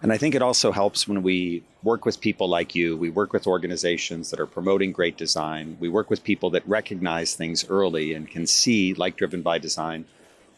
And 0.02 0.12
I 0.12 0.18
think 0.18 0.34
it 0.34 0.42
also 0.42 0.72
helps 0.72 1.08
when 1.08 1.22
we 1.22 1.62
work 1.82 2.04
with 2.04 2.20
people 2.20 2.48
like 2.48 2.74
you. 2.74 2.96
We 2.96 3.10
work 3.10 3.32
with 3.32 3.46
organizations 3.46 4.30
that 4.30 4.40
are 4.40 4.46
promoting 4.46 4.92
great 4.92 5.16
design. 5.16 5.76
We 5.80 5.88
work 5.88 6.10
with 6.10 6.22
people 6.22 6.50
that 6.50 6.68
recognize 6.68 7.34
things 7.34 7.68
early 7.68 8.12
and 8.12 8.30
can 8.30 8.46
see, 8.46 8.92
like 8.94 9.16
Driven 9.16 9.42
by 9.42 9.58
Design, 9.58 10.04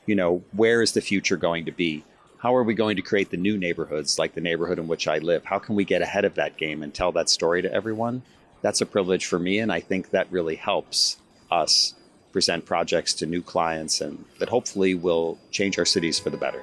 you 0.06 0.14
know, 0.14 0.42
where 0.52 0.82
is 0.82 0.92
the 0.92 1.00
future 1.00 1.36
going 1.36 1.66
to 1.66 1.72
be? 1.72 2.02
How 2.38 2.54
are 2.54 2.62
we 2.62 2.74
going 2.74 2.96
to 2.96 3.02
create 3.02 3.30
the 3.30 3.36
new 3.36 3.58
neighborhoods, 3.58 4.18
like 4.18 4.34
the 4.34 4.40
neighborhood 4.40 4.78
in 4.78 4.88
which 4.88 5.06
I 5.06 5.18
live? 5.18 5.44
How 5.44 5.58
can 5.58 5.74
we 5.74 5.84
get 5.84 6.02
ahead 6.02 6.24
of 6.24 6.34
that 6.34 6.56
game 6.56 6.82
and 6.82 6.92
tell 6.92 7.12
that 7.12 7.28
story 7.28 7.62
to 7.62 7.72
everyone? 7.72 8.22
That's 8.62 8.80
a 8.80 8.86
privilege 8.86 9.26
for 9.26 9.38
me, 9.38 9.58
and 9.58 9.72
I 9.72 9.80
think 9.80 10.10
that 10.10 10.30
really 10.32 10.56
helps 10.56 11.18
us 11.50 11.94
present 12.32 12.64
projects 12.64 13.14
to 13.14 13.26
new 13.26 13.42
clients 13.42 14.00
and 14.00 14.24
that 14.38 14.48
hopefully 14.48 14.94
will 14.94 15.38
change 15.50 15.78
our 15.78 15.84
cities 15.84 16.18
for 16.18 16.30
the 16.30 16.36
better. 16.36 16.62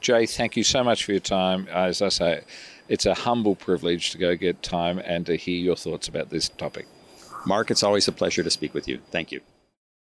Jay, 0.00 0.26
thank 0.26 0.56
you 0.56 0.64
so 0.64 0.82
much 0.82 1.04
for 1.04 1.12
your 1.12 1.20
time. 1.20 1.68
Uh, 1.70 1.84
as 1.84 2.00
I 2.00 2.08
say, 2.08 2.42
it's 2.88 3.06
a 3.06 3.14
humble 3.14 3.54
privilege 3.54 4.10
to 4.12 4.18
go 4.18 4.34
get 4.34 4.62
time 4.62 4.98
and 4.98 5.26
to 5.26 5.36
hear 5.36 5.60
your 5.60 5.76
thoughts 5.76 6.08
about 6.08 6.30
this 6.30 6.48
topic. 6.48 6.86
Mark, 7.46 7.70
it's 7.70 7.82
always 7.82 8.08
a 8.08 8.12
pleasure 8.12 8.42
to 8.42 8.50
speak 8.50 8.74
with 8.74 8.88
you. 8.88 9.00
Thank 9.10 9.32
you. 9.32 9.40